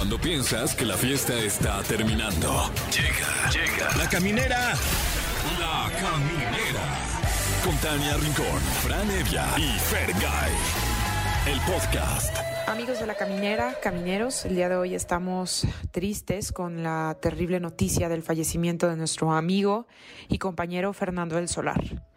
Cuando 0.00 0.18
piensas 0.18 0.74
que 0.74 0.86
la 0.86 0.96
fiesta 0.96 1.38
está 1.38 1.82
terminando. 1.82 2.70
Llega, 2.90 3.50
llega. 3.50 3.96
La 3.98 4.08
caminera. 4.08 4.72
La 5.58 5.90
caminera. 5.92 6.82
Con 7.62 7.76
Tania 7.76 8.16
Rincón, 8.16 8.60
Fran 8.82 9.10
Evia 9.10 9.44
y 9.58 9.78
Fergay. 9.78 10.52
El 11.52 11.60
podcast. 11.70 12.34
Amigos 12.66 12.98
de 12.98 13.06
la 13.06 13.14
caminera, 13.14 13.76
camineros, 13.82 14.46
el 14.46 14.54
día 14.54 14.70
de 14.70 14.76
hoy 14.76 14.94
estamos 14.94 15.66
tristes 15.90 16.50
con 16.50 16.82
la 16.82 17.18
terrible 17.20 17.60
noticia 17.60 18.08
del 18.08 18.22
fallecimiento 18.22 18.88
de 18.88 18.96
nuestro 18.96 19.32
amigo 19.32 19.86
y 20.30 20.38
compañero 20.38 20.94
Fernando 20.94 21.36
del 21.36 21.48
Solar. 21.48 22.09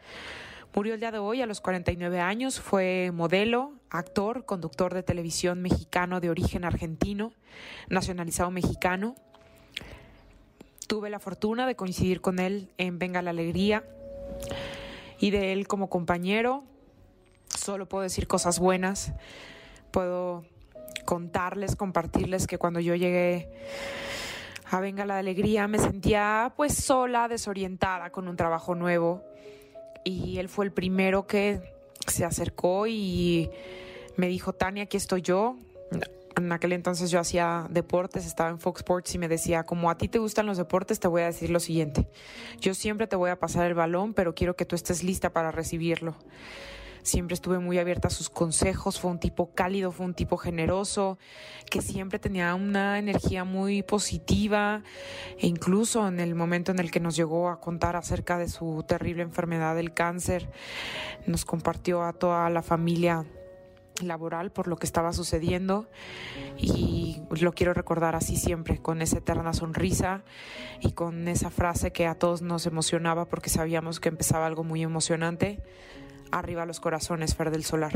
Murió 0.76 0.96
el 0.96 1.00
día 1.00 1.12
de 1.12 1.20
hoy 1.20 1.40
a 1.40 1.46
los 1.46 1.62
49 1.62 2.20
años, 2.20 2.60
fue 2.60 3.12
modelo, 3.14 3.73
actor, 3.92 4.44
conductor 4.44 4.96
de 4.96 5.04
televisión 5.04 5.62
mexicano 5.62 6.20
de 6.20 6.32
origen 6.32 6.66
argentino, 6.66 7.32
nacionalizado 7.90 8.50
mexicano. 8.50 9.13
Tuve 10.88 11.12
la 11.12 11.20
fortuna 11.20 11.68
de 11.68 11.76
coincidir 11.76 12.22
con 12.22 12.40
él 12.40 12.72
en 12.80 12.98
Venga 12.98 13.22
la 13.22 13.30
Alegría 13.30 13.84
y 15.20 15.30
de 15.30 15.54
él 15.54 15.68
como 15.68 15.91
compañero. 15.91 16.63
Solo 17.49 17.88
puedo 17.88 18.02
decir 18.02 18.26
cosas 18.27 18.58
buenas. 18.58 19.13
Puedo 19.91 20.44
contarles, 21.05 21.76
compartirles 21.76 22.48
que 22.48 22.58
cuando 22.58 22.80
yo 22.80 22.96
llegué 22.96 23.48
a 24.71 24.80
Venga 24.80 25.05
la 25.05 25.20
Alegría 25.20 25.68
me 25.68 25.77
sentía 25.77 26.52
pues 26.58 26.74
sola, 26.74 27.27
desorientada 27.27 28.10
con 28.10 28.27
un 28.27 28.35
trabajo 28.35 28.74
nuevo 28.74 29.21
y 30.03 30.38
él 30.38 30.49
fue 30.49 30.66
el 30.66 30.71
primero 30.71 31.27
que 31.27 31.62
se 32.07 32.25
acercó 32.25 32.88
y 32.88 33.49
me 34.16 34.27
dijo, 34.27 34.53
Tania, 34.53 34.84
aquí 34.84 34.98
estoy 34.98 35.21
yo. 35.21 35.57
En 36.35 36.52
aquel 36.52 36.73
entonces 36.73 37.12
yo 37.12 37.20
hacía 37.20 37.67
deportes, 37.70 38.26
estaba 38.26 38.49
en 38.49 38.59
Fox 38.59 38.79
Sports 38.79 39.13
y 39.13 39.20
me 39.20 39.27
decía, 39.27 39.63
como 39.63 39.91
a 39.91 39.98
ti 39.98 40.07
te 40.07 40.17
gustan 40.17 40.48
los 40.48 40.57
deportes, 40.57 40.99
te 40.99 41.07
voy 41.07 41.21
a 41.21 41.26
decir 41.26 41.51
lo 41.51 41.60
siguiente. 41.60 42.07
Yo 42.60 42.73
siempre 42.73 43.05
te 43.05 43.15
voy 43.15 43.29
a 43.29 43.37
pasar 43.37 43.68
el 43.68 43.76
balón, 43.76 44.13
pero 44.13 44.34
quiero 44.34 44.55
que 44.55 44.65
tú 44.65 44.76
estés 44.76 45.04
lista 45.04 45.32
para 45.32 45.51
recibirlo. 45.51 46.15
Siempre 47.04 47.35
estuve 47.35 47.59
muy 47.59 47.77
abierta 47.77 48.07
a 48.07 48.12
sus 48.12 48.29
consejos, 48.29 48.99
fue 48.99 49.12
un 49.12 49.20
tipo 49.20 49.54
cálido, 49.54 49.91
fue 49.91 50.05
un 50.05 50.13
tipo 50.13 50.37
generoso, 50.37 51.18
que 51.70 51.82
siempre 51.82 52.18
tenía 52.18 52.55
una 52.55 52.98
energía 52.98 53.43
muy 53.43 53.84
positiva 53.84 54.84
e 55.37 55.48
incluso 55.48 56.07
en 56.07 56.20
el 56.20 56.34
momento 56.34 56.71
en 56.71 56.79
el 56.79 56.91
que 56.91 56.99
nos 56.99 57.15
llegó 57.15 57.49
a 57.49 57.60
contar 57.60 57.95
acerca 57.95 58.37
de 58.37 58.48
su 58.48 58.84
terrible 58.87 59.21
enfermedad 59.21 59.76
del 59.76 59.93
cáncer, 59.93 60.49
nos 61.27 61.45
compartió 61.45 62.04
a 62.04 62.13
toda 62.13 62.49
la 62.49 62.63
familia 62.63 63.26
laboral 64.01 64.51
por 64.51 64.67
lo 64.67 64.78
que 64.78 64.85
estaba 64.85 65.13
sucediendo 65.13 65.88
y 66.57 67.22
lo 67.41 67.53
quiero 67.53 67.73
recordar 67.73 68.16
así 68.16 68.38
siempre, 68.38 68.78
con 68.79 69.01
esa 69.01 69.17
eterna 69.17 69.53
sonrisa 69.53 70.23
y 70.79 70.94
con 70.94 71.28
esa 71.28 71.50
frase 71.50 71.91
que 71.91 72.07
a 72.07 72.16
todos 72.16 72.41
nos 72.41 72.66
emocionaba 72.66 73.25
porque 73.25 73.50
sabíamos 73.50 74.00
que 74.00 74.09
empezaba 74.09 74.45
algo 74.45 74.63
muy 74.63 74.81
emocionante. 74.84 75.59
Arriba 76.34 76.66
los 76.66 76.79
corazones, 76.79 77.35
Fer 77.35 77.51
del 77.51 77.63
Solar. 77.63 77.91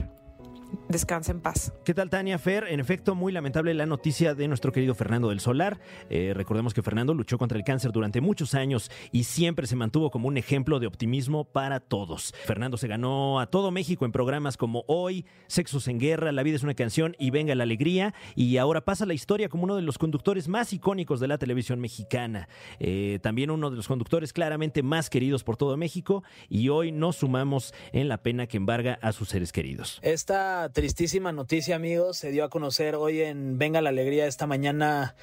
Descansa 0.90 1.34
en 1.34 1.42
paz. 1.42 1.74
¿Qué 1.84 1.94
tal, 1.94 2.10
Tania 2.10 2.40
Fer? 2.40 2.66
En 2.70 2.80
efecto, 2.80 3.14
muy 3.14 3.34
lamentable 3.34 3.74
la 3.74 3.86
noticia 3.86 4.34
de 4.34 4.48
nuestro 4.48 4.72
querido 4.72 4.96
Fernando 4.96 5.30
del 5.30 5.42
Solar. 5.42 5.82
Eh, 6.10 6.32
recordemos 6.34 6.74
que 6.74 6.82
Fernando 6.82 7.14
luchó 7.14 7.38
contra 7.38 7.58
el 7.58 7.66
cáncer 7.66 7.92
durante 7.92 8.22
muchos 8.22 8.54
años 8.54 8.90
y 9.12 9.26
siempre 9.26 9.68
se 9.68 9.76
mantuvo 9.76 10.10
como 10.12 10.30
un 10.30 10.38
ejemplo 10.38 10.80
de 10.80 10.88
optimismo 10.88 11.44
para 11.44 11.82
todos. 11.82 12.34
Fernando 12.46 12.78
se 12.78 12.88
ganó 12.88 13.42
a 13.42 13.48
todo 13.48 13.70
México 13.70 14.06
en 14.06 14.14
programas 14.14 14.56
como 14.56 14.86
Hoy, 14.88 15.26
Sexos 15.48 15.90
en 15.90 16.00
Guerra, 16.00 16.32
La 16.32 16.44
vida 16.44 16.56
es 16.56 16.64
una 16.64 16.74
canción 16.74 17.18
y 17.20 17.32
Venga 17.32 17.54
la 17.54 17.64
Alegría. 17.64 18.14
Y 18.36 18.56
ahora 18.56 18.86
pasa 18.86 19.06
la 19.06 19.14
historia 19.14 19.50
como 19.50 19.66
uno 19.66 19.76
de 19.76 19.82
los 19.82 19.98
conductores 19.98 20.48
más 20.48 20.72
icónicos 20.72 21.20
de 21.20 21.28
la 21.28 21.38
televisión 21.38 21.82
mexicana. 21.82 22.48
Eh, 22.80 23.20
también 23.22 23.52
uno 23.52 23.70
de 23.70 23.76
los 23.76 23.90
conductores 23.90 24.32
claramente 24.32 24.84
más 24.84 25.10
queridos 25.10 25.44
por 25.44 25.58
todo 25.58 25.76
México. 25.76 26.24
Y 26.48 26.70
hoy 26.70 26.94
nos 26.94 27.18
sumamos 27.18 27.74
en 27.92 28.08
la 28.08 28.24
pena 28.24 28.48
que 28.48 28.56
embarga 28.56 29.00
a 29.02 29.12
sus 29.12 29.28
seres 29.28 29.52
queridos. 29.52 30.00
Esta 30.02 30.70
tristísima 30.78 31.32
noticia, 31.32 31.76
amigos, 31.76 32.18
se 32.18 32.30
dio 32.30 32.44
a 32.44 32.50
conocer 32.52 32.94
hoy 32.94 33.22
en 33.22 33.58
Venga 33.58 33.82
la 33.82 33.90
Alegría 33.90 34.28
esta 34.28 34.46
mañana 34.46 35.16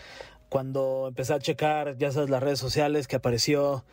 cuando 0.49 1.07
empecé 1.07 1.33
a 1.33 1.39
checar, 1.39 1.97
ya 1.97 2.11
sabes, 2.11 2.29
las 2.29 2.43
redes 2.43 2.59
sociales 2.59 3.07
que 3.07 3.15
apareció 3.15 3.85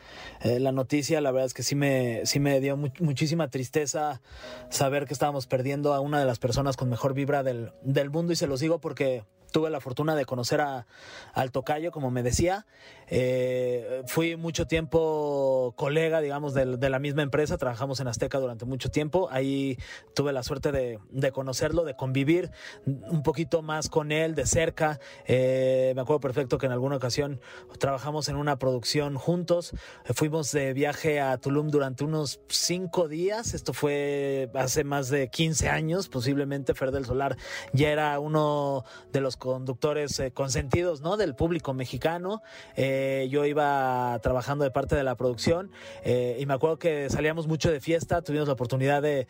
eh, 0.41 0.59
la 0.59 0.71
noticia, 0.71 1.21
la 1.21 1.29
verdad 1.29 1.45
es 1.45 1.53
que 1.53 1.61
sí 1.61 1.75
me, 1.75 2.25
sí 2.25 2.39
me 2.39 2.59
dio 2.61 2.77
muchísima 2.77 3.47
tristeza 3.49 4.23
saber 4.71 5.05
que 5.05 5.13
estábamos 5.13 5.45
perdiendo 5.45 5.93
a 5.93 5.99
una 5.99 6.19
de 6.19 6.25
las 6.25 6.39
personas 6.39 6.77
con 6.77 6.89
mejor 6.89 7.13
vibra 7.13 7.43
del, 7.43 7.73
del 7.83 8.09
mundo 8.09 8.33
y 8.33 8.37
se 8.37 8.47
los 8.47 8.59
digo 8.59 8.81
porque 8.81 9.23
tuve 9.51 9.69
la 9.69 9.79
fortuna 9.79 10.15
de 10.15 10.25
conocer 10.25 10.61
a, 10.61 10.87
al 11.33 11.51
tocayo, 11.51 11.91
como 11.91 12.11
me 12.11 12.23
decía. 12.23 12.65
Eh, 13.07 14.03
fui 14.07 14.37
mucho 14.37 14.67
tiempo 14.67 15.73
colega, 15.75 16.21
digamos, 16.21 16.53
de, 16.53 16.65
la 16.65 16.99
misma 16.99 17.23
empresa. 17.23 17.57
Trabajamos 17.57 17.99
en 17.99 18.07
Azteca 18.07 18.39
durante 18.39 18.65
mucho 18.65 18.89
tiempo. 18.89 19.27
Ahí 19.31 19.77
tuve 20.15 20.33
la 20.33 20.43
suerte 20.43 20.71
de, 20.71 20.99
de 21.11 21.31
conocerlo, 21.31 21.83
de 21.83 21.95
convivir 21.95 22.51
un 22.85 23.21
poquito 23.23 23.61
más 23.61 23.89
con 23.89 24.11
él 24.11 24.35
de 24.35 24.45
cerca. 24.45 24.99
Eh, 25.25 25.91
me 25.95 26.01
acuerdo 26.01 26.21
perfecto 26.21 26.57
que 26.57 26.65
en 26.65 26.71
alguna 26.71 26.95
ocasión 26.95 27.41
trabajamos 27.79 28.29
en 28.29 28.37
una 28.37 28.57
producción 28.57 29.15
juntos. 29.17 29.73
fuimos 30.13 30.51
de 30.51 30.73
viaje 30.73 31.19
a 31.19 31.37
Tulum 31.37 31.69
durante 31.69 32.03
unos 32.03 32.39
cinco 32.47 33.07
días. 33.07 33.53
Esto 33.53 33.73
fue 33.73 34.49
hace 34.53 34.83
más 34.83 35.09
de 35.09 35.29
15 35.29 35.69
años, 35.69 36.07
posiblemente. 36.07 36.73
Fer 36.73 36.91
del 36.91 37.05
Solar 37.05 37.35
ya 37.73 37.89
era 37.89 38.19
uno 38.19 38.85
de 39.11 39.21
los 39.21 39.37
conductores 39.41 40.19
eh, 40.19 40.31
consentidos, 40.31 41.01
¿no? 41.01 41.17
Del 41.17 41.33
público 41.33 41.73
mexicano. 41.73 42.43
Eh, 42.75 43.27
yo 43.31 43.43
iba 43.45 44.19
trabajando 44.21 44.63
de 44.63 44.69
parte 44.69 44.95
de 44.95 45.03
la 45.03 45.15
producción 45.15 45.71
eh, 46.03 46.37
y 46.39 46.45
me 46.45 46.53
acuerdo 46.53 46.77
que 46.77 47.09
salíamos 47.09 47.47
mucho 47.47 47.71
de 47.71 47.79
fiesta, 47.79 48.21
tuvimos 48.21 48.47
la 48.47 48.53
oportunidad 48.53 49.01
de, 49.01 49.27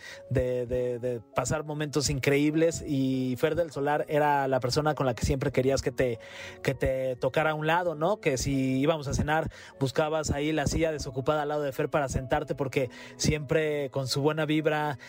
pasar 1.33 1.63
momentos 1.63 2.09
increíbles 2.09 2.83
y 2.85 3.37
Fer 3.37 3.55
del 3.55 3.71
Solar 3.71 4.05
era 4.09 4.49
la 4.49 4.59
persona 4.59 4.95
con 4.95 5.05
la 5.05 5.13
que 5.13 5.25
siempre 5.25 5.51
querías 5.51 5.81
que 5.81 5.91
te, 5.91 6.19
que 6.61 6.73
te 6.73 7.15
tocara 7.15 7.51
a 7.51 7.53
un 7.53 7.65
lado, 7.65 7.95
¿no? 7.95 8.19
Que 8.19 8.37
si 8.37 8.79
íbamos 8.79 9.07
a 9.07 9.13
cenar 9.13 9.49
buscabas 9.79 10.31
ahí 10.31 10.51
la 10.51 10.67
silla 10.67 10.91
desocupada 10.91 11.43
al 11.43 11.49
lado 11.49 11.61
de 11.61 11.71
Fer 11.71 11.89
para 11.89 12.09
sentarte 12.09 12.53
porque 12.53 12.89
siempre 13.15 13.89
con 13.91 14.07
su 14.07 14.21
buena 14.21 14.45
vibra, 14.45 14.99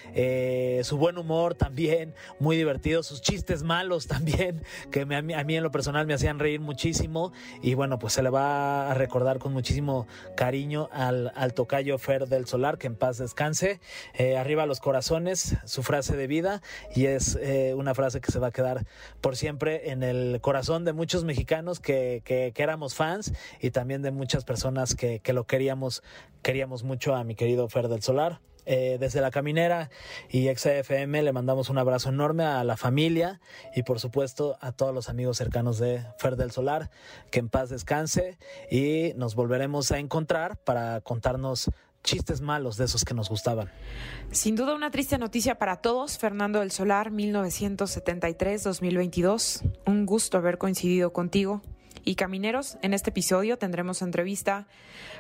su 0.85 0.97
buen 0.97 1.19
humor 1.19 1.55
también, 1.55 2.15
muy 2.39 2.57
divertido, 2.57 3.03
sus 3.03 3.21
chistes 3.21 3.65
malos 3.65 4.07
también, 4.07 4.63
que 4.93 5.05
me, 5.05 5.17
a, 5.17 5.23
mí, 5.23 5.57
en 5.57 5.63
lo 5.65 5.73
personal 5.73 6.07
me 6.07 6.15
hacían 6.15 6.39
reír 6.39 6.61
muchísimo 6.61 7.33
y 7.61 7.75
bueno, 7.75 7.99
pues 7.99 8.13
se 8.13 8.23
le 8.23 8.31
va 8.31 8.93
a 8.93 8.95
recordar 8.95 9.41
con 9.41 9.53
muchísimo 9.53 10.07
cariño 10.37 10.89
al, 10.93 11.33
tocayo 11.55 11.99
Fer 11.99 12.29
del 12.29 12.47
Solar, 12.47 12.79
que 12.79 12.87
en 12.87 12.95
paz 12.95 13.19
descanse. 13.19 13.81
Eh, 14.15 14.37
arriba 14.37 14.67
los 14.67 14.79
corazones, 14.79 15.57
su 15.65 15.83
frase 15.83 16.17
de 16.17 16.29
vida 16.29 16.63
y 16.95 17.07
es 17.07 17.37
eh, 17.41 17.75
una 17.77 17.95
frase 17.95 18.21
que 18.21 18.31
se 18.31 18.39
va 18.39 18.49
a 18.49 18.53
quedar 18.53 18.87
por 19.21 19.37
siempre 19.37 19.91
en 19.91 20.05
el 20.05 20.41
corazón 20.41 20.85
de 20.85 20.93
muchos 20.93 21.25
mexicanos 21.25 21.81
que, 21.81 22.23
que, 22.25 22.53
que 22.55 22.63
éramos 22.63 22.95
fans 22.95 23.33
y 23.61 23.71
también 23.71 24.03
de 24.03 24.13
muchas 24.13 24.45
personas 24.45 24.95
que, 24.95 25.19
que 25.19 25.33
lo 25.33 25.45
queríamos, 25.45 26.03
queríamos 26.43 26.85
mucho 26.85 27.17
a 27.17 27.25
mi 27.25 27.35
querido 27.35 27.69
Fer 27.69 27.89
del 27.89 28.03
Solar. 28.03 28.41
Eh, 28.65 28.97
desde 29.01 29.21
la 29.21 29.33
caminera 29.33 29.91
y 30.31 30.49
XFM 30.55 31.23
le 31.23 31.33
mandamos 31.33 31.69
un 31.69 31.79
abrazo 31.79 32.11
enorme 32.11 32.45
a 32.45 32.63
la 32.63 32.77
familia 32.77 33.41
y 33.75 33.83
por 33.83 33.99
supuesto 33.99 34.57
a 34.61 34.71
todos 34.71 34.95
los 34.95 35.09
amigos 35.09 35.37
cercanos 35.37 35.79
de 35.79 36.05
Fer 36.19 36.37
del 36.37 36.53
Solar, 36.53 36.91
que 37.31 37.41
en 37.41 37.49
paz 37.49 37.71
descanse 37.71 38.39
y 38.71 39.15
nos 39.17 39.35
volveremos 39.35 39.91
a 39.91 39.99
encontrar 39.99 40.59
para 40.59 41.01
contarnos 41.01 41.71
chistes 42.05 42.41
malos 42.41 42.77
de 42.77 42.85
esos 42.85 43.05
que 43.05 43.15
nos 43.15 43.29
gustaban. 43.29 43.69
Sin 44.31 44.55
duda 44.57 44.75
una 44.75 44.91
triste 44.91 45.19
noticia 45.19 45.57
para 45.59 45.77
todos, 45.77 46.19
Fernando 46.19 46.59
del 46.61 46.73
Solar, 46.73 47.11
1973-2022. 47.11 49.63
Un 49.87 50.07
gusto 50.07 50.39
haber 50.39 50.57
coincidido 50.59 51.13
contigo. 51.13 51.63
Y 52.05 52.15
camineros, 52.15 52.79
en 52.83 52.95
este 52.95 53.11
episodio 53.11 53.59
tendremos 53.59 54.03
entrevista 54.03 54.67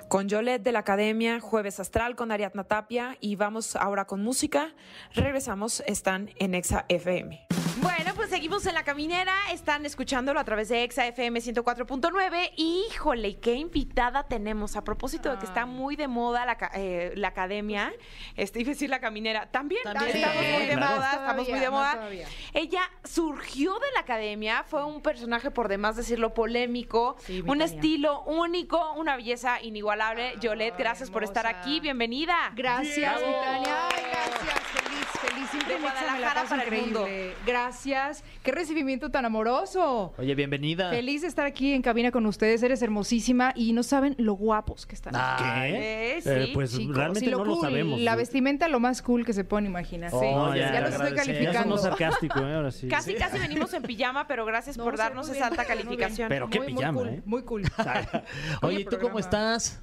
con 0.08 0.28
Yolette 0.28 0.62
de 0.62 0.72
la 0.72 0.80
Academia, 0.80 1.40
Jueves 1.40 1.80
Astral 1.80 2.16
con 2.16 2.32
Ariadna 2.32 2.64
Tapia 2.64 3.16
y 3.20 3.36
vamos 3.36 3.76
ahora 3.76 4.06
con 4.06 4.22
música. 4.22 4.74
Regresamos, 5.14 5.82
están 5.86 6.30
en 6.38 6.54
Exa 6.54 6.84
FM. 6.88 7.61
Bueno, 7.80 8.12
pues 8.14 8.28
seguimos 8.28 8.66
en 8.66 8.74
la 8.74 8.84
caminera, 8.84 9.34
están 9.50 9.86
escuchándolo 9.86 10.38
a 10.38 10.44
través 10.44 10.68
de 10.68 10.84
Exa 10.84 11.06
FM 11.06 11.40
104.9. 11.40 12.50
Híjole, 12.56 13.38
qué 13.38 13.54
invitada 13.54 14.24
tenemos. 14.24 14.76
A 14.76 14.84
propósito 14.84 15.30
de 15.30 15.38
que 15.38 15.46
está 15.46 15.64
muy 15.64 15.96
de 15.96 16.06
moda 16.06 16.44
la, 16.44 16.58
eh, 16.74 17.12
la 17.16 17.28
academia, 17.28 17.92
este, 18.36 18.60
iba 18.60 18.70
a 18.70 18.74
decir 18.74 18.90
la 18.90 19.00
caminera, 19.00 19.50
también, 19.50 19.82
también 19.84 20.16
estamos 20.16 20.42
muy 20.42 20.66
de 20.66 20.76
moda, 20.76 20.96
todavía, 20.96 21.18
estamos 21.20 21.48
muy 21.48 21.58
de 21.60 21.70
moda. 21.70 21.94
No 21.94 22.60
Ella 22.60 22.82
surgió 23.04 23.74
de 23.74 23.92
la 23.94 24.00
academia, 24.00 24.64
fue 24.68 24.84
un 24.84 25.00
personaje, 25.00 25.50
por 25.50 25.68
demás 25.68 25.96
decirlo, 25.96 26.34
polémico, 26.34 27.16
sí, 27.20 27.40
un 27.40 27.58
Tania. 27.58 27.64
estilo 27.64 28.22
único, 28.24 28.92
una 28.94 29.16
belleza 29.16 29.62
inigualable. 29.62 30.28
Ay, 30.28 30.38
Yolette, 30.40 30.76
gracias 30.76 31.08
hermosa. 31.08 31.12
por 31.12 31.24
estar 31.24 31.46
aquí, 31.46 31.80
bienvenida. 31.80 32.52
Gracias. 32.54 33.16
Ay, 33.16 33.62
gracias, 33.62 34.91
feliz, 35.22 35.48
feliz 35.48 35.50
siempre 35.50 35.74
De 35.74 35.80
Mexa 35.80 36.00
me 36.00 36.06
la 36.06 36.12
Guadalajara 36.18 36.48
para 36.48 36.62
el 36.64 36.82
mundo. 36.82 37.00
increíble. 37.02 37.34
Gracias. 37.46 38.24
Qué 38.42 38.52
recibimiento 38.52 39.10
tan 39.10 39.24
amoroso. 39.24 40.12
Oye, 40.18 40.34
bienvenida. 40.34 40.90
Feliz 40.90 41.22
de 41.22 41.28
estar 41.28 41.46
aquí 41.46 41.72
en 41.72 41.82
cabina 41.82 42.10
con 42.10 42.26
ustedes. 42.26 42.62
Eres 42.62 42.82
hermosísima 42.82 43.52
y 43.54 43.72
no 43.72 43.82
saben 43.82 44.14
lo 44.18 44.34
guapos 44.34 44.86
que 44.86 44.94
están. 44.94 45.14
Ah, 45.16 45.36
¿Qué? 45.38 46.16
Eh, 46.16 46.22
sí. 46.22 46.28
Eh, 46.30 46.50
pues 46.54 46.72
Chicos, 46.76 46.96
realmente 46.96 47.30
no 47.30 47.44
lo 47.44 47.56
sabemos. 47.60 48.00
La 48.00 48.16
vestimenta 48.16 48.68
lo 48.68 48.80
más 48.80 49.02
cool 49.02 49.24
que 49.24 49.32
se 49.32 49.44
pueden 49.44 49.66
imaginar. 49.66 50.10
Oh, 50.12 50.52
Sí. 50.52 50.58
ya, 50.58 50.72
ya, 50.72 50.72
te 50.72 50.80
los 50.82 50.90
estoy. 50.92 51.10
Ya 51.10 51.16
calificando. 51.16 51.60
sonó 51.62 51.78
sarcástico, 51.78 52.38
¿eh? 52.40 52.54
Ahora 52.54 52.70
sí. 52.70 52.88
Casi, 52.88 53.14
casi 53.14 53.38
venimos 53.38 53.72
en 53.74 53.82
pijama, 53.82 54.26
pero 54.26 54.44
gracias 54.44 54.76
No, 54.76 54.84
por 54.84 54.96
darnos 54.96 55.28
esa 55.28 55.46
alta 55.46 55.64
calificación. 55.64 56.28
Pero 56.28 56.48
qué 56.50 56.58
Muy, 56.58 56.68
muy 56.68 56.76
pijama, 56.76 56.98
cool, 56.98 57.08
¿eh? 57.08 57.22
Muy 57.24 57.42
cool. 57.42 57.62
Oye, 58.62 58.80
¿y 58.80 58.84
tú 58.84 58.98
cómo 59.00 59.18
estás? 59.18 59.80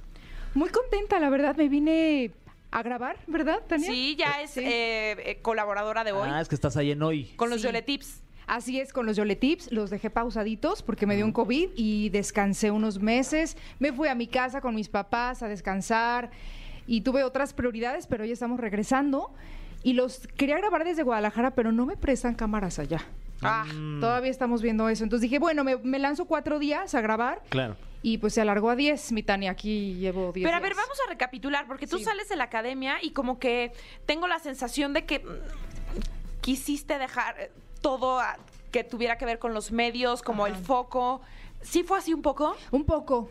Muy 0.54 0.68
contenta, 0.70 1.20
la 1.20 1.30
verdad. 1.30 1.54
Me 1.56 1.68
vine 1.68 2.32
a 2.72 2.82
grabar, 2.82 3.16
¿verdad, 3.26 3.60
Tania? 3.66 3.90
Sí, 3.90 4.16
ya 4.18 4.40
es 4.42 4.50
Sí. 4.50 4.60
eh, 4.60 5.16
eh, 5.30 5.38
colaboradora 5.42 6.04
de 6.04 6.12
hoy 6.12 6.28
Ah, 6.32 6.40
es 6.40 6.48
que 6.48 6.54
estás 6.54 6.76
ahí 6.76 6.90
en 6.92 7.02
hoy. 7.02 7.24
con 7.36 7.50
los 7.50 7.60
sí. 7.60 7.66
Yole 7.66 7.82
Tips. 7.82 8.22
Así 8.46 8.80
es, 8.80 8.92
con 8.92 9.06
los 9.06 9.16
Yole 9.16 9.36
Tips 9.36 9.70
los 9.70 9.90
dejé 9.90 10.10
pausaditos 10.10 10.82
porque 10.82 11.06
me 11.06 11.14
dio 11.14 11.24
un 11.24 11.32
COVID 11.32 11.70
y 11.76 12.08
descansé 12.08 12.70
unos 12.72 12.98
meses. 13.00 13.56
Me 13.78 13.92
fui 13.92 14.08
a 14.08 14.14
mi 14.14 14.26
casa 14.26 14.60
con 14.60 14.74
mis 14.74 14.88
papás 14.88 15.42
a 15.42 15.48
descansar 15.48 16.30
y 16.86 17.02
tuve 17.02 17.22
otras 17.22 17.52
prioridades, 17.54 18.06
pero 18.08 18.24
ya 18.24 18.32
estamos 18.32 18.58
regresando. 18.58 19.32
Y 19.84 19.92
los 19.92 20.26
quería 20.36 20.56
grabar 20.58 20.84
desde 20.84 21.02
Guadalajara, 21.04 21.54
pero 21.54 21.70
no 21.70 21.86
me 21.86 21.96
prestan 21.96 22.34
cámaras 22.34 22.78
allá. 22.80 23.00
Ah, 23.40 23.64
Todavía 24.00 24.30
estamos 24.30 24.60
viendo 24.62 24.88
eso. 24.88 25.04
Entonces 25.04 25.22
dije, 25.22 25.38
bueno, 25.38 25.62
me, 25.64 25.76
me 25.78 25.98
lanzo 25.98 26.26
cuatro 26.26 26.58
días 26.58 26.94
a 26.94 27.00
grabar 27.00 27.40
Claro. 27.48 27.76
Y 28.02 28.18
pues 28.18 28.34
se 28.34 28.40
alargó 28.40 28.70
a 28.70 28.76
diez. 28.76 29.12
Mi 29.12 29.22
Tania, 29.22 29.50
aquí 29.50 29.94
llevo 29.94 30.32
diez 30.32 30.44
Pero 30.46 30.56
a 30.56 30.60
ver, 30.60 30.72
días. 30.74 30.84
vamos 30.84 30.98
a 31.06 31.10
recapitular, 31.10 31.66
porque 31.66 31.86
tú 31.86 31.98
Sí. 31.98 32.04
sales 32.04 32.28
de 32.28 32.36
la 32.36 32.44
academia 32.44 32.96
y 33.02 33.10
como 33.10 33.38
que 33.38 33.72
tengo 34.06 34.26
la 34.28 34.38
sensación 34.38 34.92
de 34.92 35.04
que 35.04 35.18
mm, 35.20 36.40
quisiste 36.40 36.98
dejar 36.98 37.38
eh, 37.40 37.50
todo 37.80 38.20
a- 38.20 38.36
que 38.72 38.84
tuviera 38.84 39.18
que 39.18 39.24
ver 39.24 39.38
con 39.38 39.52
los 39.52 39.72
medios, 39.72 40.22
como 40.22 40.46
el 40.46 40.54
foco. 40.54 41.20
¿Sí 41.62 41.82
fue 41.82 41.98
así 41.98 42.14
un 42.14 42.22
poco? 42.22 42.56
Un 42.70 42.84
poco. 42.84 43.30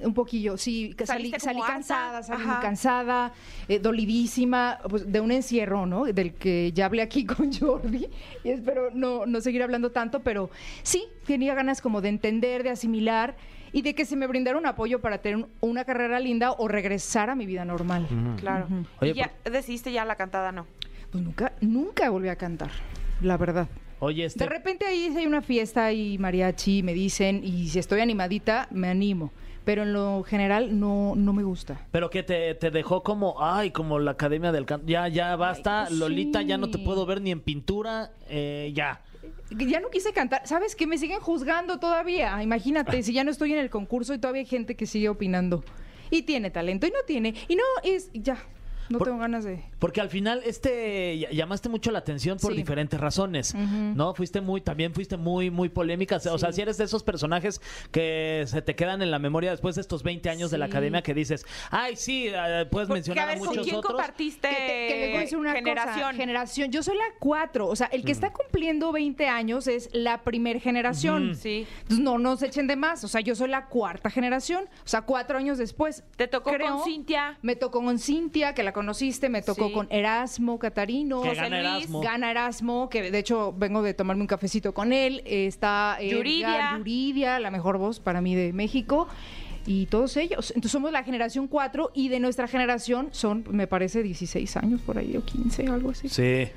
Un 0.00 0.12
poquillo, 0.12 0.58
sí, 0.58 0.92
que 0.96 1.06
salí, 1.06 1.30
¿Saliste 1.30 1.40
salí 1.40 1.58
como 1.58 1.66
cansada, 1.72 2.22
salí 2.22 2.42
Ajá. 2.42 2.52
muy 2.54 2.60
cansada, 2.62 3.32
eh, 3.66 3.78
dolidísima, 3.78 4.78
pues, 4.90 5.10
de 5.10 5.20
un 5.20 5.32
encierro, 5.32 5.86
¿no? 5.86 6.04
Del 6.04 6.34
que 6.34 6.70
ya 6.72 6.84
hablé 6.86 7.00
aquí 7.00 7.24
con 7.26 7.50
Jordi 7.52 8.06
y 8.44 8.50
espero 8.50 8.90
no, 8.92 9.24
no 9.24 9.40
seguir 9.40 9.62
hablando 9.62 9.92
tanto, 9.92 10.20
pero 10.20 10.50
sí, 10.82 11.04
tenía 11.26 11.54
ganas 11.54 11.80
como 11.80 12.02
de 12.02 12.10
entender, 12.10 12.62
de 12.62 12.70
asimilar 12.70 13.36
y 13.76 13.82
de 13.82 13.94
que 13.94 14.06
se 14.06 14.16
me 14.16 14.26
brindara 14.26 14.56
un 14.56 14.64
apoyo 14.64 15.02
para 15.02 15.18
tener 15.18 15.36
un- 15.36 15.48
una 15.60 15.84
carrera 15.84 16.18
linda 16.18 16.52
o 16.52 16.66
regresar 16.66 17.28
a 17.28 17.34
mi 17.34 17.44
vida 17.44 17.62
normal. 17.66 18.06
Claro. 18.40 18.68
Oye, 19.02 19.10
y 19.10 19.14
ya 19.14 19.30
decidiste 19.44 19.92
ya 19.92 20.06
la 20.06 20.16
cantada, 20.16 20.50
¿no? 20.50 20.66
Pues 21.12 21.22
nunca, 21.22 21.52
nunca 21.60 22.08
volví 22.08 22.28
a 22.30 22.36
cantar, 22.36 22.70
la 23.20 23.36
verdad. 23.36 23.68
Oye, 23.98 24.24
este. 24.24 24.44
De 24.44 24.48
repente 24.48 24.86
ahí 24.86 25.14
hay 25.14 25.26
una 25.26 25.42
fiesta 25.42 25.92
y 25.92 26.16
mariachi, 26.16 26.82
me 26.82 26.94
dicen, 26.94 27.42
y 27.44 27.68
si 27.68 27.78
estoy 27.78 28.00
animadita, 28.00 28.66
me 28.70 28.88
animo. 28.88 29.30
Pero 29.66 29.82
en 29.82 29.92
lo 29.92 30.22
general 30.22 30.78
no, 30.80 31.12
no 31.14 31.34
me 31.34 31.42
gusta. 31.42 31.78
Pero 31.90 32.08
que 32.08 32.22
te, 32.22 32.54
te 32.54 32.70
dejó 32.70 33.02
como, 33.02 33.42
ay, 33.44 33.72
como 33.72 33.98
la 33.98 34.12
Academia 34.12 34.52
del 34.52 34.64
Canto. 34.64 34.86
Ya, 34.86 35.06
ya 35.08 35.36
basta, 35.36 35.80
Ay, 35.82 35.86
pues 35.88 35.98
Lolita, 35.98 36.40
ya 36.40 36.56
no 36.56 36.70
te 36.70 36.78
puedo 36.78 37.04
ver 37.04 37.20
ni 37.20 37.30
en 37.30 37.40
pintura, 37.40 38.12
eh, 38.30 38.72
ya. 38.74 39.02
Ya 39.50 39.80
no 39.80 39.90
quise 39.90 40.12
cantar. 40.12 40.46
¿Sabes 40.46 40.74
qué? 40.76 40.86
Me 40.86 40.98
siguen 40.98 41.20
juzgando 41.20 41.78
todavía. 41.78 42.42
Imagínate, 42.42 43.02
si 43.02 43.12
ya 43.12 43.24
no 43.24 43.30
estoy 43.30 43.52
en 43.52 43.58
el 43.58 43.70
concurso 43.70 44.14
y 44.14 44.18
todavía 44.18 44.40
hay 44.40 44.46
gente 44.46 44.76
que 44.76 44.86
sigue 44.86 45.08
opinando. 45.08 45.64
Y 46.10 46.22
tiene 46.22 46.50
talento 46.50 46.86
y 46.86 46.90
no 46.90 46.98
tiene. 47.06 47.34
Y 47.48 47.56
no, 47.56 47.62
es 47.82 48.10
ya. 48.12 48.38
No 48.88 48.98
Por- 48.98 49.08
tengo 49.08 49.18
ganas 49.20 49.44
de... 49.44 49.64
Porque 49.78 50.00
al 50.00 50.08
final, 50.08 50.42
este, 50.44 51.16
ll- 51.16 51.30
llamaste 51.32 51.68
mucho 51.68 51.90
la 51.90 51.98
atención 51.98 52.38
por 52.38 52.52
Sí. 52.52 52.56
diferentes 52.58 52.98
razones, 53.00 53.54
¿no? 53.54 54.14
Fuiste 54.14 54.40
muy, 54.40 54.60
también 54.60 54.92
fuiste 54.94 55.16
muy, 55.16 55.50
muy 55.50 55.68
polémica. 55.68 56.16
O 56.30 56.38
sea, 56.38 56.52
si 56.52 56.60
eres 56.62 56.76
de 56.78 56.84
esos 56.84 57.02
personajes 57.02 57.60
que 57.90 58.44
se 58.46 58.62
te 58.62 58.74
quedan 58.74 59.02
en 59.02 59.10
la 59.10 59.18
memoria 59.18 59.50
después 59.50 59.74
de 59.74 59.80
estos 59.80 60.02
20 60.02 60.28
años 60.30 60.50
de 60.50 60.58
la 60.58 60.66
Sí. 60.66 60.72
academia 60.72 61.02
que 61.02 61.14
dices, 61.14 61.44
ay, 61.70 61.96
sí, 61.96 62.26
eh, 62.28 62.66
puedes 62.70 62.88
Porque, 62.88 62.98
mencionar 62.98 63.24
a 63.24 63.26
ver, 63.26 63.36
a 63.36 63.38
¿con 63.38 63.48
muchos 63.48 63.64
quién 63.64 63.76
otros. 63.76 63.92
compartiste 63.92 64.48
Que, 64.48 64.54
te- 64.54 64.88
que 64.88 65.00
les 65.00 65.08
voy 65.10 65.16
a 65.16 65.20
decir 65.20 65.38
una 65.38 65.52
generación? 65.52 66.00
cosa. 66.00 66.12
Generación. 66.14 66.72
Yo 66.72 66.82
soy 66.82 66.96
la 66.96 67.04
cuatro. 67.18 67.66
O 67.68 67.76
sea, 67.76 67.86
el 67.88 68.04
que 68.04 68.12
está 68.12 68.32
cumpliendo 68.32 68.92
20 68.92 69.28
años 69.28 69.66
es 69.66 69.88
la 69.92 70.22
primer 70.22 70.60
generación. 70.60 71.34
Sí. 71.36 71.66
Entonces, 71.82 71.98
no 72.04 72.18
nos 72.18 72.42
echen 72.42 72.66
de 72.66 72.76
más. 72.76 73.04
O 73.04 73.08
sea, 73.08 73.20
yo 73.20 73.34
soy 73.34 73.48
la 73.48 73.66
cuarta 73.66 74.10
generación. 74.10 74.64
O 74.64 74.88
sea, 74.88 75.02
cuatro 75.02 75.38
años 75.38 75.58
después. 75.58 76.04
Te 76.16 76.28
tocó 76.28 76.50
creo, 76.52 76.76
con 76.76 76.84
Cintia. 76.84 77.38
Me 77.42 77.56
tocó 77.56 77.82
con 77.82 77.98
Cintia, 77.98 78.54
que 78.54 78.62
la 78.62 78.72
conociste. 78.76 79.30
Me 79.30 79.40
tocó 79.40 79.68
Sí. 79.68 79.72
con 79.72 79.86
Erasmo 79.90 80.58
Catarino. 80.58 81.22
Que 81.22 81.30
José 81.30 81.40
gana 81.40 81.60
Luis, 81.62 81.76
Erasmo. 81.84 82.00
Gana 82.02 82.30
Erasmo, 82.30 82.88
que 82.90 83.10
de 83.10 83.18
hecho 83.18 83.54
vengo 83.56 83.80
de 83.82 83.94
tomarme 83.94 84.20
un 84.20 84.26
cafecito 84.26 84.74
con 84.74 84.92
él. 84.92 85.22
Eh, 85.24 85.46
Está 85.46 85.96
eh, 85.98 86.10
Yuridia. 86.10 86.54
Edgar 86.54 86.78
Yuridia, 86.78 87.38
la 87.40 87.50
mejor 87.50 87.78
voz 87.78 87.98
para 88.00 88.20
mí 88.20 88.34
de 88.34 88.52
México. 88.52 89.08
Y 89.64 89.86
todos 89.86 90.16
ellos. 90.18 90.50
Entonces 90.50 90.70
somos 90.72 90.92
la 90.92 91.02
generación 91.02 91.48
4 91.48 91.90
y 91.94 92.08
de 92.10 92.20
nuestra 92.20 92.46
generación 92.48 93.08
son, 93.12 93.44
me 93.50 93.66
parece, 93.66 94.02
16 94.02 94.56
años 94.58 94.80
por 94.82 94.98
ahí 94.98 95.16
o 95.16 95.24
15, 95.24 95.66
algo 95.68 95.90
así. 95.90 96.08
Sí. 96.08 96.48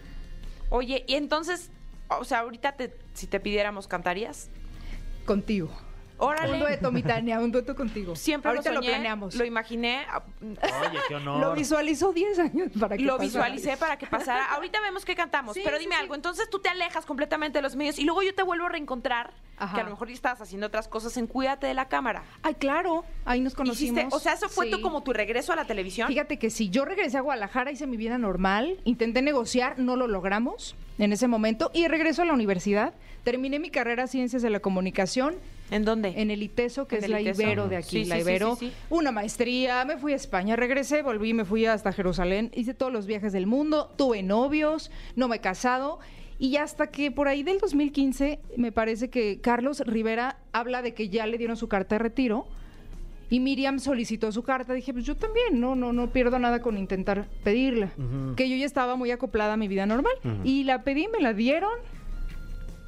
Oye, 0.70 1.06
y 1.08 1.16
entonces, 1.16 1.72
o 2.10 2.24
sea, 2.26 2.40
ahorita 2.42 2.74
te, 2.74 2.94
si 3.14 3.26
te 3.28 3.40
pidiéramos, 3.40 3.88
¿cantarías? 3.88 4.50
Contigo. 5.26 5.72
Un 6.20 6.26
Órale. 6.28 6.58
dueto, 6.60 6.92
mi 6.92 7.02
Tania, 7.02 7.40
un 7.40 7.50
dueto 7.52 7.76
contigo. 7.76 8.16
Siempre 8.16 8.50
Ahorita 8.50 8.72
lo, 8.72 8.82
lo, 8.82 8.86
planeamos. 8.88 9.36
Lo 9.36 9.46
imaginé. 9.46 10.06
Oye, 10.42 11.00
qué 11.08 11.16
honor. 11.16 11.40
Lo 11.40 11.54
visualizó 11.54 12.12
10 12.12 12.40
años 12.40 12.72
para 12.80 12.98
que 12.98 13.04
Lo 13.04 13.14
pasara. 13.18 13.26
visualicé 13.46 13.78
para 13.78 13.98
que 13.98 14.06
pasara. 14.06 14.46
Ahorita 14.54 14.82
vemos 14.82 15.06
qué 15.06 15.16
cantamos, 15.16 15.54
Sí, 15.54 15.62
pero 15.64 15.80
dime 15.80 15.96
sí. 15.96 16.02
algo. 16.02 16.16
Entonces 16.16 16.50
tú 16.50 16.60
te 16.60 16.68
alejas 16.70 17.06
completamente 17.06 17.60
de 17.60 17.62
los 17.62 17.76
medios 17.78 17.98
y 18.00 18.04
luego 18.04 18.22
yo 18.22 18.36
te 18.36 18.44
vuelvo 18.44 18.66
a 18.66 18.70
reencontrar, 18.70 19.32
Ajá. 19.58 19.76
que 19.76 19.82
a 19.82 19.84
lo 19.86 19.92
mejor 19.92 20.10
ya 20.10 20.14
estabas 20.14 20.42
haciendo 20.42 20.68
otras 20.68 20.90
cosas 20.90 21.16
en 21.16 21.26
Cuídate 21.28 21.68
de 21.68 21.74
la 21.74 21.88
Cámara. 21.88 22.24
Ay, 22.44 22.56
claro, 22.56 23.06
ahí 23.24 23.40
nos 23.40 23.56
conocimos. 23.56 23.98
Hiciste, 24.02 24.16
o 24.16 24.20
sea, 24.20 24.34
eso 24.34 24.50
fue 24.50 24.66
Sí. 24.66 24.72
tu, 24.72 24.82
como 24.82 25.02
tu 25.04 25.14
regreso 25.14 25.54
a 25.54 25.56
la 25.56 25.66
televisión. 25.66 26.10
Fíjate 26.10 26.38
que 26.38 26.50
si 26.50 26.70
yo 26.70 26.84
regresé 26.84 27.18
a 27.18 27.22
Guadalajara, 27.22 27.72
hice 27.72 27.88
mi 27.88 27.96
vida 27.96 28.18
normal, 28.18 28.78
intenté 28.84 29.22
negociar, 29.22 29.80
no 29.80 29.96
lo 29.96 30.08
logramos 30.08 30.76
en 30.98 31.14
ese 31.14 31.28
momento 31.28 31.72
y 31.74 31.88
regreso 31.88 32.24
a 32.24 32.26
la 32.26 32.34
universidad. 32.34 32.94
Terminé 33.24 33.60
mi 33.60 33.70
carrera 33.70 34.02
en 34.04 34.08
Ciencias 34.10 34.42
de 34.42 34.50
la 34.50 34.60
Comunicación 34.60 35.36
¿En 35.72 35.86
dónde? 35.86 36.14
en 36.22 36.32
el 36.32 36.42
ITESO, 36.44 36.88
que 36.88 36.98
es 36.98 37.04
el 37.04 37.12
la 37.12 37.22
ITESO. 37.22 37.42
Ibero 37.44 37.68
de 37.68 37.78
aquí, 37.78 38.04
Sí, 38.04 38.06
la 38.06 38.16
sí, 38.16 38.22
sí, 38.24 38.30
Ibero. 38.30 38.56
sí, 38.56 38.70
sí. 38.70 38.74
Una 38.90 39.12
maestría, 39.12 39.86
me 39.86 39.98
fui 39.98 40.14
a 40.14 40.16
España, 40.16 40.56
regresé, 40.56 41.02
volví, 41.04 41.34
me 41.34 41.46
fui 41.46 41.66
hasta 41.66 41.92
Jerusalén, 41.94 42.52
hice 42.56 42.74
todos 42.74 42.92
los 42.92 43.06
viajes 43.06 43.34
del 43.34 43.46
mundo, 43.48 43.92
tuve 43.96 44.24
novios, 44.24 44.90
no 45.16 45.28
me 45.28 45.38
he 45.38 45.40
casado. 45.40 46.00
Y 46.40 46.56
hasta 46.56 46.88
que 46.88 47.12
por 47.12 47.28
ahí 47.28 47.44
del 47.44 47.60
2015, 47.60 48.40
me 48.56 48.72
parece 48.72 49.10
que 49.10 49.42
Carlos 49.42 49.82
Rivera 49.86 50.38
habla 50.54 50.82
de 50.82 50.94
que 50.94 51.10
ya 51.10 51.28
le 51.28 51.38
dieron 51.38 51.58
su 51.58 51.68
carta 51.68 51.96
de 51.96 52.00
retiro. 52.00 52.48
Y 53.32 53.40
Miriam 53.42 53.78
solicitó 53.78 54.32
su 54.32 54.42
carta. 54.42 54.74
Dije, 54.74 54.92
pues 54.94 55.06
yo 55.06 55.16
también, 55.16 55.60
no, 55.60 55.76
no, 55.76 55.94
no 55.94 56.10
pierdo 56.12 56.40
nada 56.40 56.62
con 56.64 56.78
intentar 56.80 57.28
pedirla. 57.44 57.92
Que 58.36 58.50
yo 58.50 58.56
ya 58.56 58.66
estaba 58.66 58.96
muy 58.96 59.12
acoplada 59.12 59.54
a 59.54 59.58
mi 59.58 59.68
vida 59.68 59.86
normal. 59.86 60.14
Y 60.44 60.64
la 60.64 60.82
pedí, 60.84 61.08
me 61.10 61.20
la 61.20 61.34
dieron. 61.34 61.74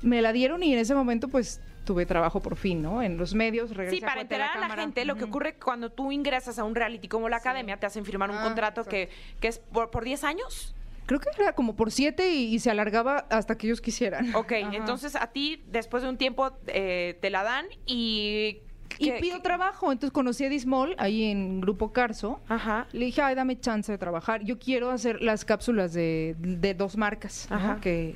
Me 0.01 0.21
la 0.23 0.33
dieron 0.33 0.63
y 0.63 0.73
en 0.73 0.79
ese 0.79 0.95
momento, 0.95 1.27
pues, 1.27 1.61
tuve 1.85 2.05
trabajo 2.05 2.39
por 2.41 2.55
fin, 2.55 2.81
¿no? 2.81 3.01
En 3.01 3.17
los 3.17 3.33
medios, 3.33 3.71
regresé 3.75 3.97
Sí, 3.97 4.01
para 4.01 4.15
la 4.15 4.21
enterar 4.21 4.57
a 4.57 4.67
la 4.67 4.75
gente, 4.75 5.03
lo 5.05 5.15
que 5.15 5.23
ocurre 5.25 5.55
cuando 5.55 5.91
tú 5.91 6.11
ingresas 6.11 6.59
a 6.59 6.63
un 6.63 6.75
reality 6.75 7.07
como 7.07 7.27
la 7.29 7.37
academia, 7.37 7.77
te 7.77 7.85
hacen 7.85 8.05
firmar 8.05 8.29
un 8.29 8.37
Ah, 8.37 8.43
contrato 8.43 8.83
que, 8.85 9.09
que 9.39 9.47
es 9.47 9.59
por, 9.59 9.89
por 9.91 10.03
10 10.03 10.23
años. 10.23 10.75
Creo 11.07 11.19
que 11.19 11.29
era 11.37 11.53
como 11.53 11.75
por 11.75 11.91
siete 11.91 12.31
y, 12.33 12.53
y 12.53 12.59
se 12.59 12.69
alargaba 12.71 13.25
hasta 13.29 13.57
que 13.57 13.67
ellos 13.67 13.81
quisieran. 13.81 14.33
Ok, 14.35 14.51
Ajá. 14.63 14.75
entonces 14.75 15.15
a 15.15 15.27
ti, 15.27 15.63
después 15.67 16.03
de 16.03 16.09
un 16.09 16.17
tiempo, 16.17 16.51
eh, 16.67 17.17
te 17.21 17.29
la 17.29 17.43
dan 17.43 17.65
y... 17.85 18.59
Y 18.99 19.05
¿qué- 19.09 19.17
pido 19.21 19.37
qué- 19.37 19.43
trabajo. 19.43 19.91
Entonces 19.91 20.13
conocí 20.13 20.45
a 20.45 20.49
Dismol 20.49 20.95
ahí 20.99 21.23
en 21.23 21.59
Grupo 21.61 21.91
Carso. 21.91 22.39
Ajá. 22.47 22.87
Le 22.91 23.05
dije, 23.05 23.21
ay, 23.21 23.35
dame 23.35 23.59
chance 23.59 23.91
de 23.91 23.97
trabajar. 23.97 24.43
Yo 24.43 24.59
quiero 24.59 24.91
hacer 24.91 25.21
las 25.21 25.43
cápsulas 25.45 25.93
de, 25.93 26.35
de 26.37 26.73
dos 26.75 26.97
marcas. 26.97 27.47
Ajá. 27.49 27.79
que, 27.81 28.15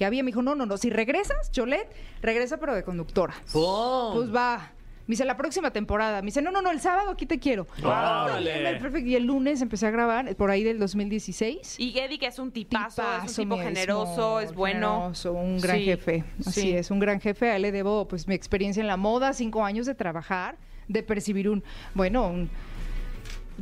que 0.00 0.06
había. 0.06 0.22
Me 0.22 0.28
dijo, 0.28 0.40
no, 0.40 0.54
no, 0.54 0.64
no. 0.64 0.78
Si 0.78 0.88
regresas, 0.88 1.52
Cholet, 1.52 1.86
regresa 2.22 2.56
pero 2.56 2.74
de 2.74 2.82
conductora. 2.82 3.34
¡Pum! 3.52 4.14
Pues 4.14 4.34
va. 4.34 4.72
Me 5.06 5.12
dice, 5.12 5.26
la 5.26 5.36
próxima 5.36 5.70
temporada. 5.72 6.22
Me 6.22 6.26
dice, 6.26 6.40
no, 6.40 6.50
no, 6.50 6.62
no, 6.62 6.70
el 6.70 6.80
sábado 6.80 7.10
aquí 7.10 7.26
te 7.26 7.38
quiero. 7.38 7.66
Órale. 7.84 8.78
Perfecto. 8.78 9.06
Y 9.10 9.14
el 9.16 9.24
lunes 9.24 9.60
empecé 9.60 9.86
a 9.86 9.90
grabar, 9.90 10.34
por 10.36 10.50
ahí 10.50 10.64
del 10.64 10.78
2016. 10.78 11.78
Y 11.78 11.98
Eddie, 11.98 12.18
que 12.18 12.26
es 12.28 12.38
un 12.38 12.50
tipazo, 12.50 13.02
es 13.02 13.18
Tipazo, 13.34 13.42
un 13.42 13.48
tipo 13.50 13.58
generoso, 13.62 14.40
es 14.40 14.54
bueno. 14.54 14.96
generoso, 15.00 15.32
un 15.32 15.58
gran 15.60 15.76
Sí, 15.76 15.84
jefe. 15.84 16.24
Así 16.46 16.60
sí. 16.62 16.72
es, 16.74 16.90
un 16.90 16.98
gran 17.00 17.20
jefe. 17.20 17.50
A 17.50 17.56
él 17.56 17.62
le 17.62 17.72
debo 17.72 18.08
pues 18.08 18.26
mi 18.26 18.34
experiencia 18.34 18.80
en 18.80 18.86
la 18.86 18.96
moda, 18.96 19.34
cinco 19.34 19.64
años 19.64 19.84
de 19.84 19.94
trabajar, 19.94 20.56
de 20.88 21.02
percibir 21.02 21.48
un, 21.50 21.62
bueno, 21.94 22.26
un- 22.26 22.48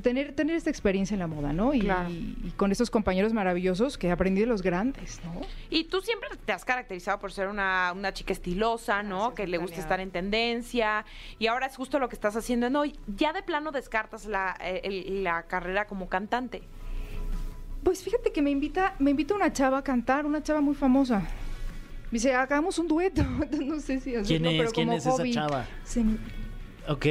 tener, 0.03 0.33
tener 0.35 0.57
esta 0.57 0.71
experiencia 0.71 1.15
en 1.15 1.21
la 1.21 1.27
moda, 1.27 1.53
¿no? 1.53 1.75
Y, 1.75 1.81
Claro. 1.81 2.11
y 2.11 2.53
con 2.57 2.73
estos 2.73 2.91
compañeros 2.91 3.33
maravillosos 3.33 3.99
que 3.99 4.11
aprendí 4.11 4.41
de 4.41 4.47
los 4.47 4.63
grandes, 4.63 5.21
¿no? 5.25 5.41
Y 5.71 5.85
tú 5.85 6.01
siempre 6.01 6.29
te 6.45 6.53
has 6.53 6.65
caracterizado 6.65 7.19
por 7.19 7.33
ser 7.33 7.49
una, 7.49 7.93
una 7.95 8.13
chica 8.13 8.33
estilosa, 8.33 9.03
¿no? 9.03 9.19
Gracias, 9.19 9.35
que 9.37 9.47
le 9.47 9.59
gusta 9.59 9.81
estar 9.81 10.01
en 10.01 10.11
tendencia. 10.11 11.05
Y 11.39 11.47
ahora 11.47 11.67
es 11.67 11.77
justo 11.77 11.99
lo 11.99 12.09
que 12.09 12.15
estás 12.15 12.37
haciendo 12.37 12.67
en 12.67 12.77
hoy. 12.77 12.95
Ya 13.07 13.33
de 13.33 13.43
plano 13.43 13.73
descartas 13.73 14.27
la, 14.27 14.57
eh, 14.61 14.81
el- 14.85 15.25
la 15.25 15.43
carrera 15.45 15.87
como 15.87 16.09
cantante. 16.09 16.63
Pues 17.83 18.03
fíjate 18.03 18.33
que 18.33 18.43
me 18.43 18.51
invita, 18.51 18.95
me 18.99 19.11
invita 19.13 19.35
una 19.35 19.53
chava 19.53 19.79
a 19.79 19.83
cantar, 19.85 20.27
una 20.27 20.43
chava 20.43 20.61
muy 20.61 20.75
famosa. 20.75 21.21
Me 22.11 22.17
dice, 22.17 22.35
hagamos 22.35 22.79
un 22.79 22.89
dueto. 22.89 23.23
no 23.65 23.81
sé 23.81 24.01
si 24.01 24.15
hacerlo, 24.17 24.27
¿Quién 24.27 24.47
es? 24.47 24.59
pero 24.59 24.71
¿Quién 24.73 24.87
como 24.89 24.99
es 24.99 25.07
esa 25.07 25.31
chava? 25.31 25.67
Se- 25.85 26.05
Ok. 26.89 27.07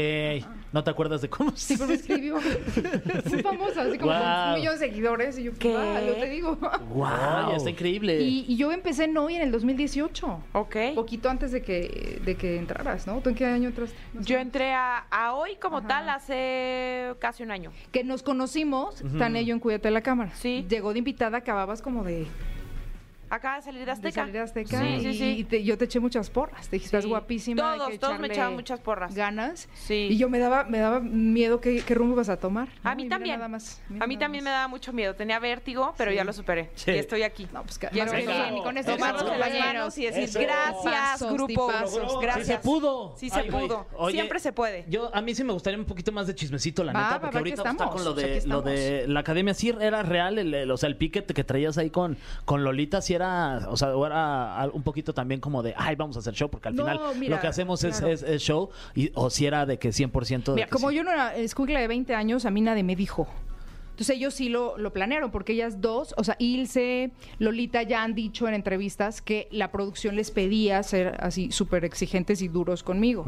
¿No 0.74 0.84
te 0.84 0.90
acuerdas 0.90 1.22
de 1.22 1.30
cómo 1.30 1.52
Sí, 1.56 1.76
pero 1.78 1.88
me 1.88 1.94
escribió. 1.96 2.36
Muy 3.30 3.42
famosa, 3.42 3.84
así 3.84 3.98
como 3.98 4.12
con 4.12 4.22
un 4.22 4.54
millón 4.56 4.74
de 4.74 4.80
seguidores. 4.80 5.38
Y 5.40 5.44
yo, 5.44 5.52
¿Qué? 5.54 5.70
¿qué? 5.70 6.06
Lo 6.06 6.14
te 6.16 6.30
digo. 6.30 6.58
Wow, 6.98 7.56
está 7.56 7.70
increíble. 7.70 8.20
Y, 8.22 8.46
y 8.48 8.58
yo 8.58 8.72
empecé 8.72 9.06
en 9.06 9.14
Noy 9.14 9.36
en 9.36 9.42
el 9.44 9.52
2018. 9.52 10.44
Ok. 10.54 10.76
Poquito 10.96 11.30
antes 11.30 11.52
de 11.52 11.62
que, 11.62 12.20
de 12.24 12.36
que 12.36 12.58
entraras, 12.58 13.08
¿no? 13.08 13.20
¿Tú 13.20 13.30
en 13.30 13.36
qué 13.36 13.46
año 13.46 13.70
entraste? 13.70 13.96
No 14.14 14.22
sé. 14.22 14.28
Yo 14.28 14.38
entré 14.40 14.74
a, 14.74 15.06
a 15.10 15.34
hoy 15.34 15.56
como 15.62 15.78
Ajá. 15.78 15.88
tal 15.88 16.10
hace 16.10 17.14
casi 17.20 17.44
un 17.44 17.52
año. 17.52 17.72
Que 17.92 18.04
nos 18.04 18.24
conocimos, 18.24 19.04
Tania 19.18 19.42
y 19.42 19.46
yo 19.46 19.54
en 19.54 19.60
Cuídate 19.60 19.88
de 19.88 19.94
la 19.94 20.02
Cámara. 20.02 20.32
Sí. 20.36 20.66
Llegó 20.70 20.92
de 20.94 21.00
invitada, 21.00 21.38
acababas 21.38 21.82
como 21.82 22.04
de, 22.04 22.26
Acaba 23.30 23.58
de 23.58 23.62
salir 23.62 23.80
de 23.82 23.86
de 23.86 23.92
Azteca. 23.92 24.12
salir 24.22 24.34
de 24.34 24.40
Azteca. 24.40 24.80
Sí, 24.82 25.00
sí, 25.02 25.08
y, 25.10 25.14
sí. 25.18 25.26
y 25.40 25.44
te- 25.44 25.64
yo 25.64 25.78
te 25.78 25.86
eché 25.86 26.00
muchas 26.00 26.30
porras. 26.30 26.68
Te 26.70 26.76
dije, 26.78 26.86
estás 26.86 27.04
Sí. 27.04 27.10
guapísima. 27.10 27.72
hay 27.74 27.78
Todos, 27.78 27.92
que 27.92 28.00
todos 28.00 28.20
me 28.20 28.28
echaban 28.28 28.54
muchas 28.54 28.80
porras. 28.80 29.14
Ganas. 29.16 29.68
Sí. 29.74 30.08
Y 30.12 30.18
yo 30.18 30.30
me 30.30 30.40
daba, 30.40 30.64
me 30.64 30.80
daba 30.80 31.00
miedo 31.00 31.60
qué, 31.62 31.82
qué 31.86 31.94
rumbo 31.94 32.16
vas 32.16 32.30
a 32.30 32.38
tomar. 32.38 32.68
A 32.84 32.92
¿no? 32.92 32.96
mí 32.96 33.06
Y 33.06 33.10
también. 33.10 33.36
nada 33.38 33.48
más, 33.50 33.82
a 34.00 34.08
mí 34.08 34.16
nada 34.16 34.20
también 34.20 34.44
me 34.44 34.50
daba 34.50 34.68
mucho 34.68 34.94
miedo. 34.94 35.16
Tenía 35.16 35.40
vértigo, 35.40 35.94
pero 35.98 36.12
ya 36.12 36.24
lo 36.24 36.34
superé. 36.34 36.70
Sí. 36.76 36.92
Y 36.92 36.96
estoy 36.98 37.24
aquí. 37.24 37.48
No, 37.54 37.64
pues 37.64 37.78
que- 37.78 37.88
Quiero 37.88 38.12
que 38.12 38.52
ni 38.52 38.62
con 38.64 38.78
eso. 38.78 38.92
tomarlos 38.94 39.30
de 39.30 39.38
las 39.38 39.60
manos 39.60 39.98
y 39.98 40.06
decir 40.06 40.24
Eso. 40.24 40.40
gracias, 40.40 40.84
Tipazos, 41.20 41.34
grupo. 41.34 41.68
tipazos. 41.68 42.20
Gracias. 42.22 42.48
Sí 42.48 42.54
se 42.54 42.60
pudo. 42.60 43.16
Sí 43.18 43.30
se 43.30 43.40
Ay, 43.40 43.50
pudo. 43.52 43.88
Oye, 43.98 44.14
Siempre 44.14 44.40
se 44.40 44.52
puede. 44.54 44.86
Yo, 44.88 45.14
a 45.16 45.22
mí 45.22 45.36
sí 45.36 45.44
me 45.44 45.54
gustaría 45.54 45.78
un 45.80 45.86
poquito 45.86 46.12
más 46.12 46.28
de 46.28 46.36
chismecito, 46.36 46.84
la 46.84 46.94
Va, 46.94 47.00
neta, 47.00 47.14
va, 47.16 47.20
porque 47.22 47.36
va, 47.36 47.40
ahorita 47.40 47.62
aquí 47.62 47.68
está 47.68 47.72
estamos, 47.72 47.94
con 47.96 48.04
lo 48.06 48.12
aquí 48.12 48.22
de, 48.22 48.48
lo 48.48 48.62
de 48.62 49.08
la 49.08 49.20
academia. 49.20 49.54
Sí 49.54 49.70
era 49.70 50.04
real, 50.04 50.38
el- 50.40 50.72
o 50.72 50.78
sea, 50.78 50.88
el 50.90 50.96
piquete 50.98 51.34
que 51.34 51.44
traías 51.44 51.78
ahí 51.78 51.90
con, 51.90 52.18
con 52.46 52.64
Lolita, 52.64 53.02
sí 53.02 53.14
era, 53.18 53.68
o 53.70 53.76
sea, 53.76 53.96
o 53.96 54.06
era 54.06 54.70
un 54.74 54.82
poquito 54.84 55.14
también 55.14 55.42
como 55.42 55.62
de, 55.62 55.74
ay, 55.78 55.96
vamos 55.98 56.16
a 56.16 56.20
hacer 56.20 56.34
show, 56.34 56.50
porque 56.50 56.70
al 56.70 56.76
No, 56.76 56.84
final 56.84 57.00
mira, 57.20 57.36
lo 57.36 57.42
que 57.42 57.48
hacemos 57.48 57.84
es, 57.84 57.98
claro. 57.98 58.14
es- 58.14 58.24
es 58.24 58.42
show, 58.42 58.70
y, 58.96 59.12
o 59.14 59.30
si 59.30 59.46
era 59.46 59.66
de 59.66 59.78
que 59.78 59.90
100% 59.90 60.52
de 60.54 60.56
Mira, 60.56 60.68
que 60.68 60.72
como 60.72 60.90
sí. 60.90 60.96
yo 60.96 61.04
no 61.04 61.12
era 61.12 61.36
escuela 61.36 61.80
de 61.82 61.88
20 61.88 62.16
años, 62.16 62.46
a 62.46 62.52
mí 62.52 62.62
nadie 62.62 62.84
me 62.84 62.96
dijo. 62.96 63.28
Entonces 63.92 64.16
ellos 64.16 64.34
sí 64.36 64.48
lo, 64.50 64.78
lo 64.78 64.94
planearon, 64.94 65.32
porque 65.32 65.54
ellas 65.54 65.82
dos, 65.82 66.14
o 66.18 66.24
sea, 66.24 66.36
Ilse, 66.40 67.12
Lolita 67.40 67.82
ya 67.84 68.04
han 68.04 68.14
dicho 68.14 68.48
en 68.48 68.54
entrevistas 68.54 69.22
que 69.24 69.48
la 69.52 69.72
producción 69.72 70.16
les 70.16 70.30
pedía 70.32 70.82
ser 70.84 71.18
así 71.20 71.52
súper 71.52 71.84
exigentes 71.84 72.42
y 72.44 72.48
duros 72.48 72.84
conmigo. 72.84 73.26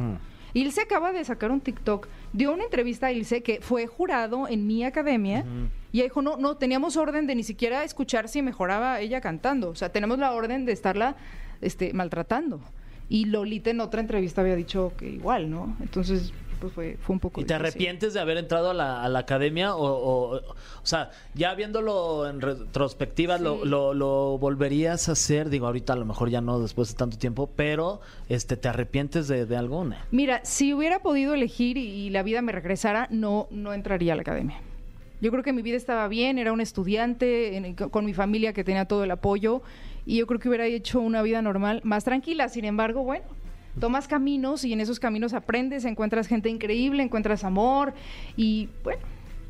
Ilse 0.53 0.81
acaba 0.81 1.11
de 1.11 1.23
sacar 1.23 1.51
un 1.51 1.61
TikTok, 1.61 2.07
dio 2.33 2.53
una 2.53 2.63
entrevista 2.63 3.07
a 3.07 3.11
Ilse 3.11 3.43
que 3.43 3.59
fue 3.61 3.87
jurado 3.87 4.47
en 4.47 4.67
mi 4.67 4.83
academia 4.83 5.45
y 5.91 6.01
dijo, 6.01 6.21
no, 6.21 6.37
no, 6.37 6.57
teníamos 6.57 6.97
orden 6.97 7.27
de 7.27 7.35
ni 7.35 7.43
siquiera 7.43 7.83
escuchar 7.83 8.27
si 8.27 8.41
mejoraba 8.41 8.99
ella 8.99 9.21
cantando, 9.21 9.69
o 9.69 9.75
sea, 9.75 9.89
tenemos 9.91 10.19
la 10.19 10.31
orden 10.33 10.65
de 10.65 10.71
estarla 10.71 11.15
este, 11.61 11.93
maltratando. 11.93 12.61
Y 13.09 13.25
Lolita 13.25 13.71
en 13.71 13.81
otra 13.81 14.01
entrevista 14.01 14.41
había 14.41 14.55
dicho 14.55 14.93
que 14.95 15.09
igual, 15.09 15.49
¿no? 15.49 15.75
Entonces, 15.81 16.31
pues 16.59 16.73
fue, 16.73 16.97
fue 17.01 17.13
un 17.13 17.19
poco 17.19 17.41
¿Y 17.41 17.43
te 17.45 17.53
difícil. 17.53 17.65
arrepientes 17.67 18.13
de 18.13 18.19
haber 18.19 18.37
entrado 18.37 18.69
a 18.71 18.73
la, 18.73 19.03
a 19.03 19.09
la 19.09 19.19
academia? 19.19 19.75
O, 19.75 19.83
o, 19.85 20.35
o 20.37 20.41
sea, 20.83 21.11
ya 21.33 21.53
viéndolo 21.55 22.27
en 22.29 22.41
retrospectiva, 22.41 23.37
lo, 23.37 23.63
Sí. 23.63 23.69
lo, 23.69 23.93
lo 23.93 24.37
volverías 24.37 25.09
a 25.09 25.13
hacer? 25.13 25.49
Digo, 25.49 25.65
ahorita 25.67 25.93
a 25.93 25.95
lo 25.95 26.05
mejor 26.05 26.29
ya 26.29 26.41
no 26.41 26.59
después 26.59 26.89
de 26.89 26.95
tanto 26.95 27.17
tiempo, 27.17 27.49
pero 27.55 28.01
este 28.27 28.57
¿te 28.57 28.67
arrepientes 28.67 29.27
de, 29.27 29.45
de 29.45 29.57
alguna? 29.57 30.05
Mira, 30.11 30.41
si 30.43 30.73
hubiera 30.73 30.99
podido 30.99 31.33
elegir 31.33 31.77
y, 31.77 31.81
y 31.87 32.09
la 32.09 32.23
vida 32.23 32.41
me 32.41 32.51
regresara, 32.51 33.07
no, 33.09 33.47
no 33.51 33.73
entraría 33.73 34.13
a 34.13 34.15
la 34.15 34.21
academia. 34.21 34.57
Yo 35.21 35.31
creo 35.31 35.43
que 35.43 35.51
mi 35.51 35.61
vida 35.61 35.75
estaba 35.75 36.07
bien, 36.07 36.37
era 36.37 36.53
un 36.53 36.61
estudiante, 36.61 37.57
en- 37.57 37.75
con 37.75 38.05
mi 38.05 38.13
familia 38.13 38.53
que 38.53 38.63
tenía 38.63 38.85
todo 38.85 39.03
el 39.03 39.11
apoyo, 39.11 39.61
y 40.05 40.17
yo 40.17 40.25
creo 40.27 40.39
que 40.39 40.47
hubiera 40.47 40.65
hecho 40.65 41.01
una 41.01 41.21
vida 41.21 41.41
normal, 41.41 41.81
más 41.83 42.03
tranquila. 42.05 42.47
Sin 42.49 42.63
embargo, 42.65 43.03
bueno, 43.03 43.25
tomas 43.79 44.07
caminos 44.07 44.63
y 44.63 44.73
en 44.73 44.81
esos 44.81 44.99
caminos 44.99 45.33
aprendes, 45.33 45.85
encuentras 45.85 46.27
gente 46.27 46.49
increíble, 46.49 47.03
encuentras 47.03 47.43
amor 47.43 47.93
y, 48.35 48.69
bueno, 48.83 49.01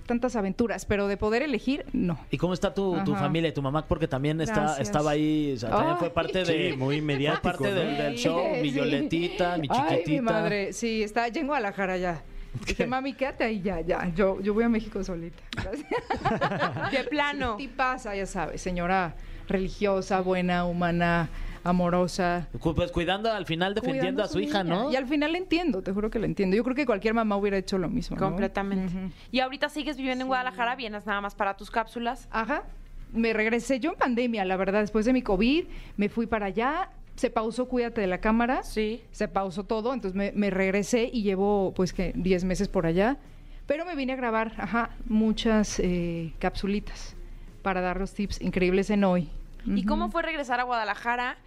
tantas 0.05 0.35
aventuras, 0.35 0.85
pero 0.85 1.07
de 1.07 1.17
poder 1.17 1.43
elegir, 1.43 1.85
no. 1.93 2.19
¿Y 2.31 2.38
cómo 2.38 2.53
está 2.53 2.73
tu, 2.73 2.97
tu 3.05 3.15
familia 3.15 3.49
y 3.49 3.53
tu 3.53 3.61
mamá? 3.61 3.85
Porque 3.85 4.07
también 4.07 4.41
está, 4.41 4.77
estaba 4.79 5.11
ahí, 5.11 5.53
o 5.55 5.59
sea, 5.59 5.69
también 5.69 5.97
fue 5.97 6.09
parte 6.09 6.43
de... 6.43 6.71
Sí, 6.71 6.77
muy 6.77 6.99
mediático, 6.99 7.43
parte 7.43 7.69
¿no? 7.69 7.75
del, 7.75 7.97
del 7.97 8.15
show, 8.15 8.41
mi. 8.61 8.71
Violetita, 8.71 9.57
mi 9.57 9.67
chiquitita. 9.67 9.93
Ay, 9.93 10.03
mi 10.07 10.21
madre, 10.21 10.73
sí, 10.73 11.03
está 11.03 11.27
ya 11.27 11.41
en 11.41 11.47
Guadalajara 11.47 11.97
ya. 11.97 12.23
Dije, 12.65 12.88
mami, 12.88 13.13
quédate 13.13 13.43
ahí 13.43 13.61
ya, 13.61 13.81
ya. 13.81 14.11
Yo, 14.15 14.41
yo 14.41 14.55
voy 14.55 14.63
a 14.63 14.69
México 14.69 15.03
solita. 15.03 15.43
De 16.91 17.03
plano. 17.03 17.57
¿Qué 17.57 17.69
pasa? 17.69 18.15
Ya 18.15 18.25
sabes, 18.25 18.61
señora 18.61 19.15
religiosa, 19.47 20.21
buena, 20.21 20.65
humana, 20.65 21.29
amorosa. 21.63 22.47
Pues 22.75 22.91
cuidando 22.91 23.31
al 23.31 23.45
final 23.45 23.73
defendiendo 23.73 24.01
cuidando 24.01 24.23
a 24.23 24.27
su 24.27 24.39
hija, 24.39 24.63
niña. 24.63 24.75
¿no? 24.75 24.91
Y 24.91 24.95
al 24.95 25.07
final 25.07 25.31
la 25.31 25.37
entiendo, 25.37 25.81
te 25.81 25.91
juro 25.91 26.09
que 26.09 26.19
la 26.19 26.25
entiendo. 26.25 26.55
Yo 26.55 26.63
creo 26.63 26.75
que 26.75 26.85
cualquier 26.85 27.13
mamá 27.13 27.37
hubiera 27.37 27.57
hecho 27.57 27.77
lo 27.77 27.89
mismo. 27.89 28.17
¿no? 28.17 28.25
Completamente. 28.25 28.93
Y 29.31 29.39
ahorita 29.39 29.69
sigues 29.69 29.97
viviendo 29.97 30.23
en 30.23 30.27
Guadalajara, 30.27 30.75
vienes 30.75 31.05
nada 31.05 31.21
más 31.21 31.35
para 31.35 31.55
tus 31.57 31.71
cápsulas. 31.71 32.27
Ajá. 32.31 32.63
Me 33.11 33.33
regresé 33.33 33.79
yo 33.79 33.91
en 33.91 33.97
pandemia, 33.97 34.45
la 34.45 34.55
verdad, 34.55 34.81
después 34.81 35.05
de 35.05 35.13
mi 35.13 35.21
COVID, 35.21 35.65
me 35.97 36.09
fui 36.09 36.27
para 36.27 36.45
allá, 36.47 36.89
se 37.15 37.29
pausó 37.31 37.67
Cuídate 37.67 38.01
de 38.01 38.07
la 38.07 38.19
cámara. 38.19 38.63
Sí. 38.63 39.01
se 39.11 39.27
pausó 39.27 39.63
todo, 39.63 39.93
entonces 39.93 40.15
me, 40.15 40.31
me 40.33 40.49
regresé 40.51 41.09
y 41.11 41.23
llevo 41.23 41.73
pues 41.75 41.91
que 41.91 42.13
10 42.15 42.43
meses 42.43 42.67
por 42.67 42.85
allá, 42.85 43.17
pero 43.65 43.85
me 43.85 43.95
vine 43.95 44.13
a 44.13 44.15
grabar, 44.15 44.53
ajá, 44.57 44.91
muchas 45.05 45.79
eh, 45.79 46.33
capsulitas 46.39 47.15
para 47.61 47.81
dar 47.81 47.99
los 47.99 48.13
tips 48.13 48.41
increíbles 48.41 48.89
en 48.89 49.03
hoy. 49.03 49.29
¿Y 49.65 49.85
cómo 49.85 50.09
fue 50.09 50.23
regresar 50.23 50.59
a 50.59 50.63
Guadalajara? 50.63 51.37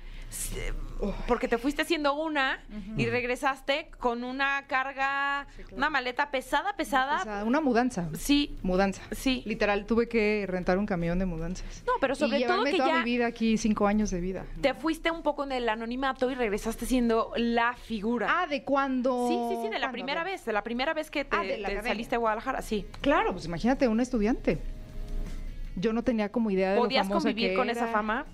Porque 1.27 1.49
te 1.49 1.59
fuiste 1.59 1.83
haciendo 1.83 2.15
una 2.15 2.61
y 2.97 3.07
regresaste 3.07 3.91
con 3.99 4.23
una 4.23 4.67
carga, 4.69 5.47
una 5.73 5.91
maleta 5.91 6.31
pesada, 6.31 6.77
pesada. 6.77 7.21
O 7.21 7.25
sea, 7.25 7.45
una 7.45 7.61
mudanza. 7.61 8.09
Sí, 8.17 8.57
Mudanza. 8.63 9.03
Sí. 9.11 9.43
Literal, 9.45 9.85
tuve 9.85 10.09
que 10.09 10.45
rentar 10.49 10.79
un 10.79 10.87
camión 10.87 11.19
de 11.19 11.27
mudanzas. 11.27 11.83
No, 11.87 11.95
pero 12.01 12.15
sobre 12.15 12.39
y 12.39 12.47
todo 12.47 12.63
que 12.63 12.73
toda 12.77 12.87
ya 12.89 12.99
mi 12.99 13.05
vida 13.05 13.27
aquí, 13.27 13.59
cinco 13.59 13.89
años 13.89 14.11
de 14.11 14.21
vida. 14.21 14.45
te 14.61 14.75
fuiste 14.75 15.11
un 15.11 15.23
poco 15.23 15.43
en 15.45 15.53
el 15.53 15.69
anonimato 15.69 16.31
y 16.31 16.35
regresaste 16.35 16.87
siendo 16.87 17.33
la 17.37 17.75
figura. 17.75 18.29
Ah, 18.31 18.47
¿de 18.47 18.63
cuándo? 18.63 19.27
sí, 19.29 19.35
sí, 19.57 19.63
sí, 19.63 19.69
de 19.71 19.79
la 19.81 19.87
¿Cuándo? 19.87 19.93
primera 19.93 20.23
vez, 20.25 20.45
de 20.45 20.53
la 20.53 20.63
primera 20.63 20.95
vez 20.95 21.11
que 21.11 21.25
te, 21.25 21.37
Ah, 21.37 21.43
de 21.43 21.59
la 21.59 21.69
te 21.69 21.83
saliste 21.83 22.13
de 22.15 22.19
Guadalajara, 22.19 22.63
sí. 22.63 22.87
Claro, 23.01 23.33
pues 23.33 23.45
imagínate, 23.47 23.89
un 23.89 24.01
estudiante. 24.01 24.59
Yo 25.75 25.93
no 25.93 26.03
tenía 26.05 26.31
como 26.31 26.51
idea 26.51 26.71
de 26.71 26.77
lo 26.77 26.83
¿Podías 26.83 27.09
famosa 27.09 27.29
convivir 27.29 27.51
que 27.51 27.57
con 27.57 27.71
esa 27.71 27.89
fama? 27.89 28.25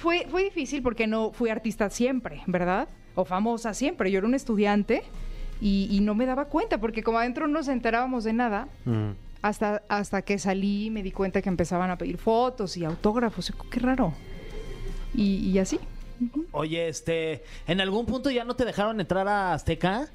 Fue, 0.00 0.26
fue 0.30 0.44
difícil 0.44 0.82
porque 0.82 1.06
no 1.06 1.30
fui 1.32 1.50
artista 1.50 1.90
siempre, 1.90 2.42
¿verdad? 2.46 2.88
O 3.14 3.24
famosa 3.24 3.74
siempre. 3.74 4.10
Yo 4.10 4.18
era 4.18 4.26
un 4.26 4.34
estudiante 4.34 5.02
y, 5.60 5.88
y 5.90 6.00
no 6.00 6.14
me 6.14 6.24
daba 6.26 6.46
cuenta 6.46 6.78
porque 6.78 7.02
como 7.02 7.18
adentro 7.18 7.46
no 7.46 7.54
nos 7.54 7.68
enterábamos 7.68 8.24
de 8.24 8.32
nada. 8.32 8.68
Mm. 8.84 9.10
Hasta, 9.42 9.82
hasta 9.88 10.22
que 10.22 10.38
salí 10.38 10.90
me 10.90 11.02
di 11.02 11.12
cuenta 11.12 11.40
que 11.42 11.48
empezaban 11.48 11.90
a 11.90 11.96
pedir 11.96 12.18
fotos 12.18 12.76
y 12.76 12.84
autógrafos. 12.84 13.52
Qué 13.70 13.80
raro. 13.80 14.12
Y, 15.14 15.48
y 15.50 15.58
así. 15.58 15.78
Oye, 16.52 16.88
este, 16.88 17.42
¿en 17.66 17.80
algún 17.80 18.04
punto 18.06 18.30
ya 18.30 18.44
no 18.44 18.54
te 18.54 18.64
dejaron 18.66 19.00
entrar 19.00 19.26
a 19.28 19.54
Azteca? 19.54 20.08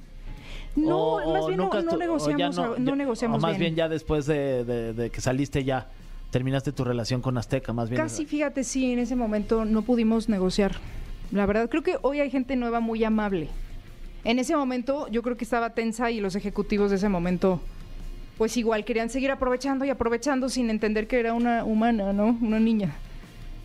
No, 0.76 0.98
O- 1.16 1.34
más 1.34 1.48
bien 1.48 1.58
no, 1.58 1.64
nunca 1.64 1.82
no 1.82 1.98
negociamos, 1.98 2.56
ya 2.56 2.62
no, 2.62 2.78
ya- 2.78 2.96
negociamos 2.96 3.38
o 3.38 3.42
más 3.42 3.52
bien. 3.58 3.74
bien. 3.74 3.76
ya 3.76 3.90
después 3.90 4.26
de, 4.28 4.64
de- 4.64 4.94
de 4.94 5.10
que 5.10 5.22
saliste 5.22 5.64
ya 5.64 5.90
terminaste 6.36 6.74
tu 6.74 6.84
relación 6.84 7.22
con 7.22 7.38
Azteca, 7.38 7.72
más 7.72 7.90
bien. 7.90 8.02
Casi, 8.02 8.26
fíjate, 8.26 8.66
sí, 8.66 8.92
en 8.92 9.00
ese 9.00 9.16
momento 9.16 9.64
no 9.64 9.84
pudimos 9.84 10.28
negociar. 10.28 10.74
La 11.32 11.46
verdad, 11.46 11.70
creo 11.70 11.82
que 11.82 11.96
hoy 12.02 12.20
hay 12.20 12.30
gente 12.30 12.58
nueva 12.58 12.82
muy 12.82 13.02
amable. 13.06 13.48
En 14.26 14.38
ese 14.38 14.54
momento 14.54 15.08
yo 15.08 15.22
creo 15.22 15.38
que 15.38 15.46
estaba 15.46 15.70
tensa 15.70 16.12
y 16.12 16.20
los 16.20 16.36
ejecutivos 16.36 16.90
de 16.90 16.98
ese 16.98 17.08
momento, 17.08 17.62
pues 18.38 18.58
igual 18.58 18.84
querían 18.84 19.10
seguir 19.10 19.32
aprovechando 19.32 19.86
y 19.86 19.90
aprovechando 19.90 20.50
sin 20.50 20.70
entender 20.70 21.08
que 21.08 21.22
era 21.22 21.34
una 21.34 21.64
humana, 21.64 22.12
¿no? 22.12 22.38
Una 22.42 22.60
niña. 22.60 22.94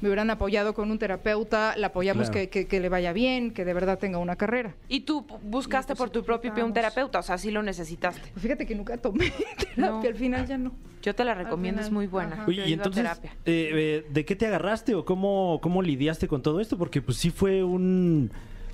Me 0.01 0.09
hubieran 0.09 0.31
apoyado 0.31 0.73
con 0.73 0.93
un 0.93 0.99
terapeuta, 1.01 1.75
la 1.77 1.89
apoyamos 1.89 2.31
Claro. 2.31 2.43
que, 2.45 2.51
que- 2.51 2.67
que 2.69 2.79
le 2.79 2.89
vaya 2.89 3.13
bien, 3.13 3.51
que 3.51 3.65
de 3.65 3.75
verdad 3.75 3.99
tenga 3.99 4.19
una 4.19 4.37
carrera. 4.37 4.77
Y 4.89 5.01
tú 5.01 5.27
buscaste 5.43 5.95
Y, 5.95 5.97
pues, 5.97 6.09
por 6.09 6.11
tu 6.11 6.25
propio 6.25 6.55
pie 6.55 6.63
un 6.63 6.73
terapeuta, 6.73 7.19
o 7.19 7.23
sea, 7.25 7.37
sí 7.37 7.51
lo 7.51 7.65
necesitaste. 7.65 8.31
Pues 8.33 8.43
fíjate 8.45 8.65
que 8.65 8.77
nunca 8.77 8.97
tomé 8.97 9.31
terapia, 9.59 9.75
No. 9.77 10.01
al 10.01 10.15
final 10.15 10.47
ya 10.47 10.57
no. 10.57 10.71
Yo 11.03 11.15
te 11.15 11.25
la 11.25 11.35
recomiendo, 11.35 11.81
es 11.81 11.91
muy 11.91 12.07
buena. 12.07 12.35
ajá. 12.35 12.45
Oye, 12.47 12.69
y 12.69 12.73
entonces, 12.75 13.03
terapia. 13.03 13.31
eh, 13.47 13.71
eh, 13.73 14.07
¿de 14.11 14.25
qué 14.25 14.37
te 14.37 14.47
agarraste 14.47 14.95
o 14.95 15.05
cómo, 15.05 15.59
cómo 15.63 15.81
lidiaste 15.83 16.29
con 16.29 16.43
todo 16.43 16.61
esto? 16.61 16.77
Porque 16.77 17.01
pues 17.01 17.17
sí 17.17 17.31
fue 17.31 17.63
un... 17.65 18.31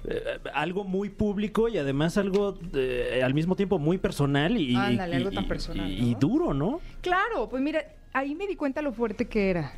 eh, 0.08 0.38
algo 0.52 0.82
muy 0.84 1.08
público 1.10 1.68
y 1.68 1.78
además 1.78 2.16
algo 2.18 2.58
eh, 2.74 3.20
al 3.24 3.32
mismo 3.34 3.54
tiempo 3.54 3.78
muy 3.78 3.98
personal 3.98 4.56
y, 4.60 4.74
Ándale, 4.76 5.12
y- 5.14 5.16
algo 5.18 5.30
tan 5.30 5.46
personal, 5.46 5.88
y- 5.90 5.94
y 6.10 6.12
¿no? 6.14 6.18
duro, 6.18 6.54
¿no? 6.54 6.80
Claro, 7.00 7.48
pues 7.48 7.62
mira, 7.62 7.84
ahí 8.12 8.34
me 8.34 8.46
di 8.48 8.56
cuenta 8.56 8.82
lo 8.82 8.92
fuerte 8.92 9.26
que 9.28 9.50
era. 9.50 9.72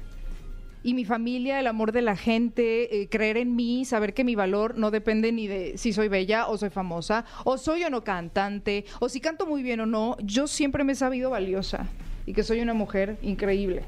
Y 0.82 0.94
mi 0.94 1.04
familia, 1.04 1.58
el 1.60 1.66
amor 1.66 1.92
de 1.92 2.00
la 2.02 2.16
gente, 2.16 3.02
eh, 3.02 3.08
creer 3.10 3.36
en 3.36 3.56
mí, 3.56 3.84
saber 3.84 4.14
que 4.14 4.22
mi 4.24 4.36
valor 4.36 4.78
no 4.78 4.90
depende 4.90 5.32
ni 5.32 5.46
de 5.48 5.76
si 5.76 5.92
soy 5.92 6.08
bella 6.08 6.46
o 6.46 6.56
soy 6.56 6.70
famosa, 6.70 7.24
o 7.44 7.58
soy 7.58 7.82
o 7.84 7.90
no 7.90 8.04
cantante, 8.04 8.84
o 9.00 9.08
si 9.08 9.20
canto 9.20 9.44
muy 9.44 9.62
bien 9.62 9.80
o 9.80 9.86
no. 9.86 10.16
Yo 10.22 10.46
siempre 10.46 10.84
me 10.84 10.92
he 10.92 10.96
sabido 10.96 11.30
valiosa 11.30 11.86
y 12.28 12.32
que 12.34 12.42
soy 12.42 12.60
una 12.60 12.74
mujer 12.74 13.16
increíble. 13.22 13.82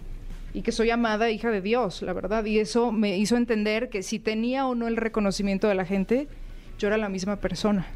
y 0.52 0.62
que 0.62 0.73
soy 0.73 0.90
amada 0.90 1.30
hija 1.30 1.49
de 1.50 1.61
Dios, 1.61 2.02
la 2.02 2.12
verdad. 2.12 2.44
Y 2.44 2.59
eso 2.59 2.90
me 2.90 3.16
hizo 3.16 3.37
entender 3.37 3.88
que 3.88 4.02
si 4.02 4.18
tenía 4.18 4.66
o 4.66 4.75
no 4.75 4.88
el 4.88 4.97
reconocimiento 4.97 5.68
de 5.68 5.76
la 5.76 5.85
gente, 5.85 6.26
yo 6.76 6.88
era 6.88 6.97
la 6.97 7.09
misma 7.09 7.37
persona. 7.37 7.87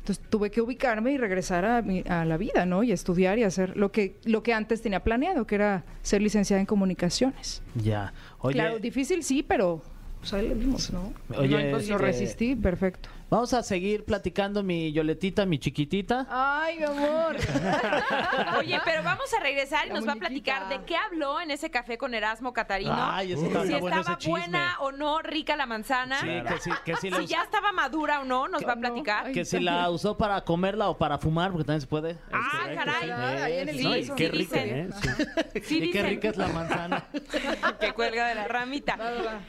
Entonces 0.00 0.24
tuve 0.30 0.50
que 0.50 0.60
ubicarme 0.62 1.12
y 1.12 1.18
regresar 1.18 1.64
a, 1.64 1.82
mi- 1.82 2.02
a 2.08 2.24
la 2.24 2.36
vida, 2.38 2.64
¿no? 2.66 2.82
Y 2.82 2.90
estudiar 2.90 3.38
y 3.38 3.44
hacer 3.44 3.76
lo 3.76 3.92
que, 3.92 4.16
lo 4.24 4.42
que 4.42 4.52
antes 4.54 4.80
tenía 4.82 5.00
planeado, 5.04 5.46
que 5.46 5.54
era 5.56 5.84
ser 6.00 6.22
licenciada 6.22 6.58
en 6.60 6.66
comunicaciones. 6.66 7.62
Ya. 7.74 8.12
Oye, 8.40 8.54
Claro, 8.54 8.78
difícil 8.78 9.22
sí, 9.22 9.42
pero 9.42 9.82
pues 10.20 10.32
ahí 10.32 10.48
le 10.48 10.54
dimos, 10.54 10.90
¿no? 10.92 11.12
Oye, 11.36 11.64
No, 11.66 11.70
pues, 11.72 11.88
lo 11.88 11.96
este- 11.96 11.98
resistí, 11.98 12.56
perfecto. 12.56 13.10
Vamos 13.32 13.54
a 13.54 13.62
seguir 13.62 14.04
platicando 14.04 14.62
mi 14.62 14.92
Yoletita, 14.92 15.46
mi 15.46 15.58
chiquitita. 15.58 16.26
Ay, 16.28 16.76
mi 16.78 16.84
amor. 16.84 17.36
Oye, 18.58 18.78
pero 18.84 19.02
vamos 19.02 19.32
a 19.32 19.40
regresar 19.40 19.86
y 19.86 19.88
La 19.88 19.94
nos 19.94 20.06
va 20.06 20.12
a 20.12 20.14
muñequita. 20.16 20.58
platicar 20.58 20.68
de 20.68 20.84
qué 20.84 20.96
habló 20.96 21.40
en 21.40 21.50
ese 21.50 21.70
café 21.70 21.96
con 21.96 22.12
Erasmo 22.12 22.52
Catarino. 22.52 22.94
Ay, 22.94 23.32
ese 23.32 23.46
está- 23.46 23.62
si 23.62 23.68
está 23.68 23.78
bueno 23.80 23.96
estaba 24.00 24.14
ese 24.16 24.18
chisme. 24.26 24.38
buena 24.38 24.76
o 24.80 24.92
no 24.92 25.22
rica 25.22 25.56
la 25.56 25.64
manzana. 25.64 26.18
Sí, 26.20 26.26
que 26.26 26.60
sí, 26.60 26.70
que 26.84 26.96
sí 26.96 27.10
le 27.10 27.16
Si 27.20 27.26
ya 27.26 27.42
estaba 27.42 27.72
madura 27.72 28.20
o 28.20 28.24
no, 28.24 28.48
nos 28.48 28.66
va 28.66 28.74
a 28.74 28.76
platicar. 28.76 29.26
Ay, 29.28 29.32
Que 29.32 29.44
si 29.46 29.60
la 29.60 29.88
usó 29.88 30.18
para 30.18 30.42
comerla 30.42 30.90
o 30.90 30.98
para 30.98 31.16
fumar, 31.18 31.50
porque 31.52 31.64
también 31.64 31.80
se 31.80 31.86
puede. 31.86 32.18
Ah, 32.30 32.60
Este, 32.64 32.74
caray. 32.74 33.10
Ah, 33.10 33.44
ahí 33.44 33.58
en 33.60 33.68
el 33.70 33.76
Sí, 33.78 33.84
No, 33.84 33.96
y 33.96 34.00
piso. 34.02 34.14
qué 34.14 34.30
sí 34.30 34.36
dicen. 34.38 34.68
¿eh? 34.68 34.90
Sí. 35.00 35.08
Sí, 35.62 35.76
y 35.78 35.80
qué 35.90 35.98
dicen. 36.02 36.06
rica 36.06 36.28
es 36.28 36.36
la 36.36 36.48
manzana. 36.48 37.04
que 37.80 37.92
cuelga 37.94 38.28
de 38.28 38.34
la 38.34 38.46
ramita. 38.46 38.98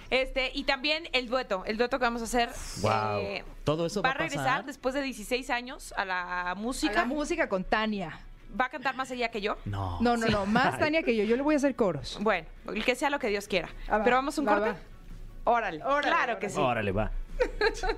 Este, 0.10 0.52
y 0.54 0.64
también 0.64 1.04
el 1.12 1.28
dueto, 1.28 1.64
el 1.66 1.78
dueto 1.78 2.00
que 2.00 2.06
vamos 2.06 2.22
a 2.22 2.26
hacer. 2.26 2.50
Wow. 2.82 3.20
eh, 3.20 3.44
Todo 3.64 3.86
eso 3.86 4.02
va, 4.02 4.10
va 4.10 4.16
a 4.16 4.18
regresar 4.18 4.46
pasar. 4.46 4.66
después 4.66 4.94
de 4.94 5.02
16 5.02 5.50
años 5.50 5.94
a 5.98 6.06
la 6.06 6.52
A 6.52 6.56
música. 6.56 6.94
la 6.94 7.06
música 7.06 7.48
con 7.50 7.64
Tania. 7.64 8.20
Va 8.60 8.66
a 8.66 8.70
cantar 8.70 8.96
más 8.96 9.10
ella 9.12 9.30
que 9.30 9.42
yo. 9.42 9.58
No. 9.66 9.98
No, 10.02 10.16
no, 10.18 10.28
no, 10.28 10.46
más 10.46 10.78
Tania 10.78 11.02
que 11.04 11.16
yo. 11.16 11.24
Yo 11.24 11.36
le 11.36 11.42
voy 11.42 11.56
a 11.56 11.58
hacer 11.58 11.76
coros. 11.76 12.18
Bueno, 12.22 12.48
el 12.74 12.84
que 12.86 12.96
sea 12.96 13.10
lo 13.10 13.18
que 13.20 13.28
Dios 13.30 13.48
quiera. 13.48 13.70
Ah, 13.88 13.98
va. 14.00 14.04
Pero 14.04 14.18
vamos 14.18 14.38
a 14.38 14.42
un 14.42 14.48
Va, 14.48 14.54
corte. 14.56 14.70
va. 14.70 14.78
Órale, 15.46 15.84
Órale, 15.84 16.08
claro 16.08 16.40
que 16.40 16.50
sí. 16.50 16.60
Órale, 16.60 16.92
va. 16.92 17.12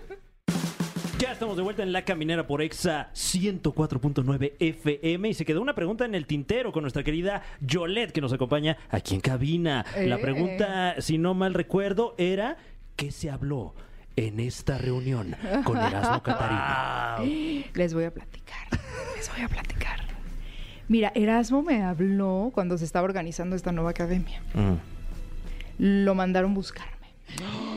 Ya 1.18 1.32
estamos 1.32 1.56
de 1.56 1.64
vuelta 1.64 1.82
en 1.82 1.94
La 1.94 2.04
Caminera 2.04 2.46
por 2.46 2.62
Exa 2.62 3.10
104.9 3.14 4.54
FM 4.60 5.30
y 5.30 5.34
se 5.34 5.46
quedó 5.46 5.62
una 5.62 5.74
pregunta 5.74 6.04
en 6.04 6.14
el 6.14 6.26
tintero 6.28 6.74
con 6.74 6.82
nuestra 6.84 7.04
querida 7.04 7.42
Yolette 7.62 8.12
que 8.12 8.20
nos 8.20 8.34
acompaña 8.34 8.76
aquí 8.90 9.16
en 9.16 9.22
cabina. 9.22 9.86
La 9.96 10.16
Eh. 10.18 10.20
pregunta, 10.20 10.96
si 11.02 11.18
no 11.18 11.34
mal 11.34 11.54
recuerdo, 11.54 12.16
era 12.18 12.58
¿qué 12.98 13.12
se 13.12 13.30
habló 13.32 13.74
en 14.16 14.40
esta 14.40 14.78
reunión 14.78 15.36
con 15.64 15.78
Erasmo 15.78 16.24
Catarino? 16.24 17.64
Les 17.74 17.94
voy 17.94 18.06
a 18.06 18.14
platicar. 18.14 18.68
Les 19.16 19.30
voy 19.30 19.42
a 19.42 19.48
platicar. 19.48 20.00
Mira, 20.88 21.12
Erasmo 21.16 21.64
me 21.64 21.82
habló 21.82 22.52
cuando 22.54 22.78
se 22.78 22.86
estaba 22.86 23.06
organizando 23.06 23.56
esta 23.56 23.72
nueva 23.72 23.90
academia. 23.90 24.42
Mm. 24.54 24.76
Lo 25.80 26.16
mandaron 26.16 26.54
buscarme. 26.54 26.94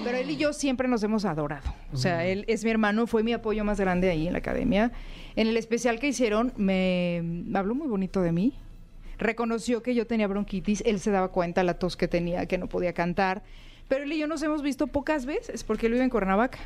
Pero 0.05 0.19
él 0.19 0.31
y 0.31 0.37
yo 0.37 0.53
siempre 0.53 0.89
nos 0.89 1.03
hemos 1.03 1.25
adorado. 1.25 1.75
O 1.93 1.97
sea, 1.97 2.27
él 2.27 2.45
es 2.49 2.65
mi 2.65 2.71
hermano, 2.71 3.07
fue 3.07 3.23
mi 3.23 3.33
apoyo 3.33 3.65
más 3.65 3.81
grande 3.81 4.11
ahí 4.11 4.27
en 4.27 4.35
la 4.35 4.41
academia. 4.41 4.93
En 5.37 5.49
el 5.49 5.57
especial 5.57 5.99
que 5.99 6.09
hicieron, 6.09 6.53
me, 6.57 7.23
me 7.25 7.59
habló 7.59 7.75
muy 7.75 7.89
bonito 7.89 8.21
de 8.21 8.31
mí. 8.31 8.55
Reconoció 9.19 9.83
que 9.83 9.95
yo 9.95 10.07
tenía 10.07 10.29
bronquitis. 10.29 10.83
Él 10.87 11.01
se 11.01 11.11
daba 11.11 11.29
cuenta 11.29 11.65
la 11.65 11.75
tos 11.75 11.97
que 11.97 12.09
tenía, 12.09 12.47
que 12.47 12.59
no 12.59 12.69
podía 12.69 12.93
cantar. 12.93 13.43
Pero 13.89 14.05
él 14.05 14.13
y 14.13 14.19
yo 14.19 14.27
nos 14.27 14.43
hemos 14.43 14.63
visto 14.63 14.87
pocas 14.87 15.25
veces 15.27 15.65
porque 15.65 15.87
él 15.87 15.93
vive 15.93 16.05
en 16.05 16.11
Cuernavaca. 16.11 16.59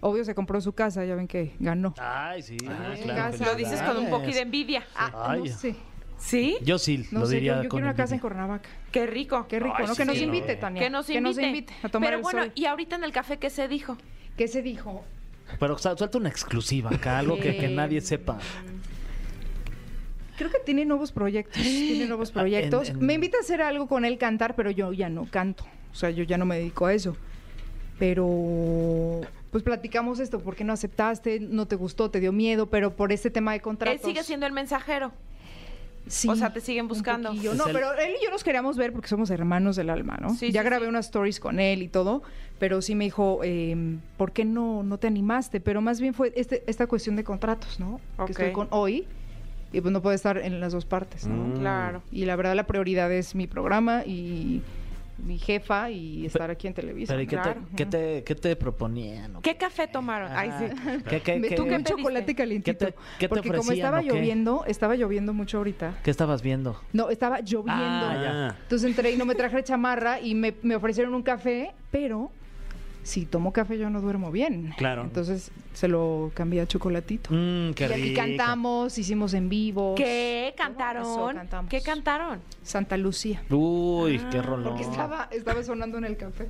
Obvio, 0.00 0.24
se 0.24 0.34
compró 0.34 0.60
su 0.60 0.72
casa, 0.72 1.04
ya 1.04 1.14
ven 1.14 1.28
que 1.28 1.54
ganó. 1.60 1.94
Ay, 1.98 2.42
sí. 2.42 2.56
Ah, 2.68 2.94
Sí, 2.96 3.02
claro. 3.04 3.36
Lo 3.44 3.54
dices 3.54 3.80
con 3.82 3.96
un 3.96 4.10
poquito 4.10 4.34
de 4.34 4.40
envidia. 4.40 4.84
Ah, 4.96 5.28
Ay. 5.30 5.40
no 5.40 5.46
sé. 5.46 5.76
¿Sí? 6.18 6.56
Yo 6.62 6.78
sí 6.78 7.06
No 7.10 7.20
lo 7.20 7.26
sé, 7.26 7.34
diría 7.36 7.56
yo, 7.56 7.62
yo 7.64 7.68
con 7.68 7.78
quiero 7.78 7.86
una 7.90 7.96
casa 7.96 8.14
en. 8.14 8.20
Cuernavaca. 8.20 8.68
Qué 8.92 9.06
rico. 9.06 9.46
Qué 9.48 9.58
rico, 9.60 9.74
Ay, 9.78 9.86
¿no? 9.86 9.94
sí, 9.94 9.98
que 10.02 10.04
nos 10.04 10.16
sí, 10.16 10.24
invite, 10.24 10.54
no. 10.54 10.60
Tania. 10.60 10.82
Que 10.82 10.90
nos 10.90 11.08
invite. 11.38 11.72
a 11.82 11.88
tomar 11.88 12.08
Pero 12.08 12.16
el 12.18 12.22
bueno, 12.22 12.42
sol. 12.42 12.52
y 12.54 12.64
ahorita 12.66 12.96
en 12.96 13.04
el 13.04 13.12
café, 13.12 13.38
¿qué 13.38 13.48
se 13.50 13.66
dijo? 13.68 13.96
¿Qué 14.36 14.46
se 14.48 14.62
dijo? 14.62 15.04
Pero 15.58 15.76
su- 15.78 15.96
suelta 15.96 16.18
una 16.18 16.28
exclusiva 16.28 16.90
acá, 16.90 17.18
algo 17.18 17.38
que, 17.38 17.56
que 17.56 17.68
nadie 17.68 18.00
sepa. 18.00 18.38
Creo 20.36 20.50
que 20.50 20.58
tiene 20.64 20.84
nuevos 20.84 21.12
proyectos. 21.12 21.62
tiene 21.62 22.06
nuevos 22.06 22.30
proyectos. 22.32 22.88
en- 22.90 22.96
en- 23.00 23.06
Me 23.06 23.14
invita 23.14 23.38
a 23.38 23.40
hacer 23.40 23.62
algo 23.62 23.86
con 23.86 24.04
él 24.04 24.18
cantar, 24.18 24.54
pero 24.56 24.70
yo 24.70 24.92
ya 24.92 25.08
no 25.08 25.26
canto. 25.30 25.64
O 25.92 25.94
sea, 25.94 26.10
yo 26.10 26.24
ya 26.24 26.38
no 26.38 26.46
me 26.46 26.56
dedico 26.56 26.86
a 26.86 26.94
eso. 26.94 27.16
Pero 27.98 29.20
pues 29.50 29.62
platicamos 29.62 30.18
esto, 30.18 30.40
¿por 30.40 30.56
qué 30.56 30.64
no 30.64 30.72
aceptaste? 30.72 31.38
¿No 31.38 31.66
te 31.66 31.76
gustó? 31.76 32.10
¿Te 32.10 32.20
dio 32.20 32.32
miedo? 32.32 32.66
Pero 32.66 32.96
por 32.96 33.12
este 33.12 33.30
tema 33.30 33.52
de 33.52 33.58
Él 33.58 33.62
contratos. 33.62 34.02
sigue 34.02 34.22
siendo 34.24 34.46
el 34.46 34.52
mensajero. 34.52 35.12
Sí, 36.06 36.28
o 36.28 36.34
sea, 36.34 36.52
te 36.52 36.60
siguen 36.60 36.88
buscando. 36.88 37.32
Es 37.32 37.54
No, 37.54 37.66
pero 37.66 37.92
él 37.92 38.14
y 38.20 38.24
yo 38.24 38.30
nos 38.30 38.42
queríamos 38.42 38.76
ver 38.76 38.92
porque 38.92 39.08
somos 39.08 39.30
hermanos 39.30 39.76
del 39.76 39.90
alma, 39.90 40.18
¿no? 40.20 40.34
Sí, 40.34 40.50
ya 40.50 40.62
sí, 40.62 40.66
grabé 40.66 40.86
sí. 40.86 40.88
unas 40.88 41.06
stories 41.06 41.38
con 41.38 41.60
él 41.60 41.82
y 41.82 41.88
todo, 41.88 42.22
pero 42.58 42.82
sí 42.82 42.94
me 42.94 43.04
dijo, 43.04 43.40
eh, 43.44 43.98
¿por 44.16 44.32
qué 44.32 44.44
no, 44.44 44.82
no 44.82 44.98
te 44.98 45.06
animaste? 45.06 45.60
Pero 45.60 45.80
más 45.80 46.00
bien 46.00 46.14
fue 46.14 46.32
este, 46.34 46.64
esta 46.66 46.86
cuestión 46.86 47.14
de 47.16 47.24
contratos, 47.24 47.78
¿no? 47.78 48.00
Ok. 48.16 48.26
Que 48.26 48.32
estoy 48.32 48.52
con 48.52 48.68
hoy 48.70 49.06
y 49.72 49.80
pues 49.80 49.92
no 49.92 50.02
puedo 50.02 50.14
estar 50.14 50.38
en 50.38 50.60
las 50.60 50.72
dos 50.72 50.84
partes, 50.84 51.26
¿no? 51.26 51.36
Mm. 51.36 51.60
Claro. 51.60 52.02
Y 52.10 52.24
la 52.24 52.36
verdad 52.36 52.54
la 52.56 52.66
prioridad 52.66 53.12
es 53.12 53.34
mi 53.34 53.46
programa 53.46 54.02
y 54.04 54.62
mi 55.18 55.38
jefa 55.38 55.90
y 55.90 56.26
estar 56.26 56.50
aquí 56.50 56.66
en 56.66 56.74
Televisa. 56.74 57.12
Pero 57.12 57.22
¿y 57.22 57.26
qué, 57.26 57.36
claro. 57.36 57.60
te, 57.70 57.76
qué, 57.76 57.86
te, 57.86 58.24
qué 58.24 58.34
te 58.34 58.56
proponían? 58.56 59.40
¿Qué 59.42 59.56
café 59.56 59.86
tomaron? 59.86 60.30
Ay, 60.34 60.50
sí. 60.58 60.64
Ah, 60.76 60.98
¿Qué, 61.08 61.20
qué, 61.20 61.38
Me 61.38 61.48
qué- 61.48 61.60
un 61.60 61.84
chocolate 61.84 62.34
calientito. 62.34 62.86
¿Qué 62.86 62.92
te- 62.92 62.98
qué 63.18 63.26
te 63.26 63.28
porque 63.28 63.50
como 63.52 63.72
estaba 63.72 64.02
lloviendo, 64.02 64.64
estaba 64.66 64.96
lloviendo 64.96 65.32
mucho 65.32 65.58
ahorita. 65.58 65.94
qué 66.02 66.10
estabas 66.10 66.42
viendo? 66.42 66.80
No, 66.92 67.10
estaba 67.10 67.40
lloviendo. 67.40 67.72
Ah, 67.76 68.56
Entonces 68.62 68.88
entré 68.88 69.12
y 69.12 69.16
no 69.16 69.24
me 69.26 69.34
traje 69.34 69.62
chamarra 69.62 70.20
y 70.20 70.34
me, 70.34 70.54
me 70.62 70.76
ofrecieron 70.76 71.14
un 71.14 71.22
café, 71.22 71.72
pero 71.90 72.30
si 73.02 73.26
tomo 73.26 73.52
café 73.52 73.78
yo 73.78 73.90
no 73.90 74.00
duermo 74.00 74.30
bien. 74.30 74.72
Claro. 74.76 75.02
Entonces 75.02 75.50
se 75.74 75.88
lo 75.88 76.30
cambié 76.34 76.60
a 76.60 76.66
chocolatito. 76.66 77.30
Mmm, 77.32 77.72
qué 77.74 77.84
y 77.88 77.92
aquí 77.92 78.02
rico. 78.02 78.20
cantamos, 78.20 78.96
hicimos 78.98 79.34
en 79.34 79.48
vivo. 79.48 79.94
¿Qué 79.96 80.48
Eso, 80.48 80.56
cantaron? 80.56 81.34
cantamos. 81.36 81.70
¿Qué 81.70 81.80
cantaron? 81.82 82.40
Santa 82.62 82.96
Lucía. 82.96 83.42
Uy, 83.50 84.18
qué 84.30 84.38
Ah, 84.38 84.42
rolón. 84.42 84.68
Porque 84.76 84.82
estaba, 84.82 85.28
estaba 85.32 85.62
sonando 85.62 85.98
en 85.98 86.04
el 86.04 86.16
café. 86.16 86.48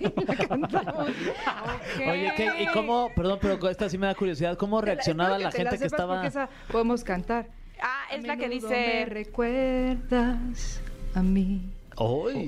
Y 0.00 0.24
la 0.24 0.36
cantamos. 0.48 1.08
Oye, 2.10 2.32
¿qué, 2.36 2.62
¿y 2.62 2.66
cómo? 2.72 3.10
Perdón, 3.14 3.38
pero 3.40 3.68
esta 3.68 3.88
sí 3.88 3.98
me 3.98 4.06
da 4.06 4.14
curiosidad. 4.14 4.56
¿Cómo 4.56 4.80
reaccionaba 4.80 5.38
la 5.38 5.50
te 5.50 5.58
gente 5.58 5.78
que 5.78 5.84
estaba...? 5.86 6.26
Esa 6.26 6.48
podemos 6.70 7.04
cantar. 7.04 7.48
Ah, 7.82 8.04
es 8.12 8.24
A 8.24 8.26
la 8.28 8.36
que 8.36 8.48
menudo 8.48 8.68
Me 8.70 8.76
dice... 8.76 9.04
recuerdas 9.06 10.80
a 11.14 11.22
mí. 11.22 11.73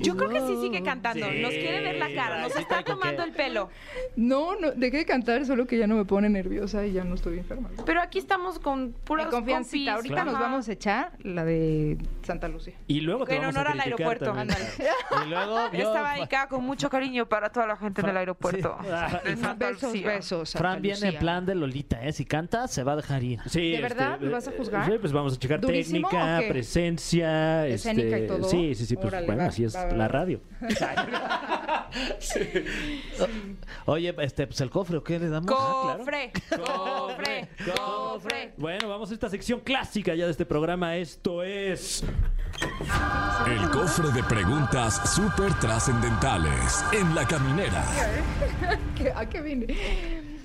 Yo 0.01 0.15
creo 0.17 0.29
que 0.29 0.41
sí 0.41 0.55
sigue 0.61 0.81
cantando. 0.83 1.25
Sí. 1.29 1.39
Nos 1.41 1.51
quiere 1.51 1.81
ver 1.81 1.95
la 1.97 2.13
cara. 2.13 2.41
Nos 2.41 2.55
está 2.55 2.83
tomando 2.83 3.23
que- 3.23 3.29
el 3.29 3.35
pelo. 3.35 3.69
No, 4.15 4.55
no, 4.59 4.71
dejé 4.71 4.97
de 4.97 5.05
cantar, 5.05 5.45
solo 5.45 5.65
que 5.65 5.77
ya 5.77 5.87
no 5.87 5.95
me 5.95 6.05
pone 6.05 6.29
nerviosa 6.29 6.85
y 6.85 6.93
ya 6.93 7.03
no 7.03 7.15
estoy 7.15 7.37
enferma. 7.39 7.69
Pero 7.85 8.01
aquí 8.01 8.19
estamos 8.19 8.59
con 8.59 8.93
confiancita. 9.05 9.93
compis. 9.95 10.13
Ahorita 10.13 10.23
nos 10.25 10.33
vamos 10.39 10.67
a 10.69 10.71
echar 10.73 11.11
la 11.23 11.45
de 11.45 11.97
Santa 12.23 12.47
Lucía. 12.47 12.73
Y 12.87 13.01
luego 13.01 13.25
te 13.25 13.35
En 13.35 13.41
vamos 13.41 13.55
honor 13.55 13.67
a 13.67 13.71
al 13.71 13.79
aeropuerto. 13.81 14.33
Y 15.25 15.29
luego 15.29 15.57
yo... 15.73 15.77
Estaba 15.79 16.13
dedicada 16.15 16.47
con 16.47 16.63
mucho 16.63 16.89
cariño 16.89 17.27
para 17.27 17.49
toda 17.51 17.67
la 17.67 17.77
gente 17.77 18.01
en 18.01 18.09
el 18.09 18.17
aeropuerto. 18.17 18.77
Sí. 18.81 18.87
de 19.29 19.37
Santa 19.37 19.67
besos, 19.69 19.93
Lucía. 19.93 20.07
besos. 20.07 20.49
Santa 20.49 20.59
Fran 20.69 20.81
viene 20.81 21.07
en 21.07 21.19
plan 21.19 21.45
de 21.45 21.55
Lolita, 21.55 22.03
¿eh? 22.03 22.11
Si 22.13 22.25
canta, 22.25 22.67
se 22.67 22.83
va 22.83 22.93
a 22.93 22.95
dejar 22.97 23.23
ir. 23.23 23.39
Sí, 23.47 23.71
¿De 23.71 23.81
verdad? 23.81 24.19
¿Me 24.19 24.29
vas 24.29 24.47
a 24.47 24.51
juzgar? 24.51 24.85
Sí, 24.91 24.97
pues 24.99 25.11
vamos 25.13 25.33
a 25.35 25.39
checar 25.39 25.59
¿Durísimo 25.61 26.09
técnica, 26.09 26.41
presencia. 26.49 27.67
Escénica 27.67 28.17
y 28.19 28.23
este, 28.23 28.27
todo. 28.27 28.43
Sí, 28.49 28.75
sí, 28.75 28.85
sí. 28.85 28.95
Pues 28.95 29.11
Así 29.41 29.63
es 29.63 29.75
va, 29.75 29.85
va, 29.85 29.93
la 29.93 30.07
radio. 30.07 30.39
Oye, 33.85 34.13
este, 34.19 34.47
pues 34.47 34.59
el 34.61 34.69
cofre, 34.69 34.97
¿o 34.97 35.03
qué 35.03 35.19
le 35.19 35.29
damos? 35.29 35.51
Ah, 35.57 35.83
claro. 35.83 35.97
Cofre, 35.99 36.31
cofre, 36.49 37.49
cofre. 37.75 38.53
Bueno, 38.57 38.89
vamos 38.89 39.09
a 39.11 39.13
esta 39.13 39.29
sección 39.29 39.59
clásica 39.61 40.13
ya 40.15 40.25
de 40.25 40.31
este 40.31 40.45
programa. 40.45 40.95
Esto 40.97 41.43
es. 41.43 42.03
El 43.47 43.69
cofre 43.69 44.09
de 44.11 44.23
preguntas 44.23 45.01
súper 45.13 45.53
trascendentales 45.59 46.83
en 46.91 47.13
la 47.15 47.25
caminera. 47.27 47.83
¿Qué- 48.95 49.11
¿A 49.15 49.27
qué 49.27 49.41
vine? 49.41 49.67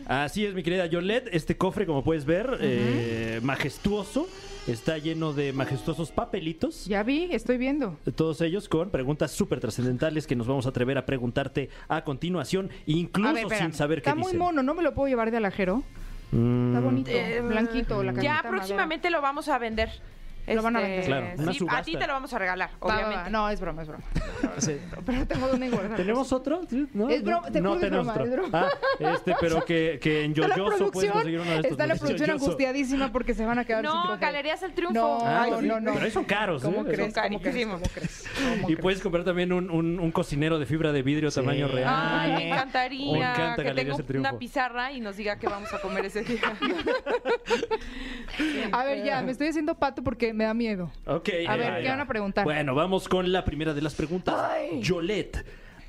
Así 0.07 0.44
es, 0.46 0.55
mi 0.55 0.62
querida 0.62 0.87
Yolette. 0.87 1.28
Este 1.33 1.57
cofre, 1.57 1.87
como 1.87 2.02
puedes 2.05 2.24
ver, 2.24 2.59
eh, 2.61 3.40
majestuoso. 3.42 4.28
Está 4.68 4.96
lleno 4.98 5.33
de 5.33 5.53
majestuosos 5.53 6.12
papelitos. 6.12 6.87
Ya 6.87 7.03
vi, 7.03 7.29
estoy 7.33 7.59
viendo. 7.59 7.98
Todos 8.14 8.40
ellos 8.42 8.68
con 8.68 8.90
preguntas 8.90 9.33
súper 9.33 9.59
trascendentales 9.59 10.27
que 10.29 10.37
nos 10.37 10.46
vamos 10.46 10.66
a 10.66 10.68
atrever 10.68 10.96
a 10.98 11.05
preguntarte 11.05 11.68
a 11.88 12.05
continuación, 12.05 12.70
incluso 12.87 13.31
A 13.31 13.33
ver, 13.33 13.42
espérame. 13.44 13.70
sin 13.70 13.75
saber 13.77 14.03
qué 14.03 14.11
Está 14.11 14.14
muy 14.14 14.27
dicen. 14.27 14.38
mono, 14.38 14.62
¿no 14.62 14.75
me 14.75 14.83
lo 14.85 14.94
puedo 14.94 15.09
llevar 15.09 15.33
de 15.33 15.38
alajero? 15.38 15.83
Mm, 16.31 16.68
Está 16.68 16.81
bonito, 16.81 17.11
Eh, 17.11 17.40
blanquito, 17.40 18.03
la 18.05 18.12
Ya 18.12 18.16
cajita 18.16 18.33
madera. 18.35 18.51
próximamente 18.51 19.11
lo 19.11 19.20
vamos 19.20 19.48
a 19.48 19.59
vender. 19.59 19.90
Lo 20.46 20.62
van 20.62 20.76
a 20.76 20.81
Este, 20.81 20.90
vender. 20.90 21.07
Claro, 21.07 21.26
una 21.42 21.52
sí, 21.52 21.66
a 21.68 21.83
ti 21.83 21.96
te 21.96 22.07
lo 22.07 22.12
vamos 22.14 22.33
a 22.33 22.38
regalar, 22.38 22.70
Va, 22.70 22.76
va, 22.81 22.87
va. 22.94 23.07
obviamente. 23.07 23.31
No, 23.31 23.48
es 23.48 23.61
broma, 23.61 23.83
es 23.83 23.88
broma. 23.88 24.05
Sí. 24.59 24.76
Pero 25.07 25.26
tengo 25.26 25.48
una 25.52 25.66
igualdad. 25.66 25.96
¿Tenemos 25.96 26.33
otro? 26.33 26.62
¿Sí? 26.68 26.87
¿No? 26.92 27.09
Es 27.09 27.22
broma, 27.22 27.50
te 27.50 27.61
no 27.61 27.76
tenemos 27.78 28.07
broma, 28.07 28.12
otro. 28.12 28.24
es 28.24 28.31
broma. 28.33 28.66
Ah, 28.66 29.12
este, 29.14 29.35
pero 29.40 29.64
que, 29.64 29.98
que 30.02 30.24
en 30.24 30.33
Está 30.33 30.48
la 30.48 30.57
Yoyoso 30.57 30.90
puedes 30.90 31.11
producción, 31.11 31.12
conseguir 31.12 31.40
uno 31.40 31.50
de 31.50 31.57
estos. 31.57 31.70
está 31.72 31.87
la 31.87 31.94
¿no? 31.94 32.00
producción 32.00 32.28
Yoyoso. 32.28 32.44
angustiadísima 32.44 33.12
porque 33.12 33.35
se 33.35 33.46
van 33.46 33.59
a 33.61 33.64
quedar 33.64 33.85
sin 33.87 33.94
No. 33.94 34.18
Galerías 34.18 34.62
El 34.64 34.74
Triunfo. 34.74 34.94
No, 34.94 35.18
Ah, 35.24 35.46
sí. 35.61 35.66
no, 35.66 35.81
no. 35.81 35.92
Pero 35.92 36.05
ahí 36.05 36.11
son 36.11 36.24
caros, 36.24 36.62
¿Cómo 36.62 36.81
¿eh? 36.83 36.92
crees? 36.92 37.14
Son 37.14 37.22
¿Cómo 37.22 37.40
crees? 37.40 37.55
carísimos. 37.55 37.81
¿Cómo 37.81 37.92
crees? 37.94 38.24
¿Cómo 38.35 38.55
Y 38.62 38.64
crees? 38.64 38.81
puedes 38.81 39.00
comprar 39.00 39.24
también 39.24 39.52
un, 39.52 39.70
un, 39.70 40.00
un 40.00 40.11
cocinero 40.12 40.59
de 40.59 40.66
fibra 40.66 40.92
de 40.92 41.02
vidrio 41.02 41.31
tamaño 41.31 41.68
real. 41.68 41.94
Ay, 41.96 42.31
me 42.33 42.37
Me 42.38 42.48
encantaría 42.48 43.16
encanta 43.31 43.57
que 43.57 43.62
Galerías 43.68 43.96
tenga 43.96 44.00
El 44.00 44.07
Triunfo. 44.07 44.31
una 44.31 44.38
pizarra 44.38 44.92
y 44.92 45.00
nos 45.00 45.16
diga 45.16 45.38
qué 45.38 45.46
vamos 45.46 45.72
a 45.72 45.81
comer 45.81 46.05
ese 46.07 46.22
día. 46.22 46.40
A 48.72 48.85
ver, 48.85 49.05
ya, 49.05 49.22
me 49.22 49.33
estoy 49.33 49.48
haciendo 49.48 49.74
pato 49.76 50.02
porque 50.02 50.31
me 50.32 50.44
da 50.44 50.54
miedo. 50.54 50.90
Ok. 51.06 51.28
A 51.48 51.56
ver, 51.56 51.82
¿qué 51.82 51.88
van 51.88 52.00
a 52.00 52.06
preguntar? 52.06 52.44
Bueno, 52.44 52.74
vamos 52.74 53.08
con 53.08 53.30
la 53.32 53.44
primera 53.44 53.74
de 53.74 53.82
las 53.82 53.94
preguntas. 53.94 54.34
Yolette, 54.80 55.44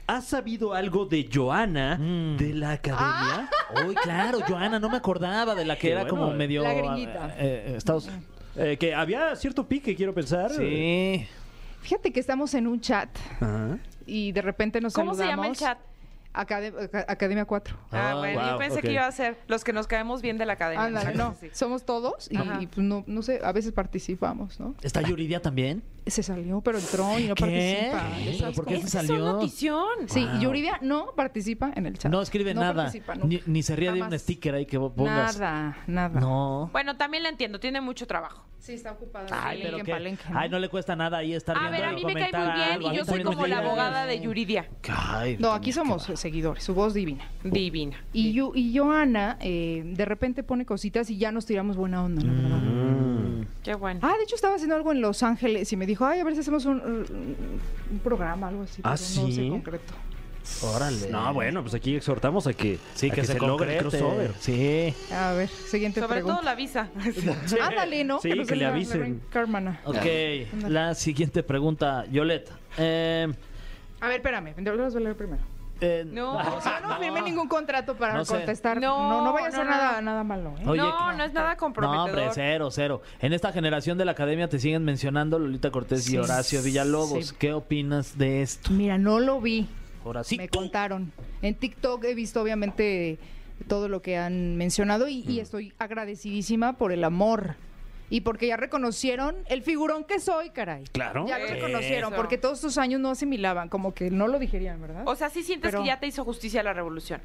¿has 0.08 0.25
sabido 0.27 0.73
algo 0.73 1.06
de 1.06 1.29
Joana 1.34 1.97
Mm. 1.99 2.38
de 2.38 2.53
la 2.53 2.71
academia? 2.71 3.49
Uy, 3.88 3.95
claro, 3.95 4.39
Joana, 4.47 4.79
no 4.79 4.89
me 4.89 4.97
acordaba 4.97 5.56
de 5.56 5.65
la 5.65 5.75
que 5.75 5.82
Qué 5.88 5.91
era 5.91 6.01
bueno. 6.03 6.17
como 6.17 6.32
medio. 6.34 6.63
La 6.63 6.73
gringuita. 6.73 7.27
eh, 7.38 7.65
eh, 7.69 7.73
Estados 7.77 8.10
Eh, 8.56 8.77
que 8.79 8.93
había 8.93 9.36
cierto 9.36 9.67
pique, 9.67 9.95
quiero 9.95 10.13
pensar. 10.13 10.51
Sí. 10.51 11.27
Fíjate 11.82 12.13
que 12.13 12.19
estamos 12.19 12.53
en 12.53 12.67
un 12.67 12.79
chat 12.79 13.10
Ajá. 13.41 13.79
y 14.06 14.32
de 14.32 14.41
repente 14.43 14.79
nos 14.79 14.93
¿Cómo 14.93 15.15
se 15.15 15.25
llama 15.25 15.47
el 15.47 15.56
saludamos. 15.56 15.58
chat? 15.60 15.92
Aca- 16.34 16.62
Academia 17.08 17.46
4. 17.46 17.78
Ah, 17.91 18.12
Ah, 18.12 18.15
bueno, 18.15 18.39
wow, 18.41 18.50
yo 18.52 18.58
pensé 18.58 18.82
que 18.82 18.91
iba 18.93 19.06
a 19.06 19.12
ser 19.12 19.38
los 19.48 19.63
que 19.63 19.72
nos 19.72 19.88
caemos 19.88 20.22
bien 20.22 20.38
de 20.38 20.46
la 20.46 20.54
academia. 20.54 21.12
No, 21.13 21.32
sí, 21.39 21.48
sí. 21.48 21.50
somos 21.54 21.86
todos 21.86 22.28
y, 22.32 22.67
pues 22.67 22.78
no, 22.86 23.04
no 23.08 23.22
sé, 23.22 23.39
a 23.43 23.52
veces 23.52 23.72
participamos, 23.72 24.60
¿no? 24.60 24.76
¿Está 24.82 25.02
Yuridia 25.02 25.41
también? 25.41 25.84
Se 26.06 26.22
salió, 26.24 26.60
pero 26.62 26.78
entró 26.80 27.18
y 27.18 27.28
no 27.28 27.36
¿Qué? 27.36 27.42
participa. 27.42 28.10
¿Pero 28.18 28.32
¿Ya 28.32 28.38
sabes 28.39 28.56
por 28.56 28.66
qué 28.66 28.78
se 28.80 28.86
Es 28.86 28.92
salió? 28.92 29.20
notición. 29.20 29.86
Sí, 30.08 30.26
Wow. 30.26 30.36
y 30.36 30.39
Yuridia 30.42 30.80
no 30.82 31.12
participa 31.16 31.72
en 31.76 31.86
el 31.86 31.98
chat. 31.98 32.12
No 32.12 32.22
escribe 32.22 32.54
No 32.54 32.62
nada. 32.62 32.92
Ni, 33.24 33.42
ni 33.46 33.63
se 33.63 33.76
ríe 33.76 33.92
de 33.92 34.02
un 34.02 34.20
sticker 34.20 34.56
ahí 34.56 34.66
que 34.66 34.78
pongas. 34.80 35.39
Nada, 35.39 35.78
nada. 35.88 36.20
No. 36.20 36.70
Bueno, 36.74 36.98
también 36.98 37.24
la 37.24 37.30
entiendo, 37.30 37.60
tiene 37.60 37.80
mucho 37.82 38.06
trabajo. 38.08 38.44
Sí, 38.60 38.74
está 38.74 38.94
ocupada. 38.94 39.26
Ay, 39.30 39.58
Sí, 39.58 39.63
pero 39.66 39.78
en 39.80 39.86
qué- 39.86 39.92
Palenque, 39.92 40.24
Ay, 40.34 40.50
no 40.50 40.58
le 40.58 40.70
cuesta 40.70 40.96
nada 40.96 41.18
ahí 41.18 41.34
estar 41.34 41.56
A 41.58 41.60
viendo 41.70 41.78
ver, 41.80 41.86
a 41.86 41.92
mí 41.92 42.06
me 42.06 42.13
cae 42.13 42.32
muy 42.32 42.54
bien 42.54 42.70
algo. 42.72 42.92
Y 42.94 42.96
yo 42.96 43.04
soy 43.06 43.24
como 43.24 43.46
la 43.46 43.58
abogada 43.58 44.06
de 44.06 44.22
Yuridia. 44.22 44.70
Ay, 44.89 45.36
No, 45.38 45.52
aquí 45.52 45.74
somos 45.74 46.04
está. 46.04 46.16
seguidores, 46.16 46.63
su 46.63 46.74
voz 46.74 46.94
divina. 46.94 47.26
Divina. 47.44 47.98
Y, 48.13 48.32
yo, 48.32 48.54
y 48.56 48.78
Joana 48.78 49.38
eh, 49.42 49.84
de 49.86 50.06
repente 50.06 50.44
pone 50.44 50.66
cositas 50.66 51.10
y 51.10 51.18
ya 51.18 51.34
nos 51.34 51.46
tiramos 51.46 51.76
buena 51.76 52.04
onda, 52.06 52.24
la 52.24 52.32
verdad. 52.32 52.58
Mm. 52.58 53.46
Qué 53.63 53.76
bueno. 53.76 54.00
Ah, 54.04 54.13
de 54.18 54.24
hecho 54.24 54.36
estaba 54.36 54.56
haciendo 54.56 54.76
algo 54.76 54.92
en 54.94 55.02
Los 55.02 55.24
Ángeles 55.24 55.72
y 55.74 55.78
me 55.78 55.86
dijo, 55.86 55.92
ay, 55.99 56.19
a 56.19 56.23
ver 56.23 56.34
si 56.34 56.39
hacemos 56.41 56.65
un, 56.65 56.79
un 57.91 57.99
programa, 57.99 58.47
algo 58.49 58.63
así. 58.63 58.82
¿Ah, 58.84 58.95
pero 58.97 59.21
No 59.21 59.27
sí? 59.27 59.36
sé 59.36 59.49
concreto. 59.49 59.93
Órale. 60.62 61.10
No, 61.10 61.34
bueno, 61.34 61.62
pues 61.62 61.73
aquí 61.73 61.95
exhortamos 61.95 62.47
a 62.47 62.53
que, 62.53 62.77
Sí, 62.95 63.10
a 63.10 63.13
que, 63.13 63.23
se, 63.23 63.34
logre 63.39 63.77
el 63.77 63.84
concrete. 63.84 64.03
crossover. 64.03 64.34
Sí. 64.39 64.93
A 65.13 65.32
ver, 65.32 65.47
siguiente 65.47 66.01
Sobre 66.01 66.15
pregunta. 66.15 66.36
todo 66.36 66.43
la 66.45 66.56
visa. 66.56 66.89
Ándale, 67.62 68.03
¿no? 68.03 68.19
Sí, 68.19 68.29
que 68.29 68.43
den 68.43 68.60
le 68.60 68.65
avisen. 68.65 68.99
green 68.99 69.21
card, 69.29 69.47
mana. 69.47 69.79
Ok, 69.86 69.95
Ándale. 69.95 70.69
la 70.73 70.95
siguiente 70.95 71.43
pregunta, 71.43 72.06
Yolette. 72.12 72.51
Eh, 72.77 73.27
A 74.01 74.08
ver, 74.10 74.17
espérame, 74.17 74.53
yo 74.58 74.75
los 74.75 74.93
voy 74.93 75.01
a 75.01 75.06
leer 75.06 75.15
primero. 75.15 75.41
Eh, 75.84 76.06
No, 76.06 76.38
O 76.58 76.62
sea, 76.62 76.80
no 76.82 76.98
firmé 76.98 77.22
ningún 77.22 77.48
contrato 77.48 77.96
para 77.96 78.13
No 78.15 78.26
sé. 78.26 78.36
contestar. 78.36 78.80
No, 78.82 79.10
No, 79.10 79.26
no, 79.26 79.34
vaya 79.34 79.48
a 79.48 79.50
no, 79.50 79.56
ser 79.58 79.65
no, 79.65 79.72
nada, 79.72 79.96
no. 79.96 80.02
nada 80.02 80.24
malo, 80.24 80.56
¿eh? 80.60 80.63
Oye, 80.67 80.82
no, 80.82 81.13
no 81.13 81.24
es 81.24 81.34
nada 81.34 81.52
No, 81.52 81.58
comprometedor. 81.58 82.10
hombre, 82.10 82.30
cero, 82.34 82.69
cero. 82.72 83.02
En 83.19 83.34
esta 83.34 83.52
generación 83.52 83.98
de 83.98 84.06
la 84.06 84.12
academia 84.13 84.48
te 84.50 84.60
siguen 84.60 84.84
mencionando 84.86 85.39
Lolita 85.39 85.72
Cortés 85.72 86.04
Sí, 86.06 86.15
y 86.15 86.17
Horacio 86.17 86.62
Villalobos. 86.63 87.28
sí. 87.28 87.36
¿Qué 87.38 87.54
opinas 87.54 88.17
de 88.17 88.41
esto? 88.41 88.72
Mira, 88.72 88.98
no 88.98 89.19
lo 89.19 89.39
vi. 89.41 89.67
Horacio. 90.06 90.38
Me 90.38 90.50
contaron. 90.50 91.12
En 91.41 91.56
TikTok 91.56 92.04
he 92.04 92.13
visto, 92.13 92.41
obviamente, 92.41 93.19
todo 93.67 93.88
lo 93.88 94.02
que 94.02 94.17
han 94.17 94.58
mencionado 94.58 95.08
y, 95.08 95.24
Mm. 95.24 95.30
y 95.32 95.39
estoy 95.39 95.74
agradecidísima 95.80 96.74
por 96.74 96.91
el 96.91 97.04
amor. 97.04 97.56
Y 98.13 98.21
porque 98.21 98.45
ya 98.45 98.58
reconocieron 98.58 99.36
el 99.47 99.63
figurón 99.63 100.04
que 100.04 100.19
soy, 100.19 100.52
caray. 100.52 100.84
Claro. 100.91 101.26
Ya 101.28 101.39
lo 101.39 101.45
Eso. 101.45 101.56
reconocieron, 101.56 102.13
porque 102.13 102.38
todos 102.38 102.60
estos 102.60 102.78
años 102.78 103.02
no 103.02 103.10
asimilaban, 103.10 103.69
como 103.69 103.95
que 103.95 104.12
no 104.12 104.28
lo 104.28 104.38
digerían, 104.38 104.80
¿verdad? 104.80 105.02
O 105.08 105.15
sea, 105.15 105.32
sí 105.32 105.41
sientes 105.41 105.71
Pero- 105.71 105.82
que 105.82 105.88
ya 105.88 105.99
te 105.99 106.06
hizo 106.06 106.23
justicia 106.23 106.62
la 106.62 106.73
revolución. 106.73 107.21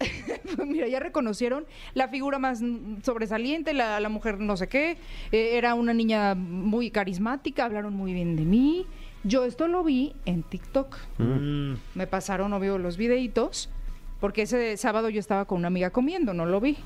Mira, 0.66 0.88
ya 0.88 0.98
reconocieron 0.98 1.64
la 1.94 2.08
figura 2.08 2.40
más 2.40 2.60
sobresaliente, 3.04 3.72
la, 3.72 4.00
la 4.00 4.08
mujer 4.08 4.40
no 4.40 4.56
sé 4.56 4.66
qué, 4.66 4.96
eh, 5.30 5.50
era 5.52 5.74
una 5.74 5.94
niña 5.94 6.34
muy 6.34 6.90
carismática, 6.90 7.64
hablaron 7.64 7.94
muy 7.94 8.12
bien 8.12 8.34
de 8.34 8.42
mí. 8.44 8.84
Yo 9.22 9.44
esto 9.44 9.68
lo 9.68 9.84
vi 9.84 10.12
en 10.24 10.42
TikTok. 10.42 10.96
Mm, 11.18 11.74
Me 11.94 12.08
pasaron, 12.08 12.52
obvio, 12.52 12.78
los 12.78 12.96
videitos, 12.96 13.70
porque 14.18 14.42
ese 14.42 14.76
sábado 14.76 15.08
yo 15.08 15.20
estaba 15.20 15.44
con 15.44 15.58
una 15.58 15.68
amiga 15.68 15.90
comiendo, 15.90 16.34
no 16.34 16.46
lo 16.46 16.60
vi. 16.60 16.78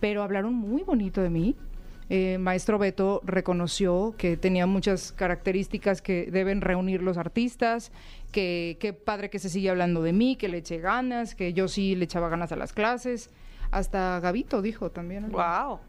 Pero 0.00 0.22
hablaron 0.22 0.52
muy 0.52 0.82
bonito 0.82 1.22
de 1.22 1.30
mí. 1.30 1.56
Eh, 2.10 2.38
Maestro 2.38 2.78
Beto 2.78 3.22
reconoció 3.24 4.14
que 4.18 4.36
tenía 4.36 4.66
muchas 4.66 5.12
características 5.12 6.02
que 6.02 6.28
deben 6.30 6.60
reunir 6.60 7.02
los 7.02 7.16
artistas, 7.16 7.92
que 8.30 8.76
qué 8.80 8.92
padre 8.92 9.30
que 9.30 9.38
se 9.38 9.48
sigue 9.48 9.70
hablando 9.70 10.02
de 10.02 10.12
mí, 10.12 10.36
que 10.36 10.48
le 10.48 10.58
eché 10.58 10.78
ganas, 10.78 11.34
que 11.34 11.52
yo 11.52 11.68
sí 11.68 11.94
le 11.94 12.04
echaba 12.04 12.28
ganas 12.28 12.52
a 12.52 12.56
las 12.56 12.72
clases. 12.72 13.30
Hasta 13.70 14.20
Gavito 14.20 14.60
dijo 14.62 14.90
también. 14.90 15.24
algo. 15.24 15.38
Wow. 15.38 15.80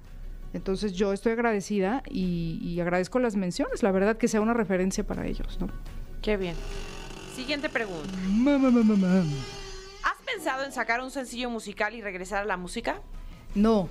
Entonces 0.53 0.93
yo 0.93 1.11
estoy 1.11 1.33
agradecida 1.33 2.01
y, 2.09 2.59
y 2.61 2.79
agradezco 2.79 3.19
las 3.19 3.35
menciones, 3.35 3.83
la 3.83 3.91
verdad 3.91 4.15
que 4.17 4.29
sea 4.29 4.39
una 4.39 4.53
referencia 4.53 5.05
para 5.05 5.27
ellos, 5.27 5.59
¿no? 5.59 5.67
Qué 6.21 6.37
bien. 6.37 6.55
Siguiente 7.35 7.67
pregunta. 7.67 8.09
¿Has 10.03 10.15
pensado 10.25 10.63
en 10.63 10.71
sacar 10.71 11.01
un 11.01 11.11
sencillo 11.11 11.49
musical 11.49 11.93
y 11.93 12.01
regresar 12.01 12.43
a 12.43 12.45
la 12.45 12.55
música? 12.55 13.01
No, 13.53 13.89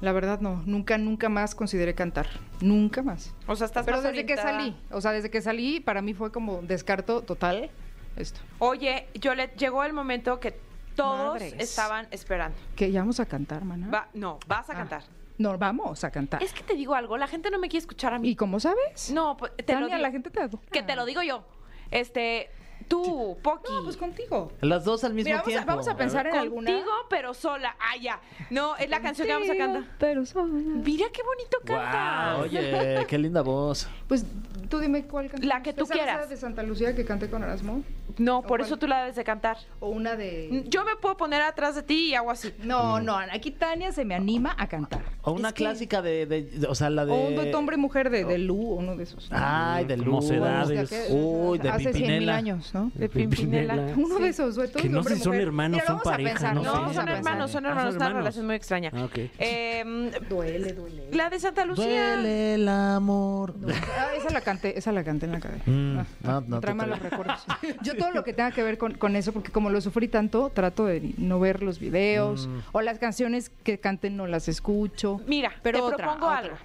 la 0.00 0.12
verdad 0.12 0.40
no, 0.40 0.62
nunca, 0.66 0.98
nunca 0.98 1.28
más 1.28 1.54
consideré 1.54 1.94
cantar, 1.94 2.26
nunca 2.60 3.02
más. 3.02 3.34
O 3.46 3.56
sea, 3.56 3.66
estás 3.66 3.84
Pero 3.84 3.98
más 3.98 4.04
desde 4.04 4.26
que 4.26 4.36
salí, 4.36 4.76
o 4.90 5.00
sea, 5.00 5.12
desde 5.12 5.30
que 5.30 5.40
salí, 5.42 5.80
para 5.80 6.02
mí 6.02 6.14
fue 6.14 6.30
como 6.32 6.62
descarto 6.62 7.22
total 7.22 7.70
esto. 8.16 8.40
Oye, 8.58 9.08
Yolet, 9.14 9.56
llegó 9.56 9.84
el 9.84 9.92
momento 9.92 10.38
que 10.40 10.58
todos 10.94 11.34
Madres. 11.40 11.54
estaban 11.58 12.08
esperando. 12.10 12.56
Que 12.74 12.90
ya 12.90 13.00
vamos 13.00 13.20
a 13.20 13.26
cantar, 13.26 13.64
mana. 13.64 13.88
Va- 13.90 14.08
no, 14.14 14.38
vas 14.46 14.68
a 14.70 14.72
Ah. 14.72 14.76
cantar. 14.76 15.02
No, 15.38 15.58
vamos 15.58 16.02
a 16.02 16.10
cantar. 16.10 16.42
Es 16.42 16.54
que 16.54 16.62
te 16.62 16.72
digo 16.74 16.94
algo, 16.94 17.18
la 17.18 17.26
gente 17.28 17.50
no 17.50 17.58
me 17.58 17.68
quiere 17.68 17.80
escuchar 17.82 18.14
a 18.14 18.18
mí. 18.18 18.28
¿Y 18.30 18.36
cómo 18.36 18.58
sabes? 18.58 19.10
No, 19.12 19.36
pues, 19.36 19.52
te 19.56 19.74
lo 19.74 19.80
Tania, 19.80 19.86
digo. 19.96 19.98
la 19.98 20.10
gente 20.10 20.30
te 20.30 20.40
adora. 20.40 20.62
Que 20.72 20.82
te 20.82 20.96
lo 20.96 21.04
digo 21.04 21.20
yo. 21.22 21.44
Este, 21.90 22.48
tú, 22.88 23.36
Poki. 23.42 23.72
No, 23.72 23.84
pues 23.84 23.96
contigo. 23.96 24.52
Las 24.60 24.84
dos 24.84 25.04
al 25.04 25.14
mismo 25.14 25.26
Mira, 25.28 25.36
vamos 25.38 25.46
a- 25.48 25.50
tiempo. 25.50 25.66
vamos 25.68 25.88
a 25.88 25.96
pensar 25.96 26.26
en 26.26 26.34
alguna. 26.36 26.70
Contigo, 26.72 26.92
pero 27.10 27.34
sola. 27.34 27.76
Ah, 27.80 27.96
ya. 28.00 28.20
No, 28.50 28.76
es 28.76 28.88
la 28.90 29.00
canción 29.00 29.26
que 29.26 29.34
vamos 29.34 29.50
a 29.50 29.56
cantar. 29.56 29.84
Pero 29.98 30.24
sola. 30.26 30.52
Mira 30.52 31.06
qué 31.12 31.22
bonito 31.22 31.58
canta. 31.64 32.34
Guau, 32.36 32.42
oye, 32.44 33.04
qué 33.08 33.18
linda 33.18 33.42
voz. 33.42 33.88
Pues 34.08 34.24
tú 34.68 34.78
dime 34.78 35.04
cuál 35.06 35.28
cantas. 35.30 35.46
La 35.46 35.62
que 35.62 35.72
tú 35.72 35.84
¿Esa- 35.84 35.94
esa 35.94 36.04
quieras. 36.04 36.28
de 36.28 36.36
Santa 36.36 36.62
Lucía 36.62 36.94
que 36.94 37.04
canté 37.04 37.28
con 37.30 37.42
Erasmo? 37.42 37.82
No, 38.18 38.38
¿O 38.38 38.42
por 38.42 38.60
cuál? 38.60 38.62
eso 38.62 38.76
tú 38.78 38.86
la 38.86 39.00
debes 39.00 39.16
de 39.16 39.24
cantar. 39.24 39.58
¿O 39.80 39.88
una 39.90 40.16
de...? 40.16 40.64
Yo 40.68 40.84
me 40.84 40.96
puedo 40.96 41.16
poner 41.16 41.42
atrás 41.42 41.74
de 41.74 41.82
ti 41.82 42.06
y 42.10 42.14
hago 42.14 42.30
así. 42.30 42.54
No, 42.62 43.00
no, 43.00 43.16
aquí 43.16 43.50
Tania 43.50 43.92
se 43.92 44.04
me 44.04 44.14
anima 44.14 44.54
a 44.58 44.68
cantar. 44.68 45.02
O 45.22 45.32
una 45.32 45.48
Es 45.48 45.54
que- 45.54 45.64
clásica 45.64 46.00
de, 46.02 46.24
de- 46.26 46.42
de- 46.44 46.66
o 46.66 46.74
sea, 46.74 46.88
la 46.88 47.04
de... 47.04 47.12
O 47.12 47.16
un 47.16 47.34
dueto 47.34 47.58
hombre-mujer 47.58 48.08
de, 48.10 48.24
de 48.24 48.38
Lu, 48.38 48.54
uno 48.56 48.96
de 48.96 49.02
esos. 49.02 49.28
Ay, 49.32 49.84
de. 49.84 49.96
Mocedades. 49.96 50.90
Aquel- 50.92 51.06
Uy, 51.10 51.58
de 51.58 51.68
Hace 51.68 51.92
100 51.92 52.18
mil 52.20 52.30
años, 52.30 52.70
¿no? 52.76 52.90
De 52.94 53.08
Pimpinela. 53.08 53.74
Uno 53.96 54.18
de 54.18 54.28
esos 54.28 54.54
duetos 54.54 54.80
Que 54.82 54.88
no 54.88 55.02
sé 55.02 55.16
si 55.16 55.22
son 55.22 55.34
hermanos, 55.34 55.80
son 55.86 56.00
pareja, 56.00 56.30
pensar, 56.32 56.54
no 56.54 56.64
son 56.92 57.08
hermanos, 57.08 57.50
son 57.50 57.66
Ah, 57.66 57.70
son 57.70 57.78
hermanos. 57.78 57.94
Una 57.96 58.08
relación 58.12 58.46
muy 58.46 58.54
extraña. 58.56 58.90
Ah. 58.94 59.08
Eh, 59.38 60.10
Duele, 60.28 60.72
duele. 60.72 61.08
la 61.12 61.30
de 61.30 61.38
Santa 61.40 61.64
Lucía. 61.64 62.14
Duele 62.16 62.54
el 62.54 62.68
amor. 62.68 63.54
Ah, 63.98 64.08
esa 64.16 64.30
la 64.30 64.40
canté, 64.40 64.78
esa 64.78 64.92
la 64.92 65.02
canté 65.04 65.26
en 65.26 65.32
la 65.32 65.40
cadena. 65.40 65.62
Mm, 65.66 65.98
Ah, 65.98 66.04
no, 66.24 66.40
no 66.56 66.60
trae 66.60 66.74
malos 66.74 66.98
recuerdos. 67.00 67.44
Yo 67.82 67.96
todo 67.96 68.10
lo 68.12 68.24
que 68.24 68.32
tenga 68.32 68.50
que 68.50 68.62
ver 68.62 68.78
con, 68.78 68.94
con 68.94 69.16
eso, 69.16 69.32
porque 69.32 69.50
como 69.52 69.70
lo 69.70 69.80
sufrí 69.80 70.08
tanto, 70.08 70.50
trato 70.50 70.84
de 70.86 71.12
no 71.18 71.40
ver 71.40 71.62
los 71.62 71.78
videos 71.78 72.46
Mm. 72.48 72.58
o 72.72 72.80
las 72.82 72.98
canciones 72.98 73.50
que 73.64 73.78
canten 73.78 74.16
no 74.16 74.26
las 74.26 74.48
escucho. 74.48 75.20
Mira, 75.26 75.52
Pero 75.62 75.78
te 75.78 75.84
otra, 75.84 75.96
propongo 76.06 76.26
otra. 76.26 76.38
algo. 76.38 76.56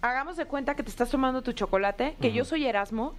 Hagamos 0.00 0.36
de 0.36 0.44
cuenta 0.44 0.74
que 0.74 0.82
te 0.82 0.90
estás 0.90 1.10
tomando 1.10 1.42
tu 1.42 1.52
chocolate, 1.52 2.16
que 2.20 2.32
yo 2.32 2.44
soy 2.44 2.66
Erasmo, 2.66 3.14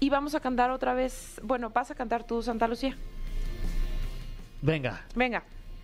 y 0.00 0.10
vamos 0.10 0.34
a 0.34 0.40
cantar 0.40 0.70
otra 0.70 0.94
vez. 0.94 1.40
Bueno, 1.42 1.70
vas 1.70 1.90
a 1.90 1.94
cantar 1.94 2.24
tú 2.24 2.42
Santa 2.42 2.68
Lucía. 2.68 2.96
Venga. 4.62 5.02
Venga. 5.14 5.42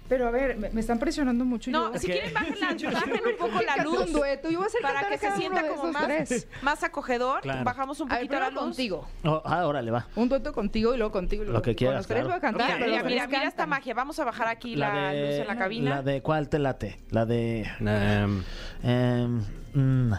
Pero 0.09 0.27
a 0.27 0.33
ver, 0.33 0.57
me, 0.57 0.71
me 0.71 0.81
están 0.81 0.99
presionando 0.99 1.45
mucho. 1.45 1.71
No, 1.71 1.93
yo- 1.93 2.01
si 2.01 2.07
quieren 2.09 2.35
bajen, 2.35 2.59
la- 2.59 2.91
bajen 2.93 3.21
un 3.27 3.37
poco 3.39 3.63
la 3.63 3.85
luz 3.85 4.07
un 4.09 4.13
dueto. 4.13 4.51
Yo 4.51 4.59
voy 4.59 4.65
a 4.65 4.67
hacer 4.67 4.81
para 4.83 5.09
que 5.09 5.19
se 5.19 5.31
sienta 5.37 5.65
como 5.69 5.93
más, 5.93 6.05
tres. 6.07 6.49
más 6.63 6.83
acogedor. 6.83 7.43
Claro. 7.43 7.63
Bajamos 7.63 8.01
un 8.01 8.11
A 8.11 8.17
ver, 8.17 8.27
poquito 8.27 8.41
la 8.41 8.51
luz. 8.51 8.59
contigo. 8.59 9.07
Oh, 9.23 9.41
ah, 9.45 9.69
órale, 9.69 9.93
va. 9.93 10.09
Un 10.17 10.29
dueto 10.29 10.53
contigo 10.53 10.95
y 10.95 10.97
luego 10.97 11.13
contigo. 11.13 11.45
y 11.45 11.47
luego 11.47 11.59
Lo 11.59 11.63
que 11.63 11.77
quieras, 11.77 11.93
Con 11.93 11.99
los 11.99 12.07
tres 12.09 12.25
claro. 12.25 12.29
voy 12.29 12.39
a 12.39 12.41
cantar. 12.41 12.81
Mira, 13.07 13.27
mira, 13.29 13.45
esta 13.45 13.67
magia. 13.67 13.95
Vamos 13.95 14.19
a 14.19 14.25
bajar 14.25 14.49
aquí 14.49 14.75
la, 14.75 15.13
luz 15.13 15.31
en 15.37 15.47
la 15.47 15.57
cabina. 15.57 15.91
La 15.97 16.03
de 16.03 16.23
cuál 16.23 16.49
te 16.49 16.59
late? 16.59 16.99
La 17.11 17.25
de... 17.25 17.69
Um, 17.81 18.43
em, 18.83 19.45
mm, 19.75 20.13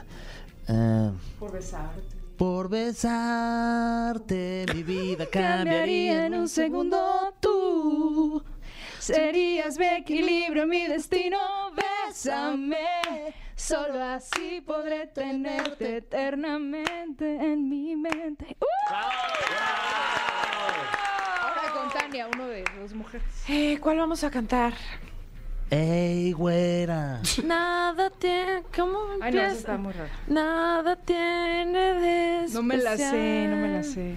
Eh, 0.70 1.12
Por 1.38 1.52
besarte. 1.52 2.11
Por 2.42 2.70
besarte, 2.70 4.66
mi 4.74 4.82
vida 4.82 5.28
cambiaría 5.32 6.26
en 6.26 6.34
un 6.34 6.50
segundo 6.50 7.36
tú. 7.40 8.44
Serías 8.98 9.78
mi 9.78 9.86
equilibrio, 9.86 10.66
mi 10.66 10.88
destino. 10.88 11.38
Bésame. 11.76 13.36
Solo 13.56 14.04
así 14.04 14.60
podré 14.66 15.06
tenerte 15.06 15.98
eternamente 15.98 17.36
en 17.36 17.70
mi 17.70 17.96
mente. 17.96 18.58
¡Uh! 18.60 18.94
Ahora 21.44 21.62
con 21.76 21.90
Tania, 21.92 22.28
uno 22.28 22.48
de 22.48 22.64
dos 22.80 22.96
mujeres. 22.96 23.28
Eh, 23.50 23.78
¿Cuál 23.80 24.00
vamos 24.00 24.24
a 24.24 24.32
cantar? 24.32 24.74
Ey, 25.72 26.34
güera. 26.34 27.22
Nada 27.46 28.10
tiene. 28.10 28.64
¿Cómo 28.76 29.00
Ay, 29.22 29.34
no, 29.34 29.40
eso 29.40 29.40
empieza? 29.40 29.52
está 29.58 29.78
muy 29.78 29.94
raro. 29.94 30.10
Nada 30.28 30.96
tiene 30.98 31.94
de 31.94 32.46
No 32.52 32.62
me 32.62 32.76
la 32.78 32.98
sé, 32.98 33.04
especial. 33.06 33.50
no 33.52 33.56
me 33.56 33.68
la 33.70 33.84
sé. 33.84 34.16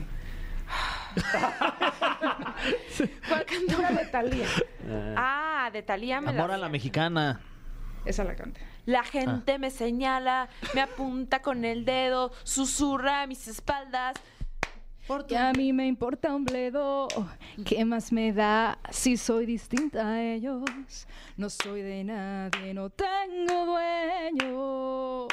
¿Cuál 3.29 3.45
cantó? 3.45 3.79
Una 3.79 3.91
de 3.93 4.05
Thalía. 4.07 4.47
Ah, 5.17 5.71
de 5.73 5.83
Talía 5.83 6.21
me 6.21 6.31
Amor 6.31 6.49
la 6.49 6.55
a 6.57 6.59
la 6.59 6.69
mexicana. 6.69 7.41
Esa 8.05 8.25
la 8.25 8.35
canta. 8.35 8.61
La 8.87 9.03
gente 9.05 9.59
me 9.59 9.71
señala, 9.71 10.49
me 10.75 10.83
apunta 10.83 11.41
con 11.41 11.65
el 11.65 11.85
dedo, 11.87 12.33
susurra 12.43 13.23
a 13.23 13.27
mis 13.27 13.49
espaldas. 13.49 14.15
Que 15.29 15.37
a 15.37 15.53
mí 15.53 15.73
me 15.73 15.87
importa 15.87 16.35
un 16.35 16.45
bledo. 16.45 17.09
¿Qué 17.67 17.85
más 17.85 18.11
me 18.11 18.33
da 18.33 18.79
si 18.91 19.19
soy 19.19 19.45
distinta 19.45 20.09
a 20.09 20.23
ellos? 20.23 20.65
No 21.37 21.51
soy 21.51 21.83
de 21.83 22.05
nadie, 22.05 22.73
no 22.73 22.89
tengo 22.89 23.67
dueño. 23.67 25.29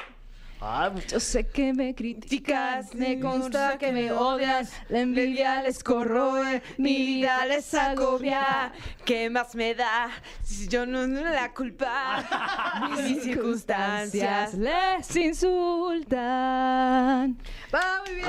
Ah, 0.63 0.91
Yo 1.07 1.19
sé 1.19 1.47
que 1.47 1.73
me 1.73 1.95
criticas, 1.95 2.93
me 2.93 3.19
consta 3.19 3.79
que 3.79 3.91
me 3.91 4.11
odias, 4.11 4.71
la 4.89 4.99
envidia 4.99 5.63
les 5.63 5.83
corroe, 5.83 6.61
mi 6.77 6.97
vida 6.97 7.43
les 7.47 7.73
agobia. 7.73 8.71
¿Qué 9.03 9.31
más 9.31 9.55
me 9.55 9.73
da 9.73 10.09
si 10.43 10.67
yo 10.67 10.85
no 10.85 11.07
no 11.07 11.21
la 11.21 11.51
culpa? 11.51 12.23
Mis 12.95 13.23
circunstancias. 13.23 14.53
les 14.53 15.15
insultan. 15.15 16.19
Va 17.73 18.01
muy 18.05 18.15
bien. 18.17 18.27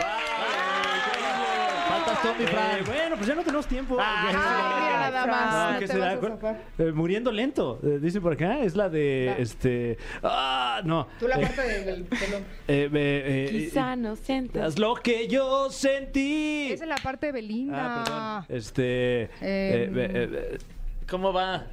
faltas 1.88 2.22
tú, 2.22 2.28
mi 2.38 2.46
Fran. 2.46 2.78
Eh, 2.78 2.82
bueno, 2.86 3.16
pues 3.16 3.26
ya 3.28 3.34
no 3.34 3.42
tenemos 3.42 3.66
tiempo. 3.66 3.98
Ah, 4.00 4.24
Eh, 4.30 4.32
mira 4.32 5.10
nada 5.10 5.26
más. 5.26 5.72
No, 5.74 5.78
¿qué 5.80 5.86
Te 5.86 5.92
será? 5.92 6.14
vas 6.16 6.24
a 6.24 6.28
zafar. 6.36 6.62
Eh, 6.78 6.92
muriendo 6.92 7.30
lento, 7.30 7.78
eh, 7.82 7.98
dice 8.00 8.20
por 8.22 8.32
acá. 8.32 8.60
Es 8.60 8.74
la 8.74 8.88
de 8.88 9.34
este. 9.38 9.98
Ah, 10.22 10.80
no. 10.84 11.06
Tú 11.20 11.28
la 11.28 11.36
Eh, 11.36 11.42
parte 11.42 11.62
del, 11.84 12.04
eh, 12.22 12.38
eh, 12.68 12.90
eh, 12.92 13.48
Quizá 13.50 13.96
no 13.96 14.16
sientas. 14.16 14.62
haz 14.62 14.78
lo 14.78 14.94
que 14.94 15.28
yo 15.28 15.70
sentí. 15.70 16.68
Esa 16.72 16.84
es 16.84 16.88
la 16.88 16.96
parte 16.96 17.26
de 17.26 17.32
Belinda. 17.32 18.02
Ah, 18.04 18.44
perdón. 18.46 18.58
Este. 18.58 19.22
eh, 19.40 19.84
Em. 19.88 19.98
eh, 19.98 20.10
eh, 20.12 20.58
¿Cómo 21.08 21.32
va? 21.32 21.66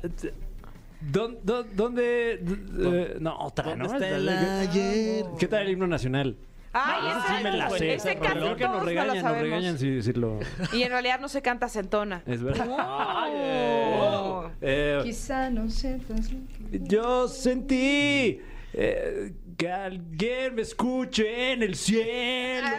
¿dó- 1.01 1.37
dó- 1.43 1.63
¿Dónde? 1.63 2.33
eh, 2.33 3.17
no, 3.19 3.37
otra, 3.39 3.65
¿Dónde 3.75 3.87
¿no? 3.87 3.93
está 3.93 4.07
el 4.09 4.29
ayer? 4.29 5.25
¿Qué 5.39 5.47
tal 5.47 5.61
el 5.63 5.69
himno 5.71 5.87
nacional? 5.87 6.35
Ay, 6.71 7.07
Ese 7.09 7.17
ese, 7.17 7.37
sí 7.37 7.43
me 7.43 7.57
la 7.57 7.69
sé. 7.71 7.93
ese 7.95 8.17
Creo 8.19 8.55
que 8.55 8.63
nos 8.65 8.77
no 8.77 8.83
regañan, 8.85 9.07
nos 9.15 9.23
sabemos. 9.23 9.41
regañan 9.43 9.77
si 9.79 9.89
decirlo. 9.89 10.39
Y 10.71 10.83
en 10.83 10.89
realidad 10.89 11.19
no 11.19 11.27
se 11.27 11.41
canta 11.41 11.67
centona. 11.67 12.21
Es 12.27 12.43
verdad. 12.43 12.67
Oh. 12.69 14.43
eh, 14.61 14.99
eh, 14.99 14.99
Quizá 15.03 15.49
no 15.49 15.67
sepas 15.69 16.31
lo 16.31 16.39
que... 16.71 16.79
Yo 16.83 17.27
sentí 17.27 18.39
eh, 18.73 19.33
que 19.59 19.69
alguien 19.69 20.55
me 20.55 20.61
escuche 20.61 21.51
en 21.51 21.63
el 21.63 21.75
cielo. 21.75 22.69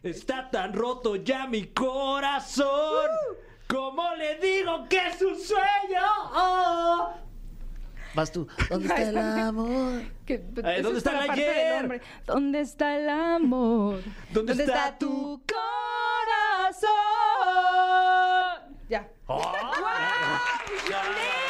Está 0.00 0.48
tan 0.48 0.72
roto 0.72 1.16
ya 1.16 1.48
mi 1.48 1.66
corazón. 1.66 3.10
¿Cómo 3.66 4.14
le 4.14 4.36
digo 4.38 4.86
que 4.88 5.08
es 5.08 5.20
un 5.22 5.34
sueño? 5.36 6.06
Vas 8.14 8.30
tú. 8.30 8.46
¿Dónde 8.70 8.86
está 8.86 9.02
el 9.02 9.18
amor? 9.18 10.02
Que- 10.24 10.38
¿dónde 10.38 10.78
eso 10.78 10.90
es 10.90 10.96
está 10.98 11.24
el 11.24 11.30
ayer? 11.30 12.00
¿Dónde 12.26 12.60
está 12.60 12.96
el 12.96 13.08
amor? 13.08 14.02
¿Dónde 14.30 14.52
está 14.52 14.96
tu 14.96 15.42
corazón? 15.48 16.86
Ya. 18.88 19.08
¡Violet! 19.26 19.60
¡En 19.60 19.70
la 19.72 19.80
caminera! 20.50 20.86
Así 20.86 21.43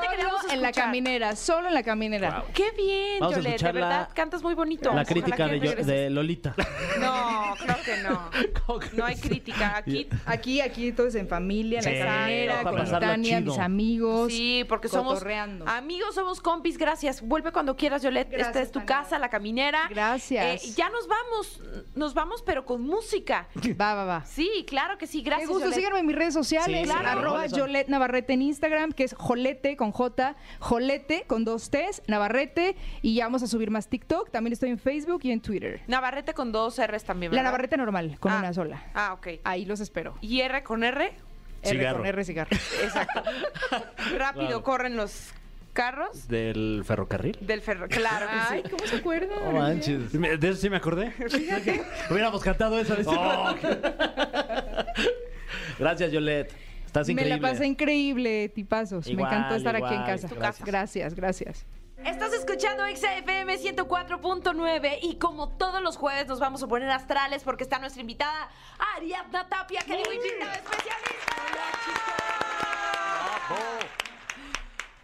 te 0.00 0.08
queremos 0.08 0.40
Solo 0.42 0.52
en 0.52 0.62
la 0.62 0.72
caminera, 0.72 1.36
solo 1.36 1.68
en 1.68 1.74
la 1.74 1.82
caminera. 1.82 2.44
¡Qué 2.54 2.70
bien, 2.76 3.20
Vamos 3.20 3.34
a 3.34 3.36
Yolette! 3.38 3.50
De 3.50 3.56
escuchar 3.56 3.74
la- 3.74 3.80
verdad, 3.88 4.08
cantas 4.14 4.42
muy 4.42 4.54
bonito. 4.54 4.84
La 4.86 5.02
Ojalá 5.02 5.04
crítica 5.04 5.36
que 5.36 5.42
de, 5.44 5.48
yo- 5.58 5.62
regreses. 5.70 5.86
de 5.86 6.10
Lolita. 6.10 6.54
No, 6.98 7.54
creo 7.58 7.76
que 7.84 8.02
no. 8.02 8.30
No 8.96 9.04
hay 9.04 9.16
crítica. 9.16 9.76
Aquí 9.76 10.08
Aquí, 10.26 10.60
aquí 10.60 10.92
todos 10.92 11.14
en 11.14 11.28
familia, 11.28 11.78
en 11.78 11.84
Sí, 11.84 11.90
la 11.98 12.04
caminera, 12.06 12.52
para 12.62 12.70
con 12.70 12.78
pasarla 12.80 13.08
Tania, 13.08 13.38
chido. 13.38 13.52
mis 13.52 13.60
amigos. 13.60 14.32
Sí, 14.32 14.64
porque 14.68 14.88
somos 14.88 15.14
cotorreando. 15.14 15.66
amigos, 15.68 16.14
somos 16.14 16.40
compis, 16.40 16.76
gracias. 16.78 17.20
Vuelve 17.22 17.52
cuando 17.52 17.76
quieras, 17.76 18.02
Yolette. 18.02 18.28
Gracias, 18.30 18.48
Esta 18.48 18.62
es 18.62 18.70
tu 18.72 18.80
Tania. 18.80 18.86
casa, 18.96 19.18
la 19.18 19.28
caminera. 19.30 19.82
Gracias. 19.90 20.64
Eh, 20.64 20.72
ya 20.76 20.88
nos 20.90 21.06
vamos, 21.08 21.60
nos 21.94 22.14
vamos, 22.14 22.42
pero 22.42 22.64
con 22.64 22.82
música. 22.82 23.48
Va, 23.80 23.94
va, 23.94 24.04
va. 24.04 24.24
Sí, 24.24 24.64
claro 24.66 24.98
que 24.98 25.06
sí, 25.06 25.22
gracias. 25.22 25.48
Gusto, 25.48 25.64
Yolette. 25.64 25.76
síganme 25.78 26.00
en 26.00 26.06
mis 26.06 26.16
redes 26.16 26.34
sociales, 26.34 26.88
Sí. 26.88 27.56
Yolette 27.56 27.88
Navarrete 27.88 28.32
en 28.34 28.42
Instagram, 28.42 28.92
que 28.92 29.04
es 29.04 29.14
Jolete 29.14 29.76
con 29.76 29.87
J, 29.92 30.36
Jolete 30.60 31.24
con 31.26 31.44
dos 31.44 31.70
T's, 31.70 32.02
Navarrete, 32.06 32.76
y 33.02 33.14
ya 33.16 33.24
vamos 33.24 33.42
a 33.42 33.46
subir 33.46 33.70
más 33.70 33.88
TikTok, 33.88 34.30
también 34.30 34.52
estoy 34.52 34.70
en 34.70 34.78
Facebook 34.78 35.20
y 35.24 35.30
en 35.32 35.40
Twitter. 35.40 35.80
Navarrete 35.86 36.34
con 36.34 36.52
dos 36.52 36.78
R's 36.78 37.04
también. 37.04 37.32
La 37.32 37.36
¿verdad? 37.38 37.50
Navarrete 37.50 37.76
normal, 37.76 38.16
con 38.20 38.32
Ah. 38.32 38.38
una 38.38 38.52
sola. 38.52 38.82
Ah, 38.94 39.12
ok. 39.14 39.28
Ahí 39.44 39.64
los 39.64 39.80
espero. 39.80 40.16
¿Y 40.20 40.40
R 40.40 40.62
con 40.62 40.84
R? 40.84 41.04
R 41.62 41.70
Cigarro. 41.70 41.98
con 41.98 42.06
R 42.06 42.24
cigarro. 42.24 42.50
Exacto. 42.82 43.22
Rápido 44.16 44.46
Claro. 44.46 44.62
corren 44.62 44.96
los 44.96 45.30
carros 45.72 46.26
¿Del 46.28 46.82
ferrocarril? 46.84 47.36
del 47.40 47.60
ferro. 47.60 47.86
Claro 47.88 48.26
que 48.26 48.54
Ay. 48.54 48.62
¿cómo 48.68 48.84
se 48.86 48.96
acuerdan? 48.96 49.44
No 49.44 49.52
manches. 49.52 50.12
Me- 50.14 50.36
¿De 50.36 50.48
eso 50.50 50.60
sí 50.60 50.70
me 50.70 50.76
acordé? 50.76 51.12
Hubiéramos 52.10 52.42
cantado. 52.42 52.76
Oh, 53.06 53.54
Gracias, 55.78 56.10
Yolette. 56.12 56.52
Estás 56.88 57.06
Me 57.10 57.24
la 57.26 57.38
pasé 57.38 57.66
increíble, 57.66 58.48
tipazos. 58.48 59.06
Igual, 59.06 59.30
Me 59.30 59.36
encantó 59.36 59.56
estar 59.56 59.76
aquí 59.76 59.94
en 59.94 60.04
casa. 60.04 60.26
Gracias, 60.64 61.14
gracias. 61.14 61.66
Estás 62.02 62.32
escuchando 62.32 62.84
XFM 62.86 63.58
104.9 63.58 64.98
y 65.02 65.16
como 65.16 65.50
todos 65.50 65.82
los 65.82 65.98
jueves 65.98 66.26
nos 66.28 66.40
vamos 66.40 66.62
a 66.62 66.66
poner 66.66 66.88
astrales 66.88 67.44
porque 67.44 67.64
está 67.64 67.78
nuestra 67.78 68.00
invitada 68.00 68.48
Ariadna 68.96 69.46
Tapia, 69.50 69.80
que 69.82 69.98
digo 69.98 70.12
invitada 70.14 70.54
especialista. 70.54 70.98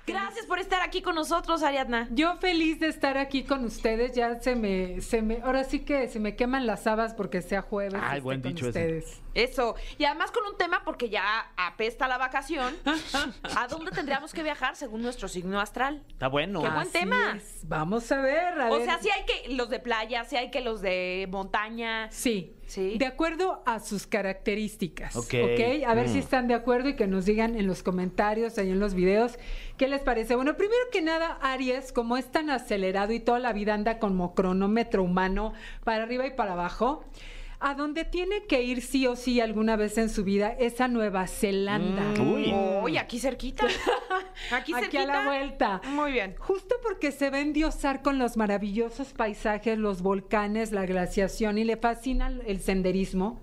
Gracias 0.06 0.46
por 0.46 0.58
estar 0.58 0.82
aquí 0.82 1.00
con 1.02 1.14
nosotros, 1.14 1.62
Ariadna. 1.62 2.08
Yo 2.10 2.36
feliz 2.36 2.78
de 2.80 2.88
estar 2.88 3.16
aquí 3.16 3.44
con 3.44 3.64
ustedes. 3.64 4.12
Ya 4.14 4.38
se 4.40 4.54
me, 4.54 5.00
se 5.00 5.22
me, 5.22 5.40
ahora 5.42 5.64
sí 5.64 5.80
que 5.80 6.08
se 6.08 6.20
me 6.20 6.36
queman 6.36 6.66
las 6.66 6.86
habas 6.86 7.14
porque 7.14 7.40
sea 7.42 7.62
jueves. 7.62 8.00
Ay, 8.04 8.20
buen 8.20 8.40
con 8.42 8.52
dicho 8.52 8.68
ese. 8.68 8.78
ustedes. 8.80 9.20
Eso. 9.34 9.74
Y 9.98 10.04
además 10.04 10.30
con 10.30 10.44
un 10.46 10.56
tema 10.56 10.82
porque 10.84 11.08
ya 11.08 11.50
apesta 11.56 12.06
la 12.06 12.18
vacación. 12.18 12.74
¿A 13.56 13.66
dónde 13.68 13.90
tendríamos 13.90 14.32
que 14.32 14.42
viajar 14.42 14.76
según 14.76 15.02
nuestro 15.02 15.26
signo 15.28 15.60
astral? 15.60 16.02
Está 16.08 16.28
bueno. 16.28 16.62
Qué 16.62 16.68
buen 16.68 16.80
Así 16.82 16.92
tema. 16.92 17.34
es. 17.36 17.60
Vamos 17.64 18.10
a 18.12 18.20
ver. 18.20 18.60
a 18.60 18.70
O 18.70 18.76
ver. 18.76 18.84
sea, 18.84 18.98
sí 18.98 19.08
hay 19.10 19.24
que 19.24 19.54
los 19.54 19.70
de 19.70 19.80
playa, 19.80 20.24
sí 20.24 20.36
hay 20.36 20.50
que 20.50 20.60
los 20.60 20.80
de 20.82 21.26
montaña. 21.30 22.08
Sí. 22.12 22.56
Sí. 22.66 22.96
De 22.96 23.04
acuerdo 23.06 23.62
a 23.66 23.78
sus 23.80 24.06
características. 24.06 25.16
Ok. 25.16 25.34
Ok. 25.42 25.84
A 25.86 25.94
ver 25.94 26.08
Mm. 26.08 26.12
si 26.12 26.18
están 26.18 26.48
de 26.48 26.54
acuerdo 26.54 26.88
y 26.90 26.96
que 26.96 27.06
nos 27.06 27.24
digan 27.26 27.56
en 27.56 27.66
los 27.66 27.82
comentarios, 27.82 28.56
ahí 28.58 28.70
en 28.70 28.80
los 28.80 28.94
videos, 28.94 29.38
qué 29.76 29.88
les 29.88 30.00
parece. 30.00 30.37
Bueno, 30.37 30.56
primero 30.56 30.82
que 30.92 31.02
nada, 31.02 31.38
Aries, 31.42 31.92
como 31.92 32.16
es 32.16 32.26
tan 32.26 32.50
acelerado 32.50 33.12
y 33.12 33.20
toda 33.20 33.38
la 33.38 33.52
vida 33.52 33.74
anda 33.74 33.98
como 33.98 34.34
cronómetro 34.34 35.02
humano 35.02 35.52
para 35.84 36.04
arriba 36.04 36.26
y 36.26 36.32
para 36.32 36.52
abajo. 36.52 37.04
A 37.66 37.74
donde 37.74 38.05
tiene 38.05 38.44
que 38.44 38.62
ir 38.62 38.83
sí 38.83 39.07
o 39.07 39.16
sí 39.16 39.40
alguna 39.40 39.77
vez 39.77 39.96
en 39.96 40.11
su 40.11 40.22
vida 40.22 40.55
es 40.59 40.83
a 40.83 40.88
Nueva 40.88 41.27
Zelanda. 41.27 42.03
Mm. 42.22 42.33
Uy. 42.35 42.55
Uy, 42.83 42.98
aquí 42.98 43.18
cerquita. 43.18 43.66
Aquí 44.50 44.74
Aquí 44.74 44.83
cerquita. 44.83 45.03
a 45.03 45.07
la 45.07 45.24
vuelta. 45.24 45.81
Muy 45.88 46.12
bien. 46.12 46.35
Justo 46.38 46.74
porque 46.83 47.11
se 47.11 47.31
ve 47.31 47.40
endiosar 47.40 48.03
con 48.03 48.18
los 48.18 48.37
maravillosos 48.37 49.14
paisajes, 49.14 49.79
los 49.79 50.03
volcanes, 50.03 50.72
la 50.72 50.85
glaciación 50.85 51.57
y 51.57 51.64
le 51.64 51.79
fascina 51.79 52.31
el 52.46 52.61
senderismo. 52.61 53.40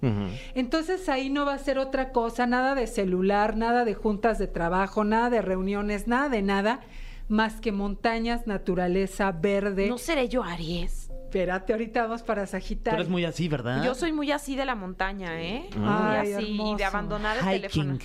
Entonces 0.54 1.10
ahí 1.10 1.32
no 1.32 1.44
va 1.44 1.56
a 1.56 1.58
ser 1.58 1.80
otra 1.80 2.12
cosa, 2.12 2.46
nada 2.46 2.76
de 2.76 2.86
celular, 2.86 3.58
nada 3.58 3.86
de 3.86 3.96
juntas 3.96 4.38
de 4.38 4.46
trabajo, 4.46 5.04
nada 5.04 5.32
de 5.32 5.42
reuniones, 5.42 6.08
nada 6.08 6.30
de 6.30 6.44
nada, 6.44 6.82
más 7.28 7.60
que 7.60 7.72
montañas, 7.72 8.46
naturaleza, 8.46 9.32
verde. 9.32 9.88
¿No 9.88 9.98
seré 9.98 10.30
yo 10.30 10.44
Aries? 10.44 11.01
Espérate, 11.32 11.72
ahorita 11.72 12.02
vamos 12.04 12.24
para 12.24 12.44
Tú 12.44 12.52
Sagitario. 12.52 13.00
eres 13.00 13.10
muy 13.10 13.24
así, 13.24 13.48
¿verdad? 13.48 13.82
Yo 13.86 13.96
soy 13.96 14.12
muy 14.12 14.34
así 14.34 14.58
de 14.58 14.66
la 14.66 14.76
montaña, 14.76 15.42
¿eh? 15.42 15.70
Muy 15.78 15.88
Ay, 15.90 16.34
así, 16.34 16.52
hermoso. 16.52 16.76
de 16.76 16.84
abandonar 16.84 17.38
el 17.38 17.44
Hiking. 17.46 17.62
teléfono. 17.62 17.98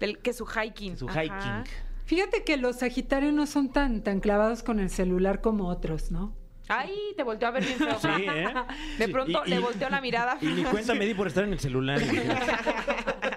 Del, 0.00 0.18
que 0.18 0.34
su 0.34 0.44
hiking. 0.44 0.98
Su 0.98 1.08
Ajá. 1.08 1.22
hiking. 1.24 1.64
Fíjate 2.04 2.44
que 2.44 2.58
los 2.58 2.76
Sagitarios 2.80 3.32
no 3.32 3.46
son 3.46 3.72
tan, 3.72 4.02
tan 4.02 4.20
clavados 4.20 4.62
con 4.62 4.80
el 4.80 4.90
celular 4.90 5.40
como 5.40 5.68
otros, 5.68 6.10
¿no? 6.10 6.36
Ay, 6.68 6.94
te 7.16 7.22
volteó 7.22 7.48
a 7.48 7.52
ver 7.52 7.64
bien 7.64 7.78
feo. 7.78 7.98
Sí, 7.98 8.08
¿eh? 8.28 8.46
De 8.98 9.08
pronto 9.08 9.42
y- 9.46 9.50
le 9.50 9.58
volteó 9.60 9.88
la 9.88 10.02
mirada. 10.02 10.36
Y 10.42 10.46
ni 10.48 10.64
cuenta 10.64 10.94
me 10.94 11.06
di 11.06 11.14
por 11.14 11.26
estar 11.28 11.44
en 11.44 11.54
el 11.54 11.60
celular. 11.60 11.98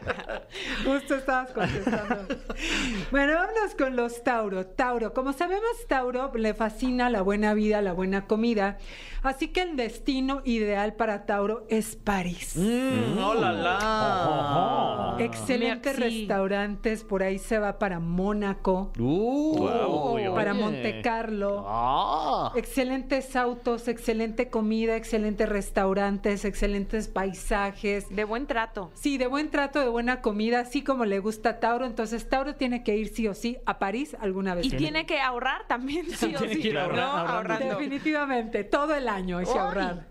Justo 0.85 1.15
estabas 1.15 1.51
contestando. 1.51 2.35
bueno, 3.11 3.33
vámonos 3.33 3.75
con 3.77 3.95
los 3.95 4.23
Tauro. 4.23 4.65
Tauro, 4.65 5.13
como 5.13 5.33
sabemos, 5.33 5.63
Tauro 5.87 6.31
le 6.35 6.53
fascina 6.53 7.09
la 7.09 7.21
buena 7.21 7.53
vida, 7.53 7.81
la 7.81 7.93
buena 7.93 8.25
comida. 8.27 8.77
Así 9.23 9.49
que 9.49 9.61
el 9.63 9.75
destino 9.75 10.41
ideal 10.45 10.93
para 10.93 11.25
Tauro 11.25 11.65
es 11.69 11.95
París. 11.95 12.53
Mm, 12.55 13.17
¡Hola, 13.17 13.51
la! 13.51 15.15
Excelentes 15.19 15.97
Merci. 15.99 16.19
restaurantes, 16.21 17.03
por 17.03 17.23
ahí 17.23 17.39
se 17.39 17.57
va 17.59 17.79
para 17.79 17.99
Mónaco, 17.99 18.91
Uh, 18.99 19.65
para 19.65 20.51
oye. 20.53 20.53
Monte 20.53 21.01
Carlo. 21.01 21.65
Ah. 21.67 22.51
Excelentes 22.55 23.35
autos, 23.35 23.87
excelente 23.87 24.49
comida, 24.49 24.95
excelentes 24.95 25.49
restaurantes, 25.49 26.45
excelentes 26.45 27.07
paisajes. 27.07 28.07
De 28.09 28.23
buen 28.23 28.47
trato. 28.47 28.91
Sí, 28.93 29.17
de 29.17 29.27
buen 29.27 29.49
trato, 29.49 29.79
de 29.79 29.87
buena 29.89 30.21
comida, 30.21 30.36
así 30.55 30.83
como 30.83 31.05
le 31.05 31.19
gusta 31.19 31.49
a 31.49 31.59
Tauro. 31.59 31.85
Entonces, 31.85 32.27
Tauro 32.29 32.55
tiene 32.55 32.83
que 32.83 32.95
ir 32.95 33.09
sí 33.09 33.27
o 33.27 33.33
sí 33.33 33.57
a 33.65 33.79
París 33.79 34.15
alguna 34.19 34.55
vez. 34.55 34.65
Y 34.65 34.69
tiene 34.71 35.05
que 35.05 35.19
ahorrar 35.19 35.67
también, 35.67 36.05
sí 36.09 36.35
o 36.35 36.39
Tiene 36.39 36.53
sí. 36.55 36.61
que 36.61 36.67
ir 36.69 36.73
¿no? 36.75 36.81
ahorra- 36.81 37.03
ahorrando. 37.11 37.33
ahorrando. 37.33 37.65
Definitivamente, 37.79 38.63
todo 38.63 38.95
el 38.95 39.07
año 39.09 39.37
hay 39.39 39.45
que 39.45 39.51
Uy. 39.51 39.57
ahorrar. 39.57 40.07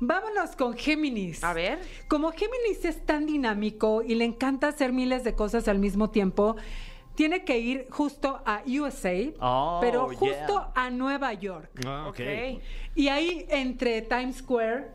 Vámonos 0.00 0.54
con 0.56 0.76
Géminis. 0.76 1.42
A 1.42 1.52
ver. 1.52 1.78
Como 2.06 2.30
Géminis 2.32 2.84
es 2.84 3.04
tan 3.04 3.26
dinámico 3.26 4.02
y 4.02 4.14
le 4.14 4.24
encanta 4.24 4.68
hacer 4.68 4.92
miles 4.92 5.24
de 5.24 5.34
cosas 5.34 5.66
al 5.66 5.78
mismo 5.78 6.10
tiempo, 6.10 6.56
tiene 7.16 7.44
que 7.44 7.58
ir 7.58 7.88
justo 7.90 8.40
a 8.46 8.62
USA, 8.64 9.32
Oh, 9.40 9.78
pero 9.80 10.08
yeah. 10.10 10.18
justo 10.18 10.70
a 10.74 10.90
Nueva 10.90 11.32
York. 11.32 11.70
Ah, 11.84 12.06
ok. 12.08 12.20
Ok. 12.20 12.62
Y 12.94 13.08
ahí 13.08 13.44
entre 13.48 14.02
Times 14.02 14.36
Square, 14.36 14.92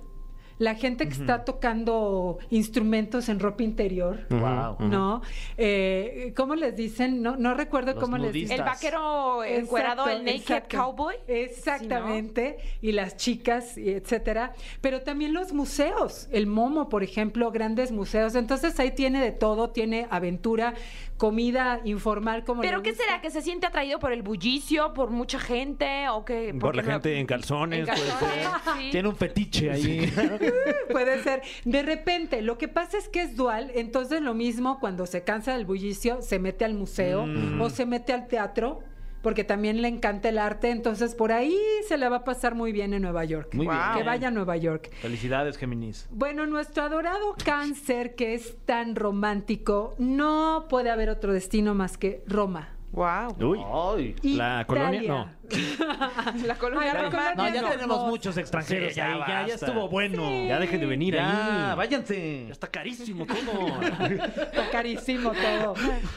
la 0.59 0.75
gente 0.75 1.05
que 1.07 1.13
está 1.13 1.43
tocando 1.45 2.37
instrumentos 2.49 3.27
en 3.29 3.39
ropa 3.39 3.63
interior, 3.63 4.21
Wow. 4.29 4.77
¿no? 4.87 5.21
Eh, 5.57 6.33
¿Cómo 6.35 6.55
les 6.55 6.75
dicen? 6.75 7.21
No, 7.21 7.35
no 7.35 7.53
recuerdo 7.53 7.93
Los 7.93 8.03
cómo 8.03 8.17
les 8.17 8.31
dicen. 8.33 8.59
El 8.59 8.63
vaquero 8.63 9.43
encuerado, 9.43 10.07
el 10.07 10.23
naked 10.23 10.39
exacto. 10.39 10.77
cowboy. 10.77 11.15
Exactamente. 11.27 12.57
Y 12.81 12.91
las 12.91 13.17
chicas, 13.17 13.77
y 13.77 13.89
etcétera. 13.89 14.53
Pero 14.81 15.01
también 15.01 15.33
los 15.33 15.53
museos. 15.53 16.27
El 16.31 16.47
Momo, 16.47 16.89
por 16.89 17.03
ejemplo, 17.03 17.51
grandes 17.51 17.91
museos. 17.91 18.35
Entonces 18.35 18.79
ahí 18.79 18.91
tiene 18.91 19.21
de 19.21 19.31
todo. 19.31 19.69
Tiene 19.71 20.07
aventura, 20.09 20.73
comida 21.17 21.79
informal 21.85 22.43
como 22.43 22.61
¿Pero 22.61 22.81
qué 22.81 22.89
gusta. 22.91 23.05
será? 23.05 23.21
¿Que 23.21 23.29
se 23.29 23.41
siente 23.41 23.65
atraído 23.67 23.99
por 23.99 24.11
el 24.11 24.21
bullicio, 24.23 24.93
por 24.93 25.09
mucha 25.09 25.39
gente 25.39 26.09
o 26.09 26.25
que 26.25 26.53
Por 26.59 26.75
la 26.75 26.81
no- 26.83 26.91
gente 26.91 27.17
en 27.19 27.25
calzones. 27.25 27.79
en 27.79 27.85
puede 27.85 27.97
ser. 27.99 28.09
calzones, 28.43 28.83
sí. 28.85 28.91
Tiene 28.91 29.07
un 29.09 29.15
fetiche 29.15 29.71
ahí. 29.71 30.11
Puede 30.91 31.21
ser. 31.23 31.41
De 31.65 31.83
repente, 31.83 32.41
lo 32.41 32.57
que 32.57 32.67
pasa 32.67 32.97
es 32.97 33.07
que 33.07 33.21
es 33.21 33.35
dual, 33.35 33.71
entonces 33.75 34.21
lo 34.21 34.33
mismo 34.33 34.79
cuando 34.79 35.05
se 35.05 35.23
cansa 35.23 35.53
del 35.53 35.65
bullicio, 35.65 36.21
se 36.21 36.39
mete 36.39 36.65
al 36.65 36.73
museo 36.73 37.25
o 37.59 37.69
se 37.69 37.85
mete 37.85 38.13
al 38.13 38.27
teatro, 38.27 38.81
porque 39.21 39.43
también 39.45 39.81
le 39.81 39.87
encanta 39.87 40.29
el 40.29 40.37
arte, 40.37 40.69
entonces 40.69 41.15
por 41.15 41.31
ahí 41.31 41.57
se 41.87 41.97
le 41.97 42.09
va 42.09 42.17
a 42.17 42.23
pasar 42.23 42.55
muy 42.55 42.73
bien 42.73 42.93
en 42.93 43.01
Nueva 43.01 43.23
York. 43.23 43.53
Muy 43.53 43.67
bien. 43.67 43.79
Que 43.95 44.03
vaya 44.03 44.27
a 44.27 44.31
Nueva 44.31 44.57
York. 44.57 44.91
Felicidades, 45.01 45.57
Géminis. 45.57 46.07
Bueno, 46.11 46.45
nuestro 46.45 46.83
adorado 46.83 47.35
cáncer, 47.43 48.15
que 48.15 48.33
es 48.33 48.57
tan 48.65 48.95
romántico, 48.95 49.95
no 49.97 50.65
puede 50.69 50.89
haber 50.89 51.09
otro 51.09 51.31
destino 51.31 51.73
más 51.73 51.97
que 51.97 52.21
Roma. 52.27 52.69
Wow. 52.91 53.35
Uy. 53.39 54.15
Ay. 54.21 54.35
La 54.35 54.65
colonia, 54.67 55.01
Italia. 55.01 55.37
La 56.45 56.55
colonia 56.55 56.91
Ay, 56.91 56.97
la 57.03 57.09
romana. 57.09 57.33
No, 57.35 57.53
ya 57.53 57.61
no, 57.61 57.69
tenemos 57.69 57.97
no. 58.01 58.07
muchos 58.07 58.37
extranjeros 58.37 58.89
Sí, 58.89 58.95
ya 58.95 59.13
ahí. 59.13 59.47
Ya, 59.47 59.53
estuvo 59.55 59.87
bueno. 59.89 60.47
Ya 60.47 60.59
dejen 60.59 60.79
de 60.79 60.85
venir 60.85 61.13
Ya, 61.15 61.71
ahí. 61.71 61.77
váyanse. 61.77 62.45
Ya 62.47 62.51
está 62.51 62.67
carísimo 62.67 63.25
todo. 63.25 63.81
Está 63.83 64.69
carísimo 64.71 65.31
todo. 65.31 65.75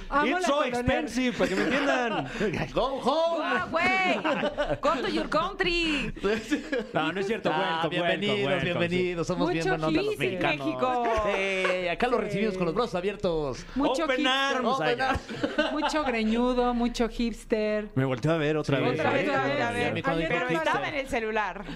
Amo 0.09 0.27
It's 0.38 0.46
so 0.46 0.53
colonia- 0.59 0.68
expensive, 0.81 1.33
para 1.37 1.49
que 1.49 1.57
me 1.57 1.62
entiendan. 1.64 2.29
Go 2.75 3.01
home. 3.03 3.44
¡Ah, 3.44 3.66
güey! 3.70 4.77
Go 4.81 4.90
to 5.03 5.09
your 5.09 5.29
country. 5.29 6.12
No, 6.92 7.12
no 7.12 7.20
es 7.20 7.27
cierto. 7.27 7.51
Ah, 7.53 7.81
welcome, 7.85 7.90
bienvenidos, 7.90 8.38
welcome, 8.51 8.64
bienvenidos. 8.64 9.27
Somos 9.27 9.51
bien 9.53 9.64
Mucho 9.68 9.79
buenos 9.79 10.05
los 10.07 10.18
mexicanos. 10.18 10.66
México. 10.66 11.05
Acá 11.92 12.09
lo 12.09 12.18
recibimos 12.18 12.57
con 12.57 12.66
los 12.66 12.75
brazos 12.75 12.94
abiertos. 12.94 13.64
Mucho 13.75 14.05
Open 14.05 14.16
hipster. 14.18 14.27
arms. 14.57 14.68
Open 14.68 14.88
allá. 14.88 15.09
arms. 15.11 15.72
Mucho 15.72 16.05
greñudo, 16.05 16.75
mucho 16.75 17.09
hipster. 17.09 17.88
Me 17.94 18.05
volteó 18.05 18.33
a 18.33 18.37
ver 18.37 18.57
otra 18.57 18.79
Sí. 18.79 18.85
vez. 18.85 18.92
Otra 19.01 19.11
vez, 19.12 19.26
Sí, 19.27 19.35
a 19.35 19.43
ver, 19.45 19.62
a 19.62 19.69
sí, 19.69 19.75
ver. 19.75 19.93
mi 19.95 20.03
código 20.03 20.29
Pero 20.29 20.49
estaba 20.49 20.89
en 20.89 20.95
el 20.95 21.09
celular. 21.09 21.65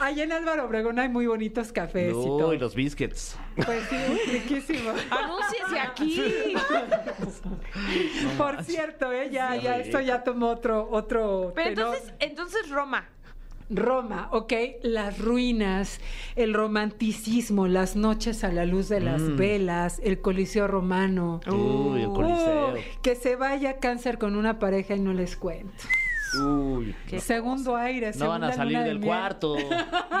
Allá 0.00 0.24
en 0.24 0.32
Álvaro 0.32 0.64
Obregón 0.66 0.98
hay 0.98 1.08
muy 1.08 1.26
bonitos 1.26 1.72
cafés 1.72 2.10
y 2.10 2.12
todo. 2.12 2.48
Uy, 2.50 2.58
los 2.58 2.74
biscuits. 2.74 3.36
Pues 3.56 3.84
sí, 3.88 4.30
riquísimo. 4.32 4.90
Anúnciese 5.10 5.80
aquí. 5.80 6.54
Por 8.36 8.62
cierto, 8.64 9.12
¿eh? 9.12 9.28
ya, 9.30 9.56
ya, 9.56 9.78
esto 9.78 10.00
ya 10.00 10.22
tomó 10.22 10.48
otro, 10.48 10.88
otro 10.90 11.52
Pero 11.54 11.70
tenor. 11.74 11.94
entonces, 11.94 12.14
entonces 12.20 12.70
Roma. 12.70 13.08
Roma, 13.70 14.28
¿ok? 14.32 14.52
Las 14.82 15.18
ruinas, 15.18 16.00
el 16.36 16.54
romanticismo, 16.54 17.68
las 17.68 17.96
noches 17.96 18.44
a 18.44 18.52
la 18.52 18.64
luz 18.64 18.88
de 18.88 19.00
las 19.00 19.36
velas, 19.36 20.00
el 20.02 20.20
Coliseo 20.20 20.66
romano. 20.66 21.40
Uy, 21.46 22.02
el 22.02 22.08
coliseo. 22.08 22.74
Uy, 22.74 22.80
que 23.02 23.14
se 23.14 23.36
vaya 23.36 23.78
cáncer 23.78 24.18
con 24.18 24.36
una 24.36 24.58
pareja 24.58 24.94
y 24.94 25.00
no 25.00 25.12
les 25.12 25.36
cuento. 25.36 25.84
Uy. 26.34 26.94
Segundo 27.18 27.76
aire, 27.76 28.12
No 28.16 28.28
van 28.28 28.44
a 28.44 28.52
salir 28.52 28.78
del 28.80 29.00
cuarto. 29.00 29.56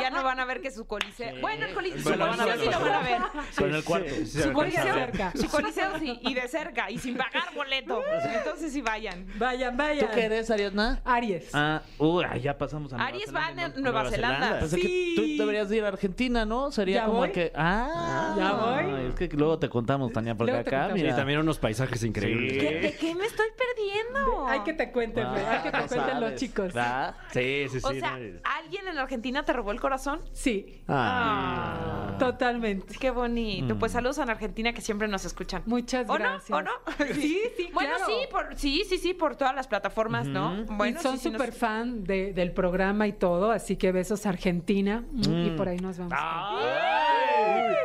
Ya 0.00 0.10
no 0.10 0.22
van 0.22 0.38
a 0.40 0.44
ver 0.44 0.60
que 0.60 0.70
su 0.70 0.86
coliseo. 0.86 1.40
Bueno, 1.40 1.66
el 1.66 1.74
coliseo 1.74 2.02
Bueno, 2.16 2.32
su 2.32 2.38
coliseo 2.38 2.54
sí, 2.56 2.64
sí 2.64 2.70
lo 2.70 2.80
van 2.80 2.92
a 2.94 3.02
ver. 3.02 3.20
Con 3.58 3.74
el 3.74 3.84
cuarto. 3.84 4.08
Sí, 4.14 4.26
sí, 4.26 4.38
Su 4.38 4.48
sí, 4.48 4.50
coliseo, 4.52 4.84
de 4.84 4.92
cerca. 4.92 5.32
su 5.34 5.48
coliseo 5.48 5.98
sí, 5.98 6.18
y 6.22 6.34
de 6.34 6.48
cerca, 6.48 6.90
y 6.90 6.98
sin 6.98 7.16
pagar 7.16 7.52
boleto. 7.54 8.00
Entonces 8.34 8.72
sí 8.72 8.80
vayan. 8.80 9.26
Vayan, 9.38 9.72
¿Tú 9.76 9.82
vayan. 9.82 10.08
qué 10.14 10.24
eres, 10.24 10.50
Ariadna? 10.50 11.00
Aries. 11.04 11.50
Ah, 11.52 11.82
uy, 11.98 12.24
ya 12.42 12.56
pasamos 12.56 12.92
a 12.92 12.96
Nueva 12.96 13.08
Aries 13.08 13.34
va 13.34 13.46
a 13.46 13.48
Zelanda. 13.48 13.68
Nueva 13.80 13.90
Nueva 14.02 14.10
Zelanda. 14.10 14.46
Zelanda. 14.46 14.68
Sí. 14.68 14.80
que 14.80 15.14
tú 15.16 15.42
deberías 15.42 15.68
de 15.68 15.76
ir 15.78 15.84
a 15.84 15.88
Argentina, 15.88 16.44
¿no? 16.44 16.70
Sería 16.70 17.00
¿Ya 17.00 17.06
como 17.06 17.18
voy? 17.18 17.32
que. 17.32 17.52
Ah, 17.54 18.34
¿Ya 18.38 18.52
voy? 18.52 19.06
Es 19.08 19.14
que 19.16 19.28
luego 19.36 19.58
te 19.58 19.68
contamos, 19.68 20.12
Tania, 20.12 20.34
porque 20.36 20.52
Luego 20.52 20.60
acá, 20.68 20.70
contamos. 20.78 20.98
Sí, 20.98 21.02
mira. 21.04 21.16
también 21.16 21.38
unos 21.40 21.58
paisajes 21.58 22.02
increíbles. 22.04 22.52
Sí. 22.52 22.58
¿Qué- 22.60 22.80
¿De 22.80 22.96
qué 22.96 23.14
me 23.14 23.24
estoy 23.26 23.46
perdiendo? 23.56 24.46
Hay 24.46 24.60
que 24.60 24.74
te 24.74 24.92
cuenten, 24.92 25.24
Ah, 25.26 25.50
hay 25.52 25.62
que 25.62 25.70
te 25.70 25.78
no 25.78 25.88
los 26.06 26.20
sabes, 26.20 26.40
chicos. 26.40 26.66
¿verdad? 26.74 27.14
Sí, 27.32 27.66
sí, 27.70 27.80
sí. 27.80 27.86
O 27.86 27.92
sea, 27.92 28.16
no, 28.18 28.38
¿alguien 28.44 28.88
en 28.88 28.98
Argentina 28.98 29.44
te 29.44 29.52
robó 29.52 29.72
el 29.72 29.80
corazón? 29.80 30.20
Sí, 30.32 30.82
Ah. 30.88 32.16
totalmente. 32.18 32.94
Qué 32.98 33.10
bonito. 33.10 33.78
Pues 33.78 33.92
saludos 33.92 34.18
a 34.18 34.22
Argentina 34.24 34.72
que 34.72 34.80
siempre 34.80 35.08
nos 35.08 35.24
escuchan. 35.24 35.62
Muchas 35.66 36.08
¿O 36.08 36.12
no? 36.18 36.18
gracias. 36.18 36.50
¿O 36.58 36.62
no? 36.62 36.70
Sí, 37.14 37.40
sí, 37.56 37.68
Bueno, 37.74 37.96
claro. 37.96 38.06
sí, 38.06 38.26
por, 38.30 38.56
sí, 38.56 38.84
sí, 38.88 38.98
sí, 38.98 39.14
por 39.14 39.36
todas 39.36 39.54
las 39.54 39.66
plataformas, 39.68 40.26
¿no? 40.26 40.64
Bueno, 40.66 40.98
y 40.98 41.02
son 41.02 41.16
sí, 41.16 41.24
sí, 41.24 41.30
nos- 41.30 41.38
súper 41.40 41.52
fan 41.54 42.04
de- 42.04 42.32
del 42.32 42.52
programa 42.52 43.06
y 43.06 43.12
todo, 43.12 43.50
así 43.50 43.76
que 43.76 43.92
besos 43.92 44.26
Argentina 44.26 45.04
y 45.14 45.50
por 45.50 45.68
ahí 45.68 45.78
nos 45.78 45.98
vamos. 45.98 46.12
Ah. 46.16 46.60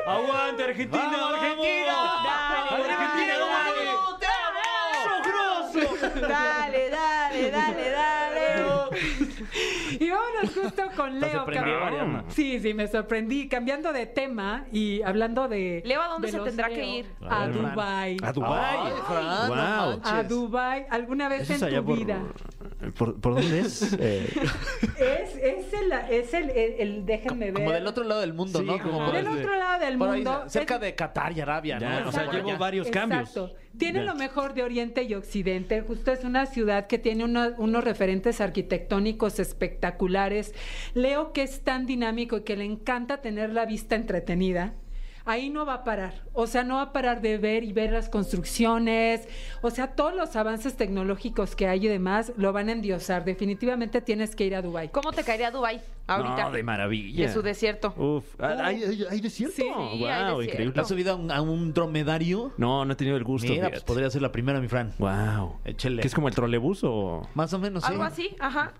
¡Aguante, 0.08 0.64
Argentina! 0.64 1.04
¡Vamos, 1.12 1.34
Argentina! 1.40 1.94
Dale, 2.24 2.92
¡Argentina, 2.94 3.34
dale, 3.40 3.83
Dale, 5.74 6.90
dale, 6.90 7.52
dale, 7.52 7.90
dale. 7.90 8.34
Y 10.00 10.10
vámonos 10.10 10.54
justo 10.54 10.84
con 10.96 11.20
¿Te 11.20 11.28
Leo. 11.28 11.46
cam-? 11.46 12.24
Sí, 12.30 12.60
sí, 12.60 12.74
me 12.74 12.88
sorprendí. 12.88 13.48
Cambiando 13.48 13.94
de 13.94 14.06
tema 14.06 14.66
y 14.72 15.02
hablando 15.02 15.48
de. 15.48 15.82
Leo, 15.86 16.02
¿a 16.02 16.08
dónde 16.08 16.28
de 16.28 16.38
se 16.38 16.40
tendrá 16.40 16.68
Leo, 16.68 16.78
que 16.78 16.86
ir? 16.86 17.06
A. 17.30 17.48
Dubai. 17.48 18.18
A 18.24 18.34
Dubái. 18.34 18.78
Ay, 18.84 18.94
Fran, 19.08 19.26
no 19.26 19.48
Wow. 19.48 20.02
A 20.04 20.24
Dubai. 20.24 20.86
¿Alguna 20.90 21.30
vez 21.30 21.42
¿Eso 21.42 21.54
es 21.54 21.62
en 21.74 21.80
tu 21.80 21.86
por, 21.86 21.98
vida? 21.98 22.20
Por, 22.92 23.20
por 23.22 23.36
dónde 23.36 23.60
es? 23.62 23.94
Eh, 24.00 24.28
Es, 25.00 25.36
es, 25.38 25.74
el, 25.74 25.92
es 26.10 26.34
el, 26.34 26.50
el- 26.50 26.74
el- 26.80 27.06
déjenme 27.06 27.46
ver. 27.46 27.54
Como 27.54 27.72
del 27.72 27.88
otro 27.88 28.04
lado 28.04 28.22
del 28.22 28.34
mundo, 28.34 28.60
Sí, 28.60 28.66
¿no? 28.66 28.80
como 28.80 29.06
por 29.06 29.14
Del 29.16 29.28
el- 29.28 29.38
otro 29.40 29.56
lado 29.56 29.80
del 29.80 29.94
ahí, 29.94 29.98
mundo. 29.98 30.44
cerca 30.48 30.76
es- 30.76 30.82
de 30.82 30.96
Qatar 30.96 31.32
y 31.38 31.42
Arabia, 31.42 31.78
Ya, 31.80 32.00
¿no? 32.02 32.10
o 32.10 32.12
sea, 32.12 32.32
llevo 32.32 32.58
varios 32.58 32.90
cambios. 32.90 33.30
Exacto. 33.30 33.56
Tiene 33.78 34.00
Ya. 34.00 34.06
lo 34.06 34.16
mejor 34.16 34.54
de 34.54 34.64
Oriente 34.64 35.04
y 35.04 35.14
Occidente. 35.16 35.82
Justo 35.82 36.12
es 36.12 36.24
una 36.24 36.46
ciudad 36.46 36.86
que 36.88 37.00
tiene 37.00 37.24
una- 37.26 37.54
unos 37.58 37.84
referentes 37.84 38.40
arquitectónicos 38.42 39.40
espectaculares. 39.40 40.54
Leo 40.94 41.34
que 41.34 41.44
es 41.44 41.62
tan 41.64 41.86
dinámico 41.86 42.38
y 42.38 42.42
que 42.44 42.56
le 42.56 42.66
encanta 42.66 43.22
tener 43.22 43.52
la 43.52 43.66
vista 43.66 43.96
entretenida. 43.96 44.74
Ahí 45.26 45.50
no 45.50 45.66
va 45.66 45.76
a 45.76 45.84
parar. 45.84 46.14
O 46.34 46.48
sea, 46.48 46.64
no 46.64 46.76
va 46.76 46.82
a 46.84 46.92
parar 46.94 47.22
de 47.22 47.38
ver 47.38 47.64
y 47.64 47.74
ver 47.74 47.92
las 47.92 48.10
construcciones. 48.10 49.28
O 49.62 49.70
sea, 49.70 49.88
todos 49.96 50.14
los 50.16 50.36
avances 50.36 50.76
tecnológicos 50.76 51.56
que 51.56 51.68
hay 51.68 51.86
y 51.86 51.90
demás 51.90 52.34
lo 52.38 52.52
van 52.54 52.70
a 52.70 52.72
endiosar. 52.74 53.24
Definitivamente 53.26 54.02
tienes 54.02 54.36
que 54.36 54.46
ir 54.46 54.56
a 54.56 54.62
Dubái. 54.62 54.90
¿Cómo 54.90 55.12
te 55.12 55.24
caería 55.24 55.52
Dubai 55.52 55.82
ahorita? 56.08 56.44
No, 56.46 56.52
de 56.52 56.64
maravilla. 56.64 57.28
De 57.28 57.34
su 57.34 57.42
desierto. 57.42 57.94
Uf, 57.98 58.26
¿hay, 58.40 58.84
hay- 58.84 59.06
hay 59.10 59.22
desierto? 59.22 59.56
Sí, 59.56 59.64
hay 59.64 60.00
Wow, 60.00 60.08
desierto. 60.40 60.44
increíble. 60.44 60.76
¿Le 60.76 60.82
has 60.82 60.88
subido 60.88 61.14
a 61.14 61.16
un, 61.16 61.32
a 61.32 61.42
un 61.42 61.74
dromedario? 61.74 62.52
No, 62.58 62.86
no 62.86 62.94
he 62.94 62.96
tenido 62.96 63.18
el 63.18 63.24
gusto. 63.24 63.52
Mira, 63.52 63.70
pues 63.70 63.84
podría 63.84 64.10
ser 64.10 64.22
la 64.22 64.32
primera, 64.32 64.60
mi 64.60 64.68
Fran. 64.68 64.94
Wow. 65.00 65.58
Échele. 65.66 66.02
¿Qué 66.02 66.08
es 66.08 66.14
como 66.16 66.28
el 66.28 66.36
trolebús 66.36 66.82
o...? 66.84 67.28
Más 67.34 67.54
o 67.54 67.60
menos, 67.60 67.84
sí. 67.84 67.92
Algo 67.92 68.04
así, 68.04 68.36
ajá. 68.40 68.74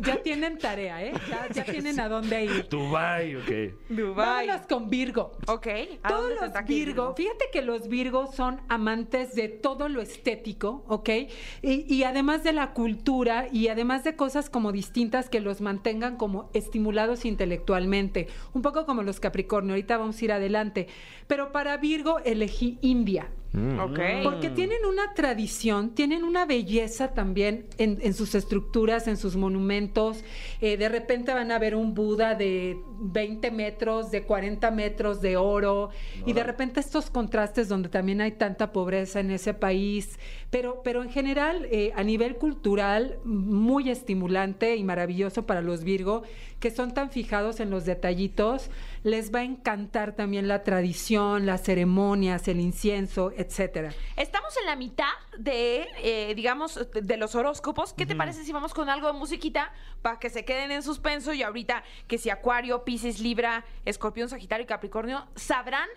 Ya 0.00 0.22
tienen 0.22 0.58
tarea, 0.58 1.02
¿eh? 1.04 1.12
Ya, 1.28 1.48
ya 1.52 1.64
tienen 1.64 1.98
a 2.00 2.08
dónde 2.08 2.44
ir. 2.44 2.68
Dubai, 2.68 3.36
ok. 3.36 3.50
Dubai. 3.88 4.46
Vámonos 4.46 4.66
con 4.66 4.90
Virgo. 4.90 5.32
Ok. 5.46 5.66
¿a 6.02 6.08
Todos 6.08 6.34
dónde 6.40 6.58
los 6.58 6.66
Virgo, 6.66 7.14
fíjate 7.14 7.46
que 7.52 7.62
los 7.62 7.88
Virgos 7.88 8.34
son 8.34 8.60
amantes 8.68 9.34
de 9.34 9.48
todo 9.48 9.88
lo 9.88 10.00
estético, 10.00 10.84
¿ok? 10.88 11.08
Y, 11.62 11.94
y 11.94 12.04
además 12.04 12.44
de 12.44 12.52
la 12.52 12.72
cultura 12.72 13.46
y 13.50 13.68
además 13.68 14.04
de 14.04 14.16
cosas 14.16 14.50
como 14.50 14.72
distintas 14.72 15.28
que 15.28 15.40
los 15.40 15.60
mantengan 15.60 16.16
como 16.16 16.50
estimulados 16.54 17.24
intelectualmente, 17.24 18.28
un 18.52 18.62
poco 18.62 18.86
como 18.86 19.02
los 19.02 19.20
Capricornio, 19.20 19.72
ahorita 19.74 19.96
vamos 19.96 20.20
a 20.20 20.24
ir 20.24 20.32
adelante. 20.32 20.88
Pero 21.26 21.52
para 21.52 21.76
Virgo 21.76 22.18
elegí 22.20 22.78
India. 22.82 23.30
Ok. 23.54 24.00
Porque 24.24 24.50
tienen 24.50 24.84
una 24.84 25.14
tradición, 25.14 25.90
tienen 25.90 26.24
una 26.24 26.44
belleza 26.44 27.14
también 27.14 27.66
en, 27.78 27.98
en 28.02 28.12
sus 28.12 28.34
estructuras, 28.34 29.06
en 29.06 29.16
sus 29.16 29.36
monumentos. 29.36 30.24
Eh, 30.60 30.76
de 30.76 30.88
repente 30.88 31.32
van 31.32 31.52
a 31.52 31.58
ver 31.60 31.76
un 31.76 31.94
Buda 31.94 32.34
de 32.34 32.76
20 32.98 33.52
metros, 33.52 34.10
de 34.10 34.24
40 34.24 34.70
metros 34.72 35.20
de 35.20 35.36
oro. 35.36 35.90
Y 36.26 36.32
de 36.32 36.42
repente 36.42 36.80
estos 36.80 37.10
contrastes 37.10 37.68
donde 37.68 37.88
también 37.88 38.20
hay 38.20 38.32
tanta 38.32 38.72
pobreza 38.72 39.20
en 39.20 39.30
ese 39.30 39.54
país. 39.54 40.18
Pero, 40.50 40.82
pero 40.82 41.02
en 41.02 41.10
general, 41.10 41.68
eh, 41.70 41.92
a 41.94 42.02
nivel 42.02 42.36
cultural, 42.36 43.18
muy 43.24 43.88
estimulante 43.88 44.74
y 44.74 44.82
maravilloso 44.82 45.46
para 45.46 45.62
los 45.62 45.84
Virgo, 45.84 46.22
que 46.58 46.70
son 46.70 46.94
tan 46.94 47.10
fijados 47.10 47.60
en 47.60 47.70
los 47.70 47.84
detallitos. 47.84 48.70
Les 49.04 49.32
va 49.32 49.40
a 49.40 49.42
encantar 49.42 50.16
también 50.16 50.48
la 50.48 50.62
tradición, 50.62 51.44
las 51.44 51.62
ceremonias, 51.62 52.48
el 52.48 52.58
incienso, 52.58 53.32
etcétera. 53.36 53.92
Estamos 54.16 54.56
en 54.56 54.64
la 54.66 54.76
mitad 54.76 55.12
de, 55.38 55.86
eh, 56.02 56.34
digamos, 56.34 56.80
de 56.92 57.16
los 57.18 57.34
horóscopos. 57.34 57.92
¿Qué 57.92 58.06
te 58.06 58.16
parece 58.16 58.44
si 58.44 58.52
vamos 58.52 58.72
con 58.72 58.88
algo 58.88 59.06
de 59.06 59.12
musiquita 59.12 59.72
para 60.00 60.18
que 60.18 60.30
se 60.30 60.46
queden 60.46 60.70
en 60.70 60.82
suspenso 60.82 61.34
y 61.34 61.42
ahorita 61.42 61.84
que 62.08 62.16
si 62.16 62.30
Acuario, 62.30 62.82
Piscis, 62.84 63.20
Libra, 63.20 63.66
Escorpión, 63.84 64.30
Sagitario 64.30 64.64
y 64.64 64.66
Capricornio 64.66 65.26
sabrán 65.36 65.88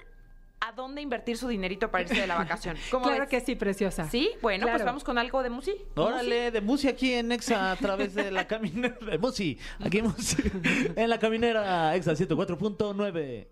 a 0.59 0.71
dónde 0.71 1.01
invertir 1.01 1.37
su 1.37 1.47
dinerito 1.47 1.91
para 1.91 2.03
irse 2.03 2.15
de 2.19 2.27
la 2.27 2.35
vacación? 2.35 2.75
¿Cómo 2.91 3.05
Claro 3.05 3.21
ves? 3.21 3.29
que 3.29 3.41
sí, 3.41 3.55
preciosa. 3.55 4.09
Sí, 4.09 4.31
bueno, 4.41 4.67
pues 4.67 4.83
vamos 4.83 5.03
con 5.03 5.17
algo 5.17 5.43
de 5.43 5.49
música. 5.49 5.77
Órale, 5.95 6.51
de 6.51 6.61
Musi 6.61 6.87
aquí 6.87 7.13
en 7.13 7.31
Exa 7.31 7.71
a 7.71 7.75
través 7.75 8.15
de 8.15 8.31
la 8.31 8.47
caminera. 8.47 8.97
De 8.99 9.17
Musi, 9.17 9.57
aquí 9.83 9.99
en 9.99 10.05
Musi. 10.05 10.37
En 10.95 11.09
la 11.09 11.19
caminera 11.19 11.95
Exa 11.95 12.13
104.9. 12.13 13.47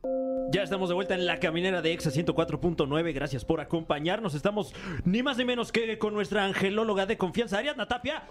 Ya 0.51 0.64
estamos 0.64 0.89
de 0.89 0.95
vuelta 0.95 1.14
en 1.16 1.26
la 1.26 1.39
caminera 1.39 1.82
de 1.82 1.93
Exa 1.93 2.10
104.9. 2.12 3.14
Gracias 3.14 3.45
por 3.45 3.62
acompañarnos. 3.62 4.34
Estamos 4.36 4.74
ni 5.03 5.24
más 5.24 5.38
ni 5.38 5.45
menos 5.45 5.72
que 5.72 5.97
con 5.97 6.14
nuestra 6.14 6.45
angelóloga 6.45 7.06
de 7.06 7.18
confianza, 7.18 7.58
Ariadna 7.60 7.88
Tapia. 7.88 8.24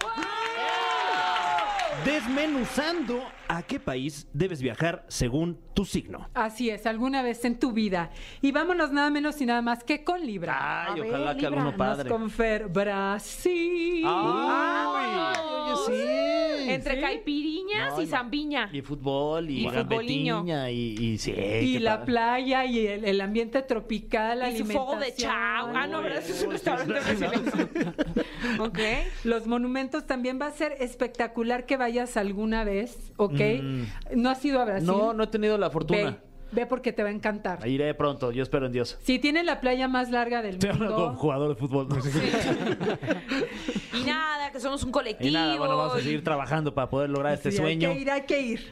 Desmenuzando 2.03 3.23
a 3.47 3.61
qué 3.63 3.79
país 3.79 4.27
debes 4.33 4.61
viajar 4.61 5.05
según 5.07 5.59
tu 5.73 5.85
signo. 5.85 6.29
Así 6.33 6.69
es, 6.69 6.85
alguna 6.85 7.21
vez 7.21 7.45
en 7.45 7.57
tu 7.59 7.71
vida. 7.71 8.09
Y 8.41 8.51
vámonos 8.51 8.91
nada 8.91 9.09
menos 9.09 9.39
y 9.41 9.45
nada 9.45 9.61
más 9.61 9.83
que 9.83 10.03
con 10.03 10.25
Libra. 10.25 10.85
Ay, 10.87 10.99
A 10.99 11.03
ver, 11.03 11.13
ojalá 11.13 11.35
que 11.35 11.41
Libra, 11.43 11.61
alguno 11.61 11.77
padre. 11.77 12.09
con 12.09 12.29
Fer, 12.29 12.67
Brasil. 12.67 14.03
Ay, 14.05 15.33
oye, 15.39 15.75
sí. 15.85 16.69
Entre 16.69 16.95
Sí. 16.95 17.01
caipiriñas 17.01 17.93
No, 17.93 18.01
y 18.01 18.05
no. 18.05 18.09
zambiña. 18.11 18.69
Y 18.73 18.81
fútbol, 18.81 19.49
y, 19.49 19.65
Y 19.65 19.69
futboliño. 19.69 20.35
gambetiña, 20.37 20.71
y, 20.71 20.95
y 20.99 21.17
sí. 21.19 21.31
y 21.31 21.79
la 21.79 21.99
padre. 21.99 22.05
playa 22.05 22.65
y 22.65 22.87
el, 22.87 23.05
el 23.05 23.21
ambiente 23.21 23.61
tropical, 23.61 24.43
Y 24.51 24.57
su 24.57 24.65
fuego 24.65 24.95
de 24.97 25.13
chao. 25.13 25.71
Ah, 25.75 25.85
no, 25.87 26.01
¿verdad? 26.01 26.23
Es 26.27 26.43
un 26.43 26.51
restaurante 26.51 26.91
brasileño. 26.93 27.31
Ok. 28.59 28.79
Los 29.23 29.47
monumentos 29.47 30.05
también 30.05 30.39
va 30.41 30.47
a 30.47 30.51
ser 30.51 30.75
espectacular 30.79 31.65
que 31.65 31.77
vayas 31.77 32.17
alguna 32.17 32.63
vez, 32.63 33.11
¿ok? 33.17 33.39
¿No 34.15 34.29
has 34.29 34.43
ido 34.43 34.61
a 34.61 34.65
Brasil? 34.65 34.87
No, 34.87 35.13
no 35.13 35.23
he 35.23 35.27
tenido 35.27 35.57
la 35.57 35.69
fortuna. 35.69 36.11
Ve, 36.11 36.17
ve 36.51 36.65
porque 36.65 36.93
te 36.93 37.03
va 37.03 37.09
a 37.09 37.11
encantar. 37.11 37.67
Iré 37.67 37.93
pronto, 37.93 38.31
yo 38.31 38.43
espero 38.43 38.65
en 38.67 38.71
Dios. 38.71 38.97
Si 39.03 39.19
tiene 39.19 39.43
la 39.43 39.59
playa 39.61 39.87
más 39.87 40.09
larga 40.11 40.41
del 40.41 40.55
Estoy 40.55 40.69
hablando 40.71 40.95
como 40.95 41.05
mundo. 41.07 41.19
jugador 41.21 41.49
de 41.49 41.55
fútbol. 41.55 41.87
¿no? 41.89 41.95
Y 43.93 44.03
nada, 44.03 44.51
que 44.51 44.59
somos 44.59 44.83
un 44.83 44.91
colectivo. 44.91 45.29
Y 45.29 45.31
nada, 45.33 45.55
bueno, 45.57 45.77
vamos 45.77 45.95
a 45.95 46.01
seguir 46.01 46.21
trabajando 46.23 46.73
para 46.75 46.89
poder 46.89 47.09
lograr 47.09 47.33
este 47.33 47.49
Sí, 47.51 47.57
sueño. 47.57 47.89
Hay 47.89 47.95
que 47.95 48.01
ir, 48.01 48.11
hay 48.11 48.21
que 48.23 48.41
ir. 48.41 48.71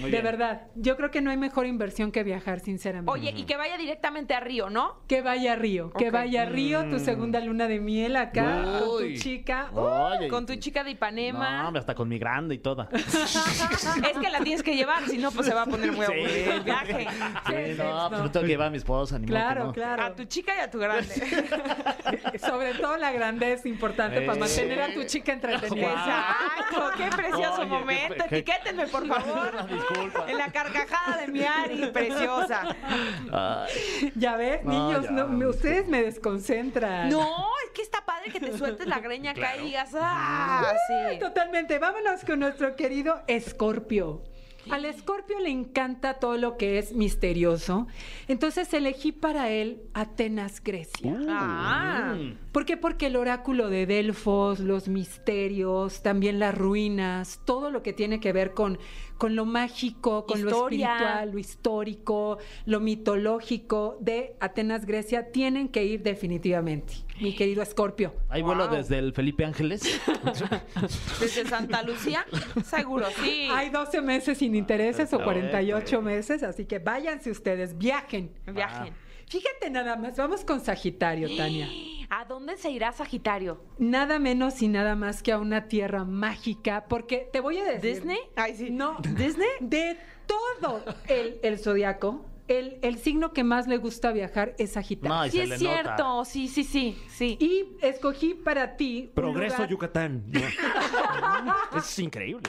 Muy 0.00 0.04
de 0.10 0.10
bien. 0.12 0.24
verdad. 0.24 0.62
Yo 0.76 0.96
creo 0.96 1.10
que 1.10 1.20
no 1.20 1.30
hay 1.30 1.36
mejor 1.36 1.66
inversión 1.66 2.10
que 2.10 2.22
viajar, 2.24 2.60
sinceramente. 2.60 3.10
Oye, 3.12 3.34
y 3.36 3.44
que 3.44 3.56
vaya 3.58 3.76
directamente 3.76 4.32
a 4.34 4.40
Río, 4.40 4.70
¿no? 4.70 4.96
Que 5.06 5.20
vaya 5.20 5.52
a 5.52 5.56
Río, 5.56 5.92
que 5.92 6.06
Ok. 6.08 6.12
vaya 6.14 6.42
a 6.42 6.44
Río, 6.46 6.88
tu 6.88 6.98
segunda 6.98 7.38
luna 7.40 7.68
de 7.68 7.80
miel 7.80 8.16
acá, 8.16 8.62
con 8.80 8.98
tu 9.02 9.14
chica. 9.18 9.68
Oye, 9.74 10.28
Con 10.28 10.46
tu 10.46 10.54
chica 10.56 10.82
de 10.84 10.92
Ipanema. 10.92 11.60
No, 11.62 11.68
hombre, 11.68 11.80
hasta 11.80 11.94
con 11.94 12.08
mi 12.08 12.18
grande 12.18 12.54
y 12.54 12.58
toda. 12.58 12.88
Es 12.92 14.18
que 14.18 14.30
la 14.30 14.40
tienes 14.40 14.62
que 14.62 14.74
llevar, 14.74 15.06
si 15.06 15.18
no, 15.18 15.30
pues 15.32 15.46
se 15.46 15.54
va 15.54 15.62
a 15.62 15.66
poner 15.66 15.92
muy 15.92 16.04
aburrido 16.06 16.52
el 16.54 16.62
viaje. 16.62 17.06
Sí, 17.46 17.74
no, 17.78 18.08
pues 18.08 18.20
no 18.22 18.30
tengo 18.30 18.44
que 18.44 18.48
llevar 18.52 18.66
a 18.68 18.70
mi 18.70 18.76
esposa, 18.78 19.18
ni 19.18 19.26
Claro, 19.26 19.64
no. 19.66 19.72
claro. 19.72 20.02
A 20.02 20.14
tu 20.14 20.24
chica 20.24 20.54
y 20.56 20.60
a 20.60 20.70
tu 20.70 20.78
grande. 20.78 21.14
Sobre 22.38 22.74
todo 22.74 22.96
la 22.96 23.12
grandeza 23.12 23.68
importante 23.68 24.20
para 24.22 24.36
Eh. 24.36 24.40
mantener 24.40 24.82
a 24.82 24.92
tu 24.94 25.04
chica 25.04 25.32
entretenida. 25.32 25.90
Exacto, 25.92 26.90
qué 26.96 27.08
precioso 27.16 27.60
Oye, 27.62 27.66
momento. 27.70 28.24
qué- 28.28 28.38
Etiquétenme, 28.38 28.86
por 28.86 29.06
favor. 29.12 29.66
Disculpa. 29.68 30.24
En 30.30 30.38
la 30.38 30.50
carcajada 30.52 31.18
de 31.18 31.28
mi 31.28 31.44
Ari, 31.44 31.86
preciosa. 31.92 32.62
Ay, 33.32 34.12
Ya 34.16 34.36
ves, 34.36 34.64
No, 34.64 34.70
niños, 34.72 35.04
ya. 35.04 35.10
no, 35.10 35.28
me- 35.28 35.46
ustedes 35.46 35.86
me 35.88 36.02
desconcentran. 36.02 37.08
No, 37.08 37.46
es 37.66 37.70
que 37.72 37.82
está 37.82 38.04
padre 38.04 38.30
que 38.32 38.40
te 38.40 38.56
sueltes 38.56 38.86
la 38.86 39.00
greña 39.00 39.32
acá 39.32 39.56
y 39.56 39.66
digas, 39.66 39.90
ah, 39.94 40.72
sí. 40.88 41.18
Totalmente. 41.18 41.78
Vámonos 41.78 42.24
con 42.24 42.40
nuestro 42.40 42.74
querido 42.76 43.22
Escorpio. 43.26 44.22
Al 44.70 44.84
Escorpio 44.84 45.40
le 45.40 45.50
encanta 45.50 46.14
todo 46.14 46.36
lo 46.36 46.56
que 46.56 46.78
es 46.78 46.92
misterioso. 46.92 47.86
Entonces 48.28 48.72
elegí 48.72 49.12
para 49.12 49.50
él 49.50 49.82
Atenas, 49.92 50.62
Grecia. 50.62 51.18
Ah, 51.28 52.16
¿Por 52.52 52.64
qué? 52.64 52.76
Porque 52.76 53.06
el 53.06 53.16
oráculo 53.16 53.68
de 53.68 53.86
Delfos, 53.86 54.60
los 54.60 54.88
misterios, 54.88 56.02
también 56.02 56.38
las 56.38 56.56
ruinas, 56.56 57.40
todo 57.44 57.70
lo 57.70 57.82
que 57.82 57.92
tiene 57.92 58.20
que 58.20 58.32
ver 58.32 58.52
con, 58.54 58.78
con 59.22 59.36
lo 59.36 59.44
mágico, 59.44 60.26
con 60.26 60.42
lo 60.42 60.64
espiritual, 60.64 61.30
lo 61.30 61.38
histórico, 61.38 62.38
lo 62.66 62.80
mitológico 62.80 63.96
de 64.00 64.34
Atenas, 64.40 64.84
Grecia, 64.84 65.30
tienen 65.30 65.68
que 65.68 65.84
ir 65.84 66.02
definitivamente, 66.02 66.94
mi 67.20 67.32
querido 67.32 67.62
Escorpio. 67.62 68.16
¿Hay 68.28 68.42
vuelo 68.42 68.66
Wow. 68.66 68.78
desde 68.78 68.98
el 68.98 69.12
Felipe 69.12 69.44
Ángeles? 69.44 69.82
desde 71.20 71.46
Santa 71.46 71.84
Lucía, 71.84 72.26
seguro, 72.64 73.06
sí. 73.22 73.46
Hay 73.52 73.70
12 73.70 74.02
meses 74.02 74.38
sin 74.38 74.56
intereses 74.56 75.12
o 75.12 75.18
Está 75.18 75.24
48 75.24 76.02
meses, 76.02 76.42
así 76.42 76.64
que 76.64 76.80
váyanse 76.80 77.30
ustedes, 77.30 77.78
viajen. 77.78 78.32
Viajen. 78.52 78.92
Fíjate 79.28 79.70
nada 79.70 79.94
más, 79.94 80.16
vamos 80.16 80.44
con 80.44 80.58
Sagitario, 80.58 81.28
Tania. 81.36 81.68
¿A 82.14 82.26
dónde 82.26 82.58
se 82.58 82.70
irá 82.70 82.92
Sagitario? 82.92 83.62
Nada 83.78 84.18
menos 84.18 84.60
y 84.60 84.68
nada 84.68 84.94
más 84.94 85.22
que 85.22 85.32
a 85.32 85.38
una 85.38 85.66
tierra 85.66 86.04
mágica, 86.04 86.84
porque 86.86 87.26
te 87.32 87.40
voy 87.40 87.56
a 87.56 87.64
decir. 87.64 87.94
¿Disney? 87.94 88.18
Ay, 88.36 88.54
sí. 88.54 88.68
No. 88.68 88.98
¿Disney? 89.16 89.48
De 89.60 89.96
todo 90.26 90.84
el, 91.08 91.40
el 91.42 91.58
zodiaco, 91.58 92.22
el, 92.58 92.78
el 92.82 92.98
signo 92.98 93.32
que 93.32 93.44
más 93.44 93.66
le 93.66 93.76
gusta 93.78 94.12
viajar 94.12 94.54
es 94.58 94.72
Sagitario. 94.72 95.14
No, 95.16 95.28
Sí 95.30 95.40
es 95.40 95.58
cierto, 95.58 95.90
nota. 96.04 96.24
sí, 96.24 96.48
sí, 96.48 96.64
sí, 96.64 96.98
sí. 97.08 97.36
Y 97.40 97.66
escogí 97.84 98.34
para 98.34 98.76
ti. 98.76 99.06
un 99.08 99.14
Progreso 99.14 99.56
lugar- 99.56 99.68
Yucatán. 99.70 100.24
No. 101.44 101.54
es 101.78 101.98
increíble. 101.98 102.48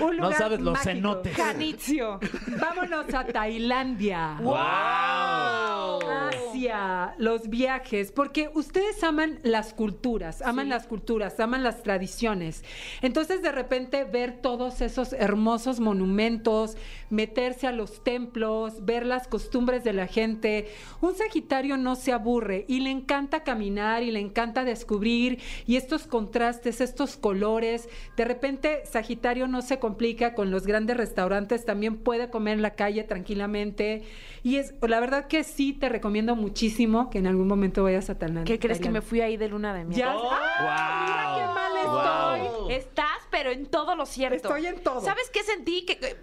un 0.00 0.16
No 0.16 0.22
lugar 0.24 0.34
sabes 0.38 0.60
los 0.60 0.72
mágico. 0.74 0.90
cenotes. 0.94 1.36
Canitzio. 1.36 2.20
Vámonos 2.60 3.12
a 3.14 3.24
Tailandia. 3.26 4.38
¡Wow! 4.40 6.00
Asia, 6.10 7.14
los 7.18 7.48
viajes, 7.48 8.12
porque 8.12 8.50
ustedes 8.54 9.02
aman 9.04 9.40
las 9.42 9.74
culturas, 9.74 10.42
aman 10.42 10.68
las 10.68 10.86
culturas, 10.86 11.38
aman 11.40 11.62
las 11.62 11.82
tradiciones. 11.82 12.64
Entonces, 13.02 13.42
de 13.42 13.52
repente, 13.52 14.04
ver 14.04 14.40
todos 14.40 14.80
esos 14.80 15.12
hermosos 15.12 15.80
monumentos, 15.80 16.76
meterse 17.10 17.66
a 17.66 17.72
los 17.72 18.02
templos, 18.04 18.84
ver 18.84 18.91
las 19.00 19.26
costumbres 19.28 19.84
de 19.84 19.92
la 19.92 20.06
gente. 20.06 20.68
Un 21.00 21.14
Sagitario 21.14 21.76
no 21.76 21.96
se 21.96 22.12
aburre 22.12 22.64
y 22.68 22.80
le 22.80 22.90
encanta 22.90 23.42
caminar 23.42 24.02
y 24.02 24.10
le 24.10 24.20
encanta 24.20 24.64
descubrir 24.64 25.40
y 25.66 25.76
estos 25.76 26.06
contrastes, 26.06 26.80
estos 26.80 27.16
colores. 27.16 27.88
De 28.16 28.24
repente, 28.24 28.82
Sagitario 28.84 29.48
no 29.48 29.62
se 29.62 29.78
complica 29.78 30.34
con 30.34 30.50
los 30.50 30.66
grandes 30.66 30.96
restaurantes, 30.96 31.64
también 31.64 31.96
puede 31.96 32.30
comer 32.30 32.54
en 32.54 32.62
la 32.62 32.74
calle 32.74 33.04
tranquilamente. 33.04 34.02
Y 34.42 34.56
es, 34.56 34.74
la 34.82 35.00
verdad 35.00 35.26
que 35.26 35.44
sí, 35.44 35.72
te 35.72 35.88
recomiendo 35.88 36.34
muchísimo 36.36 37.10
que 37.10 37.18
en 37.18 37.26
algún 37.26 37.46
momento 37.46 37.84
vayas 37.84 38.10
a 38.10 38.18
Tailandia. 38.18 38.52
¿Qué 38.52 38.58
crees 38.58 38.80
que 38.80 38.90
me 38.90 39.00
fui 39.00 39.20
ahí 39.20 39.36
de 39.36 39.48
luna 39.48 39.72
de 39.72 39.84
miel? 39.84 39.98
Ya, 39.98 40.14
¡Ah! 40.14 41.04
mira 41.06 41.36
qué 41.38 41.54
mal 41.54 42.42
estoy. 42.42 42.74
Estás, 42.74 43.18
pero 43.30 43.50
en 43.50 43.66
todo 43.66 43.94
lo 43.94 44.06
cierto. 44.06 44.36
Estoy 44.36 44.66
en 44.66 44.82
todo. 44.82 45.00
¿Sabes 45.00 45.30
qué 45.30 45.42
sentí? 45.42 45.84
Que, 45.84 46.16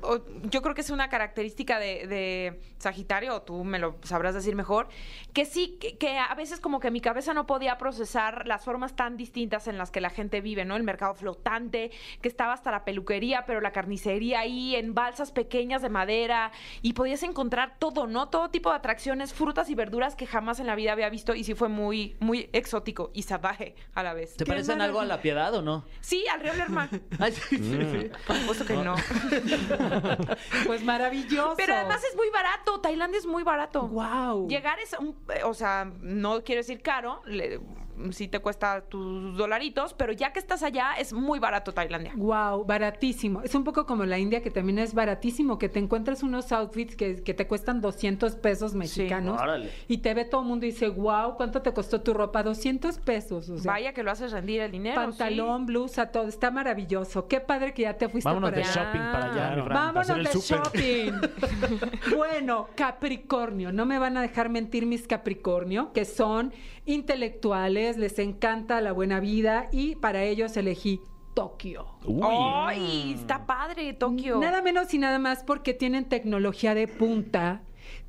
yo 0.44 0.62
creo 0.62 0.76
que 0.76 0.82
es 0.82 0.90
una 0.90 1.10
característica 1.10 1.80
de, 1.80 2.08
de 2.08 2.59
Sagitario, 2.78 3.36
o 3.36 3.42
tú 3.42 3.64
me 3.64 3.80
lo 3.80 3.96
sabrás 4.04 4.34
decir 4.34 4.56
mejor, 4.56 4.88
que 5.34 5.46
sí, 5.46 5.78
que, 5.80 5.98
que 5.98 6.18
a 6.18 6.34
veces 6.36 6.60
como 6.60 6.80
que 6.80 6.92
mi 6.92 7.02
cabeza 7.02 7.34
no 7.34 7.46
podía 7.46 7.78
procesar 7.78 8.48
las 8.48 8.64
formas 8.64 8.96
tan 8.96 9.18
distintas 9.18 9.68
en 9.68 9.78
las 9.78 9.92
que 9.92 10.02
la 10.02 10.10
gente 10.10 10.42
vive, 10.42 10.66
¿no? 10.66 10.76
El 10.76 10.84
mercado 10.84 11.14
flotante, 11.14 11.92
que 12.22 12.28
estaba 12.28 12.54
hasta 12.54 12.72
la 12.72 12.86
peluquería, 12.86 13.46
pero 13.46 13.62
la 13.62 13.72
carnicería 13.72 14.42
ahí, 14.42 14.76
en 14.76 14.94
balsas 14.94 15.32
pequeñas 15.32 15.82
de 15.82 15.90
madera, 15.90 16.52
y 16.82 16.94
podías 16.94 17.24
encontrar 17.24 17.78
todo, 17.80 18.08
¿no? 18.08 18.30
Todo 18.30 18.50
tipo 18.50 18.70
de 18.70 18.78
atracciones, 18.78 19.34
frutas 19.34 19.70
y 19.70 19.76
verduras 19.76 20.16
que 20.16 20.26
jamás 20.26 20.60
en 20.60 20.68
la 20.68 20.76
vida 20.76 20.92
había 20.92 21.10
visto, 21.10 21.36
y 21.36 21.44
sí 21.44 21.54
fue 21.56 21.70
muy, 21.70 22.16
muy 22.20 22.50
exótico 22.54 23.12
y 23.14 23.24
salvaje 23.24 23.76
a 23.94 24.04
la 24.04 24.14
vez. 24.14 24.36
¿Te 24.36 24.46
parecen 24.46 24.82
algo 24.82 25.00
a 25.00 25.06
la 25.06 25.22
piedad 25.22 25.54
o 25.54 25.62
no? 25.62 25.86
Sí, 26.02 26.26
al 26.28 26.42
río 26.42 26.54
Lerma. 26.54 26.90
Sí. 27.50 28.10
Por 28.26 28.36
supuesto 28.38 28.66
que 28.66 28.74
no. 28.76 28.96
Pues 30.66 30.84
maravilloso. 30.84 31.54
Pero 31.58 31.76
además 31.76 32.04
es 32.04 32.16
muy 32.16 32.30
barato. 32.44 32.80
Tailandia 32.80 33.20
es 33.20 33.26
muy 33.26 33.44
barato. 33.44 33.88
Wow. 33.88 34.48
Llegar 34.48 34.80
es, 34.80 34.94
un, 35.00 35.16
eh, 35.36 35.44
o 35.44 35.54
sea, 35.54 35.92
no 36.02 36.44
quiero 36.44 36.60
decir 36.60 36.82
caro, 36.82 37.22
le- 37.26 37.60
sí 38.12 38.28
te 38.28 38.40
cuesta 38.40 38.82
tus 38.82 39.36
dolaritos, 39.38 39.94
pero 39.94 40.12
ya 40.14 40.32
que 40.34 40.40
estás 40.40 40.64
allá 40.64 40.94
es 40.98 41.14
muy 41.14 41.40
barato 41.40 41.74
Tailandia. 41.74 42.14
Wow, 42.16 42.66
baratísimo. 42.66 43.42
Es 43.42 43.56
un 43.56 43.64
poco 43.64 43.86
como 43.86 44.06
la 44.06 44.18
India, 44.18 44.42
que 44.42 44.52
también 44.52 44.80
es 44.80 44.94
baratísimo, 44.94 45.58
que 45.58 45.70
te 45.70 45.80
encuentras 45.80 46.24
unos 46.24 46.52
outfits 46.52 46.96
que, 46.96 47.22
que 47.24 47.34
te 47.34 47.48
cuestan 47.48 47.82
200 47.82 48.36
pesos 48.36 48.74
mexicanos. 48.74 49.42
Órale. 49.42 49.70
Y 49.88 50.00
te 50.00 50.14
ve 50.14 50.26
todo 50.26 50.42
el 50.42 50.48
mundo 50.48 50.66
y 50.66 50.72
dice, 50.72 50.90
wow, 50.90 51.36
¿cuánto 51.36 51.62
te 51.62 51.74
costó 51.74 52.02
tu 52.02 52.14
ropa? 52.14 52.44
200 52.44 52.98
pesos. 53.00 53.50
O 53.50 53.58
sea, 53.58 53.72
Vaya 53.74 53.94
que 53.94 54.04
lo 54.04 54.12
haces 54.12 54.32
rendir 54.32 54.62
el 54.62 54.72
dinero. 54.72 54.96
pantalón, 54.96 55.66
blusa, 55.66 56.12
todo. 56.12 56.28
Está 56.28 56.52
maravilloso. 56.52 57.28
Qué 57.28 57.40
padre 57.40 57.74
que 57.74 57.84
ya 57.84 57.94
te 57.98 58.10
fuiste 58.10 58.28
Vámonos 58.28 58.52
para 58.52 58.62
de 58.64 58.70
allá. 58.70 58.84
shopping 58.84 59.00
para 59.12 59.26
allá, 59.32 59.64
Fran. 59.64 59.94
Vámonos 59.94 60.10
el 60.10 60.24
de 60.24 60.32
shopping. 60.40 61.14
bueno, 62.16 62.68
Capricornio. 62.76 63.72
No 63.72 63.86
me 63.86 64.00
van 64.00 64.18
a 64.18 64.22
dejar 64.22 64.50
mentir 64.50 64.86
mis 64.86 65.08
Capricornio, 65.08 65.92
que 65.94 66.06
son 66.06 66.54
intelectuales, 66.90 67.98
les 67.98 68.20
encanta 68.20 68.82
la 68.82 68.92
buena 68.92 69.20
vida 69.20 69.70
y 69.72 69.96
para 69.96 70.24
ellos 70.24 70.58
elegí 70.58 71.02
Tokio. 71.34 71.86
Uy. 72.06 72.22
¡Ay! 72.24 73.14
Está 73.14 73.46
padre 73.46 73.94
Tokio. 73.94 74.40
Nada 74.40 74.62
menos 74.62 74.94
y 74.94 74.98
nada 74.98 75.20
más 75.20 75.44
porque 75.44 75.74
tienen 75.74 76.06
tecnología 76.10 76.74
de 76.74 76.88
punta. 76.88 77.62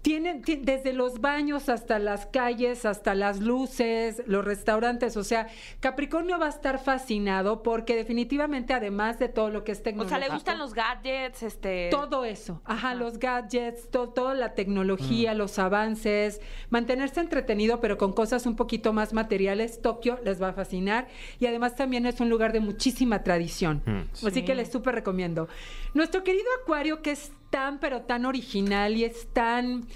Tienen 0.02 0.40
ti- 0.40 0.56
desde 0.62 0.94
los 0.94 1.20
baños 1.20 1.68
hasta 1.68 1.98
las 1.98 2.24
calles, 2.24 2.86
hasta 2.86 3.14
las 3.14 3.40
luces, 3.40 4.22
los 4.26 4.42
restaurantes. 4.44 5.16
O 5.18 5.24
sea, 5.24 5.48
Capricornio 5.80 6.38
va 6.38 6.46
a 6.46 6.48
estar 6.48 6.78
fascinado 6.82 7.62
porque 7.62 7.94
definitivamente, 7.96 8.72
además 8.72 9.18
de 9.18 9.28
todo 9.28 9.50
lo 9.50 9.62
que 9.62 9.72
es 9.72 9.80
O 9.80 9.82
tecnología. 9.82 10.18
sea, 10.18 10.26
le 10.26 10.32
gustan 10.32 10.58
los 10.58 10.72
gadgets, 10.72 11.42
este... 11.42 11.88
Todo 11.90 12.24
eso, 12.24 12.62
ajá, 12.64 12.94
los 12.94 13.18
gadgets, 13.18 13.90
to- 13.90 14.08
toda 14.08 14.34
la 14.34 14.54
tecnología, 14.54 15.34
los 15.34 15.58
avances, 15.58 16.40
mantenerse 16.70 17.20
entretenido, 17.20 17.80
pero 17.80 17.98
con 17.98 18.14
cosas 18.14 18.46
un 18.46 18.56
poquito 18.56 18.94
más 18.94 19.12
materiales, 19.12 19.82
Tokio 19.82 20.18
les 20.24 20.40
va 20.40 20.48
a 20.48 20.52
fascinar 20.54 21.08
y 21.38 21.46
además 21.46 21.76
también 21.76 22.06
es 22.06 22.20
un 22.20 22.30
lugar 22.30 22.52
de 22.52 22.60
muchísima 22.60 23.22
tradición. 23.22 23.82
Así 24.26 24.44
que 24.46 24.54
les 24.54 24.72
súper 24.72 24.94
recomiendo. 24.94 25.46
Nuestro 25.92 26.24
querido 26.24 26.46
Acuario, 26.62 27.02
que 27.02 27.10
es 27.10 27.32
tan, 27.50 27.78
pero 27.80 28.02
tan 28.02 28.26
original 28.26 28.96
y 28.96 29.04
es 29.04 29.28
tan, 29.32 29.86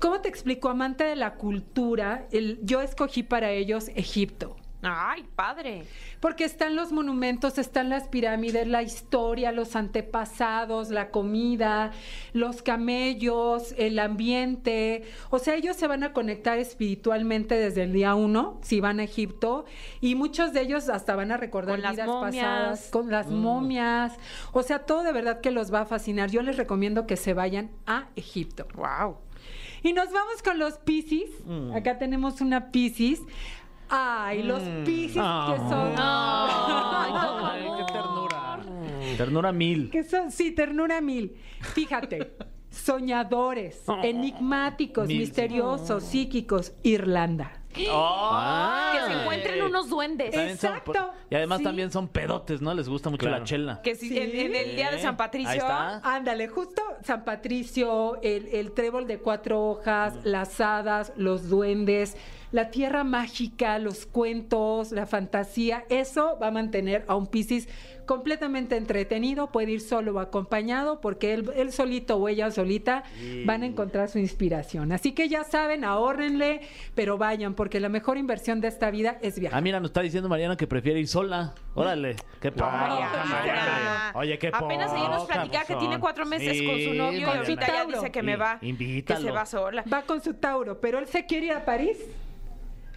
¿cómo 0.00 0.20
te 0.20 0.28
explico? 0.28 0.68
Amante 0.68 1.04
de 1.04 1.16
la 1.16 1.34
cultura, 1.34 2.26
el- 2.32 2.58
yo 2.62 2.80
escogí 2.82 3.22
para 3.22 3.50
ellos 3.52 3.88
Egipto. 3.94 4.56
¡Ay, 4.86 5.24
padre! 5.34 5.84
Porque 6.20 6.44
están 6.44 6.76
los 6.76 6.92
monumentos, 6.92 7.58
están 7.58 7.88
las 7.88 8.08
pirámides, 8.08 8.66
la 8.66 8.82
historia, 8.82 9.52
los 9.52 9.76
antepasados, 9.76 10.90
la 10.90 11.10
comida, 11.10 11.92
los 12.32 12.62
camellos, 12.62 13.74
el 13.78 13.98
ambiente. 13.98 15.04
O 15.30 15.38
sea, 15.38 15.54
ellos 15.54 15.76
se 15.76 15.86
van 15.86 16.02
a 16.02 16.12
conectar 16.12 16.58
espiritualmente 16.58 17.56
desde 17.56 17.84
el 17.84 17.92
día 17.92 18.14
uno, 18.14 18.58
si 18.62 18.80
van 18.80 19.00
a 19.00 19.04
Egipto, 19.04 19.64
y 20.00 20.14
muchos 20.14 20.52
de 20.52 20.62
ellos 20.62 20.88
hasta 20.88 21.16
van 21.16 21.32
a 21.32 21.36
recordar 21.36 21.80
Con 21.80 21.90
vidas 21.90 22.08
pasadas, 22.08 22.88
con 22.90 23.10
las 23.10 23.28
momias. 23.28 24.14
O 24.52 24.62
sea, 24.62 24.80
todo 24.80 25.02
de 25.02 25.12
verdad 25.12 25.40
que 25.40 25.50
los 25.50 25.72
va 25.72 25.80
a 25.80 25.86
fascinar. 25.86 26.30
Yo 26.30 26.42
les 26.42 26.56
recomiendo 26.56 27.06
que 27.06 27.16
se 27.16 27.34
vayan 27.34 27.70
a 27.86 28.08
Egipto. 28.16 28.66
¡Wow! 28.74 29.16
Y 29.82 29.92
nos 29.92 30.10
vamos 30.10 30.42
con 30.42 30.58
los 30.58 30.78
Piscis. 30.78 31.30
Acá 31.74 31.98
tenemos 31.98 32.40
una 32.40 32.70
Piscis. 32.70 33.20
Ay, 33.96 34.42
los 34.42 34.60
Piscis 34.84 35.12
que 35.14 35.18
son. 35.68 35.94
Ay, 35.96 37.62
qué 37.78 37.92
ternura. 37.92 38.58
Ternura 39.16 39.52
mil. 39.52 39.90
Que 39.90 40.02
son, 40.02 40.32
sí, 40.32 40.50
ternura 40.50 41.00
mil. 41.00 41.36
Fíjate, 41.60 42.36
soñadores, 42.70 43.84
enigmáticos, 44.02 45.06
Mil, 45.06 45.16
sí. 45.18 45.22
misteriosos, 45.26 46.02
psíquicos, 46.02 46.72
Irlanda. 46.82 47.60
Ah, 47.90 48.92
Que 48.94 49.12
se 49.12 49.20
encuentren 49.20 49.62
unos 49.64 49.88
duendes. 49.90 50.30
También 50.30 50.56
son- 50.58 50.70
Exacto. 50.70 51.10
y 51.30 51.34
además 51.34 51.58
Sí. 51.58 51.64
también 51.64 51.90
son 51.90 52.06
pedotes, 52.08 52.60
¿no? 52.62 52.72
Les 52.72 52.88
gusta 52.88 53.10
mucho 53.10 53.26
Claro. 53.26 53.38
la 53.40 53.44
chela. 53.44 53.82
Que 53.82 53.96
si 53.96 54.08
Sí. 54.08 54.18
en, 54.18 54.30
en 54.30 54.54
el 54.54 54.76
día 54.76 54.90
de 54.92 54.98
San 54.98 55.10
Ahí 55.10 55.16
Patricio... 55.16 55.52
está. 55.54 55.98
Ándale, 56.04 56.46
justo 56.48 56.82
San 57.02 57.24
Patricio, 57.24 58.20
el, 58.22 58.46
el 58.48 58.72
trébol 58.72 59.06
de 59.08 59.18
cuatro 59.18 59.60
hojas, 59.70 60.14
las 60.24 60.60
hadas, 60.60 61.12
los 61.16 61.48
duendes, 61.48 62.16
la 62.54 62.70
tierra 62.70 63.02
mágica, 63.02 63.80
los 63.80 64.06
cuentos, 64.06 64.92
la 64.92 65.06
fantasía, 65.06 65.82
eso 65.88 66.38
va 66.40 66.46
a 66.46 66.50
mantener 66.52 67.04
a 67.08 67.16
un 67.16 67.26
Piscis 67.26 67.68
completamente 68.06 68.76
entretenido, 68.76 69.50
puede 69.50 69.72
ir 69.72 69.80
solo 69.80 70.14
o 70.14 70.18
acompañado, 70.20 71.00
porque 71.00 71.34
él, 71.34 71.50
él 71.56 71.72
solito 71.72 72.16
o 72.16 72.28
ella 72.28 72.52
solita 72.52 73.02
van 73.44 73.64
a 73.64 73.66
encontrar 73.66 74.08
su 74.08 74.20
inspiración. 74.20 74.92
Así 74.92 75.10
que 75.10 75.28
ya 75.28 75.42
saben, 75.42 75.84
ahórrenle, 75.84 76.60
pero 76.94 77.18
vayan, 77.18 77.54
porque 77.54 77.80
la 77.80 77.88
mejor 77.88 78.18
inversión 78.18 78.60
de 78.60 78.68
esta 78.68 78.88
vida 78.92 79.18
es 79.20 79.40
viajar. 79.40 79.58
Ah, 79.58 79.60
mira, 79.60 79.80
nos 79.80 79.88
está 79.88 80.02
diciendo 80.02 80.28
Mariana 80.28 80.56
que 80.56 80.68
prefiere 80.68 81.00
ir 81.00 81.08
sola. 81.08 81.54
Órale, 81.74 82.14
qué 82.40 82.52
poca. 82.52 84.12
Oye, 84.14 84.38
qué 84.38 84.52
Apenas 84.52 84.92
ayer 84.92 85.10
nos 85.10 85.22
poca, 85.22 85.34
platicaba 85.34 85.64
que 85.64 85.74
tiene 85.74 85.98
cuatro 85.98 86.24
meses 86.24 86.56
Sí, 86.56 86.64
con 86.64 86.78
su 86.78 86.94
novio 86.94 87.18
y 87.18 87.24
ahorita 87.24 87.66
ya 87.66 87.72
Tauro. 87.78 87.96
dice 87.98 88.12
que 88.12 88.22
me 88.22 88.36
va. 88.36 88.58
Invítalo. 88.60 89.18
Que 89.18 89.26
se 89.26 89.32
va 89.32 89.44
sola. 89.44 89.82
Va 89.92 90.02
con 90.02 90.22
su 90.22 90.34
Tauro, 90.34 90.80
pero 90.80 91.00
él 91.00 91.08
se 91.08 91.26
quiere 91.26 91.46
ir 91.46 91.52
a 91.52 91.64
París. 91.64 91.98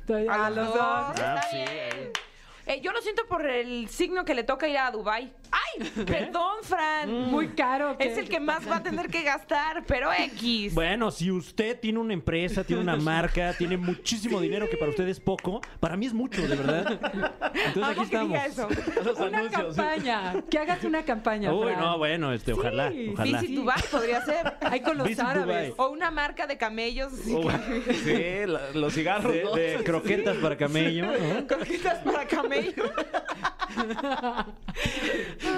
A 0.09 0.45
a 0.45 0.49
los 0.49 0.67
dos. 0.67 0.77
Ah, 0.79 1.41
sí. 1.49 1.57
Eh, 1.57 2.81
yo 2.81 2.91
lo 2.91 3.01
siento 3.01 3.25
por 3.27 3.45
el 3.45 3.87
signo 3.89 4.25
que 4.25 4.35
le 4.35 4.43
toca 4.43 4.67
ir 4.67 4.77
a 4.77 4.91
Dubai. 4.91 5.31
¡Ay! 5.51 5.66
Perdón, 6.05 6.57
Fran. 6.63 7.09
Muy 7.32 7.49
caro. 7.49 7.95
Es 7.99 8.18
el 8.18 8.28
que 8.30 8.39
más 8.39 8.70
va 8.70 8.78
a 8.78 8.84
tener 8.84 9.07
que 9.09 9.24
gastar, 9.24 9.84
pero 9.86 10.11
X. 10.13 10.74
Bueno, 10.74 11.11
si 11.11 11.32
usted 11.32 11.80
tiene 11.80 11.99
una 11.99 12.13
empresa, 12.13 12.63
tiene 12.63 12.82
una 12.82 12.95
marca, 12.97 13.53
tiene 13.57 13.78
muchísimo 13.78 14.39
dinero 14.41 14.68
que 14.70 14.78
para 14.78 14.89
usted 14.91 15.07
es 15.07 15.20
poco, 15.20 15.61
para 15.80 15.95
mí 15.97 16.05
es 16.05 16.13
mucho, 16.13 16.41
de 16.47 16.55
verdad. 16.55 16.99
Entonces 17.53 17.84
aquí 17.84 17.84
Amo 17.84 17.95
que 17.95 18.01
estamos. 18.03 18.28
diga 18.30 18.45
eso. 18.45 18.68
Los 19.03 19.18
Una 19.20 19.38
anuncios. 19.39 19.76
campaña. 19.76 20.34
Que 20.49 20.57
hagas 20.59 20.84
una 20.84 21.03
campaña. 21.03 21.53
Uy, 21.53 21.68
Fran. 21.68 21.80
no, 21.80 21.97
bueno, 21.97 22.34
este, 22.34 22.53
ojalá, 22.53 22.91
Sí, 22.91 23.09
ojalá. 23.13 23.41
Visit 23.41 23.55
Dubai 23.57 23.82
podría 23.91 24.22
ser. 24.26 24.53
Ahí 24.61 24.80
con 24.82 24.97
los 24.97 25.07
Visit 25.07 25.24
árabes. 25.24 25.70
Dubai. 25.70 25.74
O 25.78 25.91
una 25.93 26.11
marca 26.11 26.47
de 26.47 26.57
camellos. 26.57 27.13
Oh, 27.34 27.47
que- 27.47 27.93
Sí, 27.93 28.51
la- 28.51 28.72
los 28.74 28.93
cigarros. 28.93 29.34
De, 29.34 29.43
¿no? 29.43 29.51
de 29.53 29.84
croquetas 29.84 30.38
para 30.38 30.57
camello. 30.57 31.05
¿no? 31.07 31.47
Croquetas 31.47 31.97
para 31.99 32.26
camello. 32.28 32.84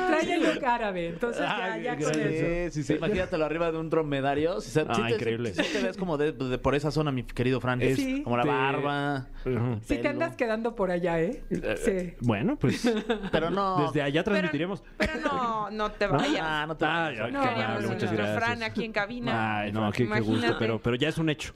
Trae 0.10 0.34
el 0.34 0.44
look 0.44 0.66
árabe. 0.66 1.08
Entonces 1.08 1.42
ya, 1.42 1.74
Ay, 1.74 1.84
ya 1.84 1.96
con 1.98 2.04
eso. 2.20 2.20
Sí, 2.20 2.72
sí, 2.72 2.84
sí. 2.84 2.94
Imagínatelo 2.96 3.46
arriba 3.46 3.72
de 3.72 3.78
un 3.78 3.90
dromedario. 3.90 4.60
Sí, 4.62 4.72
se- 4.72 4.82
Ah, 4.88 4.94
sí 4.96 5.02
te, 5.08 5.14
increíble. 5.14 5.54
Sí 5.54 5.64
te 5.72 5.82
ves 5.84 5.98
como 5.98 6.18
de, 6.18 6.32
de 6.32 6.58
por 6.58 6.76
esa 6.76 6.92
zona, 6.92 7.12
mi 7.12 7.24
querido 7.24 7.60
Fran. 7.62 7.82
Es- 7.82 7.98
Sí. 7.98 8.22
Como 8.24 8.38
la 8.38 8.44
de- 8.44 8.50
barba. 8.50 9.28
Ujú. 9.46 9.76
Sí 9.82 9.88
te 9.88 9.98
pelo. 9.98 10.10
andas 10.10 10.36
quedando 10.36 10.76
por 10.76 10.92
allá, 10.92 11.20
¿eh? 11.22 11.44
Sí. 11.84 12.14
Bueno, 12.22 12.58
pues 12.58 12.82
Pero 13.32 13.50
no. 13.50 13.86
desde 13.88 14.02
allá 14.02 14.24
transmitiremos. 14.24 14.84
Pero, 14.98 15.14
pero 15.14 15.34
no, 15.34 15.70
no 15.72 15.92
te 15.92 16.08
vayas. 16.08 16.40
Ah, 16.42 16.66
no 16.68 16.76
te 16.78 16.86
Ay, 16.86 17.16
ay, 17.20 17.32
No, 17.32 17.42
qué 17.42 17.48
Queríamos 17.50 17.66
amable, 17.66 17.88
a 17.88 17.92
muchas 17.92 18.02
nuestro 18.12 18.18
gracias. 18.18 18.38
Fran 18.44 18.64
aquí 18.64 18.84
en 18.86 18.92
cabina. 18.94 19.60
Ay, 19.60 19.72
no, 19.72 19.92
qué, 19.92 19.98
qué 20.00 20.04
gusto, 20.20 20.26
Imagínate. 20.34 20.56
pero, 20.60 20.82
pero 20.82 20.96
ya 20.96 21.10
es 21.10 21.18
un 21.18 21.30
hecho. 21.30 21.54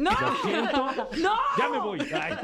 ¡No! 0.00 0.10
Lo 0.12 0.34
siento. 0.42 1.08
¡No! 1.18 1.34
Ya 1.58 1.68
me 1.68 1.78
voy. 1.78 2.00
Ay. 2.00 2.34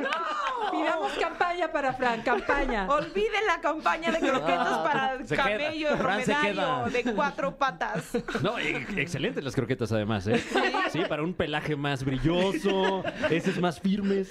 Pidamos 0.70 1.12
campaña 1.14 1.72
para 1.72 1.92
Fran, 1.94 2.22
campaña. 2.22 2.86
Olviden 2.88 3.46
la 3.46 3.60
campaña 3.60 4.10
de 4.12 4.18
croquetas 4.18 4.78
para 4.78 5.12
el 5.14 5.26
Se 5.26 5.34
queda. 5.36 5.44
camello 5.48 5.96
Fran 5.96 6.20
se 6.24 6.32
dromedario 6.32 6.84
queda. 6.84 6.84
de 6.90 7.14
cuatro 7.14 7.56
patas. 7.56 8.04
No, 8.42 8.58
e- 8.58 8.86
excelentes 9.00 9.42
las 9.42 9.54
croquetas 9.54 9.90
además, 9.92 10.26
¿eh? 10.26 10.42
Sí, 10.90 11.02
para 11.08 11.22
un 11.22 11.32
pelaje 11.34 11.76
más 11.76 12.04
brilloso, 12.04 13.02
heces 13.30 13.58
más 13.58 13.80
firmes. 13.80 14.30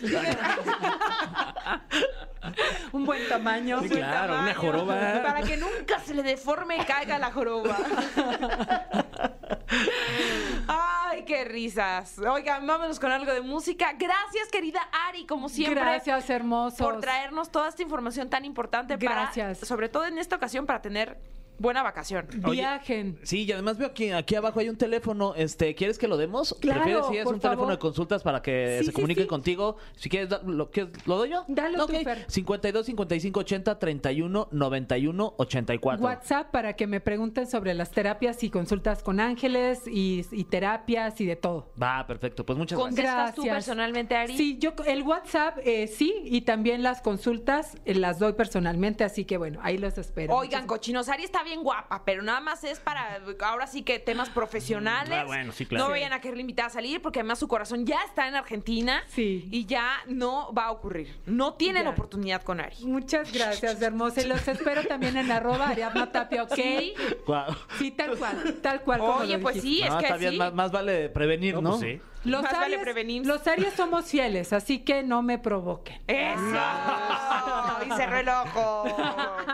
Un 2.92 3.06
buen 3.06 3.28
tamaño. 3.28 3.82
Sí, 3.82 3.90
claro, 3.90 4.40
una 4.40 4.54
joroba. 4.54 4.96
Para 5.24 5.42
que 5.42 5.58
nunca 5.58 6.00
se 6.00 6.14
le 6.14 6.22
deforme 6.24 6.78
y 6.78 6.86
caiga 6.86 7.18
la 7.18 7.32
joroba. 7.32 7.76
Qué 11.26 11.44
risas. 11.44 12.20
Oigan, 12.20 12.66
vámonos 12.66 13.00
con 13.00 13.12
algo 13.12 13.34
de 13.34 13.42
música. 13.42 13.94
Gracias, 13.94 14.50
querida 14.52 14.82
Ari, 15.08 15.26
como 15.26 15.50
siempre. 15.50 15.82
Gracias, 15.82 16.30
hermosos. 16.30 16.80
por 16.80 17.00
traernos 17.00 17.52
toda 17.52 17.70
esta 17.70 17.82
información 17.82 18.30
tan 18.30 18.46
importante 18.46 18.96
Gracias. 18.98 19.60
para, 19.60 19.68
sobre 19.68 19.90
todo 19.90 20.06
en 20.06 20.18
esta 20.18 20.36
ocasión, 20.36 20.66
para 20.66 20.82
tener 20.82 21.18
buena 21.60 21.84
vacación. 21.84 22.28
Viajen. 22.34 23.20
Sí, 23.24 23.44
y 23.44 23.52
además 23.52 23.78
veo 23.78 23.88
aquí, 23.88 24.12
aquí 24.12 24.36
abajo 24.36 24.60
hay 24.60 24.70
un 24.70 24.78
teléfono. 24.78 25.34
Este, 25.36 25.76
¿quieres 25.76 25.98
que 25.98 26.08
lo 26.08 26.18
demos? 26.18 26.56
Claro, 26.60 26.82
¿Prefieres 26.82 27.08
si 27.08 27.18
es 27.18 27.24
por 27.24 27.34
un 27.36 27.40
teléfono 27.40 27.62
favor. 27.68 27.74
de 27.74 27.80
consultas 27.80 28.24
para 28.24 28.42
que 28.42 28.78
Sí, 28.80 28.86
se 28.86 28.92
sí, 28.92 28.96
comuniquen 28.96 29.24
sí. 29.24 29.28
contigo? 29.30 29.78
Si 29.96 30.10
quieres, 30.10 30.30
da- 30.30 30.42
¿lo, 30.46 30.70
quieres- 30.72 31.06
¿lo 31.08 31.18
doy 31.18 31.30
yo? 31.30 31.46
Dalo 31.48 31.86
tú, 31.88 31.96
Ok. 31.96 32.04
Fer. 32.04 32.26
52 32.28 32.86
55 32.86 33.40
80 33.40 33.80
31 33.80 34.48
91 34.52 35.34
84. 35.38 36.04
WhatsApp 36.06 36.52
para 36.52 36.74
que 36.74 36.88
me 36.88 37.00
pregunten 37.00 37.48
sobre 37.48 37.74
las 37.74 37.92
terapias 37.92 38.44
y 38.44 38.50
consultas 38.50 39.04
con 39.04 39.20
ángeles 39.20 39.82
y, 39.88 40.26
y 40.32 40.44
terapias 40.46 41.20
y 41.22 41.26
de 41.26 41.36
todo. 41.36 41.72
Va, 41.82 42.06
perfecto. 42.08 42.46
Pues 42.46 42.58
muchas 42.58 42.78
gracias. 42.78 42.96
¿Contestas 42.96 43.36
tú 43.36 43.42
Gracias. 43.44 43.66
personalmente, 43.66 44.16
Ari? 44.16 44.38
Sí, 44.38 44.58
yo 44.60 44.74
el 44.86 45.04
WhatsApp 45.04 45.58
eh, 45.64 45.88
sí 45.88 46.14
y 46.26 46.42
también 46.42 46.84
las 46.84 47.02
consultas 47.02 47.78
eh, 47.86 47.96
las 47.96 48.20
doy 48.20 48.34
personalmente, 48.34 49.04
así 49.04 49.26
que 49.26 49.38
bueno, 49.38 49.60
ahí 49.64 49.78
los 49.78 49.98
espero. 49.98 50.36
Oigan, 50.36 50.68
cochinos, 50.68 51.10
Ari 51.10 51.24
está 51.24 51.44
bien 51.46 51.64
guapa, 51.64 52.04
pero 52.04 52.22
nada 52.22 52.42
más 52.42 52.64
es 52.66 52.80
para 52.80 53.22
ahora 53.46 53.68
sí 53.68 53.84
que 53.84 54.00
temas 54.00 54.30
profesionales. 54.30 55.18
Ah, 55.22 55.24
bueno, 55.24 55.54
sí, 55.54 55.66
claro. 55.66 55.86
No 55.86 55.88
Sí. 55.90 55.92
vayan 55.94 56.12
a 56.12 56.20
quererle 56.20 56.42
invitar 56.42 56.66
a 56.66 56.70
salir 56.70 57.02
porque 57.02 57.20
además 57.20 57.40
su 57.40 57.48
corazón 57.48 57.86
ya 57.86 58.02
está 58.04 58.28
en 58.28 58.36
Argentina 58.36 59.04
Sí. 59.08 59.48
y 59.52 59.66
ya 59.66 60.00
no 60.08 60.52
va 60.54 60.66
a 60.66 60.72
ocurrir. 60.72 61.16
No 61.26 61.54
tienen 61.54 61.84
Ya. 61.86 61.90
oportunidad 61.92 62.42
con 62.44 62.60
Ari. 62.60 62.76
Muchas 62.84 63.32
gracias, 63.32 63.82
hermosa. 63.82 64.22
Y 64.22 64.26
los 64.28 64.46
espero 64.48 64.84
también 64.86 65.16
en 65.16 65.32
arroba 65.32 65.70
Ariadna 65.70 66.12
Tapia, 66.12 66.44
¿ok? 66.44 66.60
Sí, 67.80 67.92
tal 67.92 68.18
cual, 68.18 68.56
tal 68.62 68.82
cual. 68.82 69.00
como 69.00 69.16
Oye, 69.18 69.38
lo 69.38 69.44
pues 69.44 69.56
dijiste. 69.56 69.78
sí, 69.78 69.84
es 69.84 69.90
No, 69.94 69.98
que 70.00 70.06
está 70.06 70.18
bien, 70.18 70.32
sí. 70.34 70.38
más, 70.38 70.54
más 70.54 70.72
vale 70.72 71.10
prevenir, 71.10 71.56
¿no? 71.56 71.62
No, 71.62 71.70
pues 71.78 71.82
sí. 71.82 72.02
Los 72.26 72.42
Más 72.42 72.52
vale 72.54 72.80
prevenir. 72.80 73.26
los 73.26 73.46
Aries 73.48 73.74
somos 73.76 74.06
fieles, 74.06 74.52
así 74.52 74.80
que 74.80 75.04
no 75.04 75.22
me 75.22 75.38
provoquen. 75.38 76.02
¡Eso! 76.08 76.40
y 77.86 77.92
cerró 77.96 78.18
el 78.18 78.30
ojo, 78.30 78.84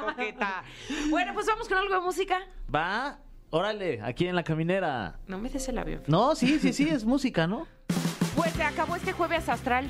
coqueta. 0.06 0.64
Bueno, 1.10 1.34
pues 1.34 1.46
vamos 1.48 1.68
con 1.68 1.78
algo 1.78 1.94
de 1.94 2.00
música. 2.00 2.40
Va, 2.74 3.20
órale, 3.50 4.02
aquí 4.02 4.28
en 4.28 4.36
la 4.36 4.44
caminera. 4.44 5.20
No 5.28 5.38
me 5.38 5.50
des 5.50 5.68
el 5.68 5.78
avión. 5.78 6.04
No, 6.08 6.34
sí, 6.36 6.60
sí, 6.60 6.72
sí, 6.72 6.88
es 6.90 7.04
música, 7.06 7.46
¿no? 7.46 7.68
Pues 8.36 8.54
se 8.54 8.64
acabó 8.64 8.96
este 8.96 9.12
jueves 9.12 9.50
astral. 9.50 9.90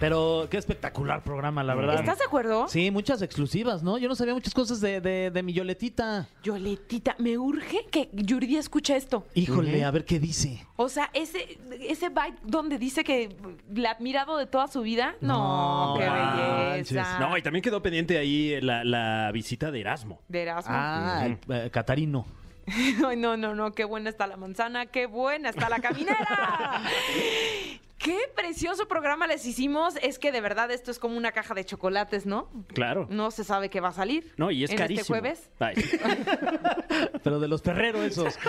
Pero 0.00 0.48
qué 0.50 0.56
espectacular 0.56 1.22
programa, 1.22 1.62
la 1.62 1.74
verdad. 1.74 1.96
¿Estás 2.00 2.18
de 2.18 2.24
acuerdo? 2.24 2.66
Sí, 2.68 2.90
muchas 2.90 3.20
exclusivas, 3.20 3.82
¿no? 3.82 3.98
Yo 3.98 4.08
no 4.08 4.14
sabía 4.14 4.32
muchas 4.32 4.54
cosas 4.54 4.80
de, 4.80 5.00
de, 5.02 5.30
de 5.30 5.42
mi 5.42 5.52
Yoletita. 5.52 6.26
Yoletita, 6.42 7.14
me 7.18 7.36
urge 7.36 7.84
que 7.90 8.08
Yuridia 8.14 8.60
escuche 8.60 8.96
esto. 8.96 9.26
Híjole, 9.34 9.84
a 9.84 9.90
ver 9.90 10.06
qué 10.06 10.18
dice. 10.18 10.66
O 10.76 10.88
sea, 10.88 11.10
ese, 11.12 11.58
ese 11.80 12.08
byte 12.08 12.38
donde 12.42 12.78
dice 12.78 13.04
que 13.04 13.36
la 13.74 13.90
ha 13.90 13.92
admirado 13.92 14.38
de 14.38 14.46
toda 14.46 14.68
su 14.68 14.80
vida. 14.80 15.16
No, 15.20 15.92
No 15.92 15.98
qué 16.00 16.06
manches. 16.06 16.90
belleza. 16.92 17.18
No, 17.18 17.36
y 17.36 17.42
también 17.42 17.62
quedó 17.62 17.82
pendiente 17.82 18.16
ahí 18.16 18.58
la, 18.62 18.82
la 18.84 19.30
visita 19.32 19.70
de 19.70 19.80
Erasmo. 19.82 20.20
De 20.28 20.40
Erasmo. 20.42 20.72
Ah, 20.74 21.28
eh, 21.50 21.68
Catarino. 21.70 22.24
Ay, 23.06 23.16
no, 23.16 23.36
no, 23.36 23.54
no, 23.54 23.72
qué 23.72 23.84
buena 23.84 24.08
está 24.08 24.26
la 24.26 24.38
manzana, 24.38 24.86
qué 24.86 25.04
buena 25.06 25.50
está 25.50 25.68
la 25.68 25.80
caminera. 25.80 26.80
Qué 28.00 28.18
precioso 28.34 28.88
programa 28.88 29.26
les 29.26 29.44
hicimos. 29.44 29.94
Es 30.00 30.18
que 30.18 30.32
de 30.32 30.40
verdad 30.40 30.70
esto 30.70 30.90
es 30.90 30.98
como 30.98 31.18
una 31.18 31.32
caja 31.32 31.52
de 31.52 31.66
chocolates, 31.66 32.24
¿no? 32.24 32.48
Claro. 32.68 33.06
No 33.10 33.30
se 33.30 33.44
sabe 33.44 33.68
qué 33.68 33.80
va 33.80 33.88
a 33.88 33.92
salir. 33.92 34.32
No, 34.38 34.50
y 34.50 34.64
es 34.64 34.70
en 34.70 34.78
carísimo. 34.78 35.16
Este 35.16 35.50
jueves. 35.50 35.50
Ay. 35.58 35.74
Pero 37.22 37.40
de 37.40 37.48
los 37.48 37.60
perreros 37.60 38.02
esos. 38.02 38.38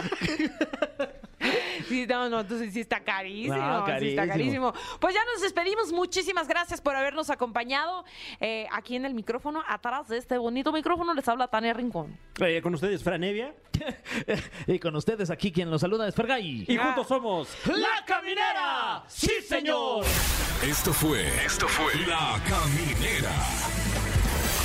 Sí, 1.87 2.05
no, 2.07 2.29
no, 2.29 2.41
entonces 2.41 2.73
sí 2.73 2.81
está 2.81 3.03
carísimo. 3.03 3.55
No, 3.55 3.85
sí 3.85 4.09
está 4.09 4.27
carísimo. 4.27 4.71
carísimo. 4.71 4.73
Pues 4.99 5.13
ya 5.13 5.21
nos 5.33 5.41
despedimos. 5.41 5.91
Muchísimas 5.91 6.47
gracias 6.47 6.81
por 6.81 6.95
habernos 6.95 7.29
acompañado 7.29 8.05
eh, 8.39 8.67
aquí 8.71 8.95
en 8.95 9.05
el 9.05 9.13
micrófono. 9.13 9.63
Atrás 9.67 10.07
de 10.07 10.17
este 10.17 10.37
bonito 10.37 10.71
micrófono 10.71 11.13
les 11.13 11.27
habla 11.27 11.47
Tania 11.47 11.73
Rincón. 11.73 12.17
Eh, 12.39 12.61
con 12.61 12.73
ustedes, 12.73 13.03
Fran 13.03 13.23
Evia. 13.23 13.53
y 14.67 14.79
con 14.79 14.95
ustedes 14.95 15.29
aquí 15.29 15.51
quien 15.51 15.69
los 15.69 15.81
saluda 15.81 16.07
es 16.07 16.15
Fergay. 16.15 16.65
Y 16.67 16.77
juntos 16.77 17.07
somos 17.07 17.49
¡La 17.65 18.05
Caminera! 18.05 19.03
¡Sí, 19.07 19.31
señor! 19.47 20.05
Esto 20.63 20.93
fue. 20.93 21.27
Esto 21.45 21.67
fue. 21.67 21.93
La 22.05 22.39
Caminera. 22.47 23.31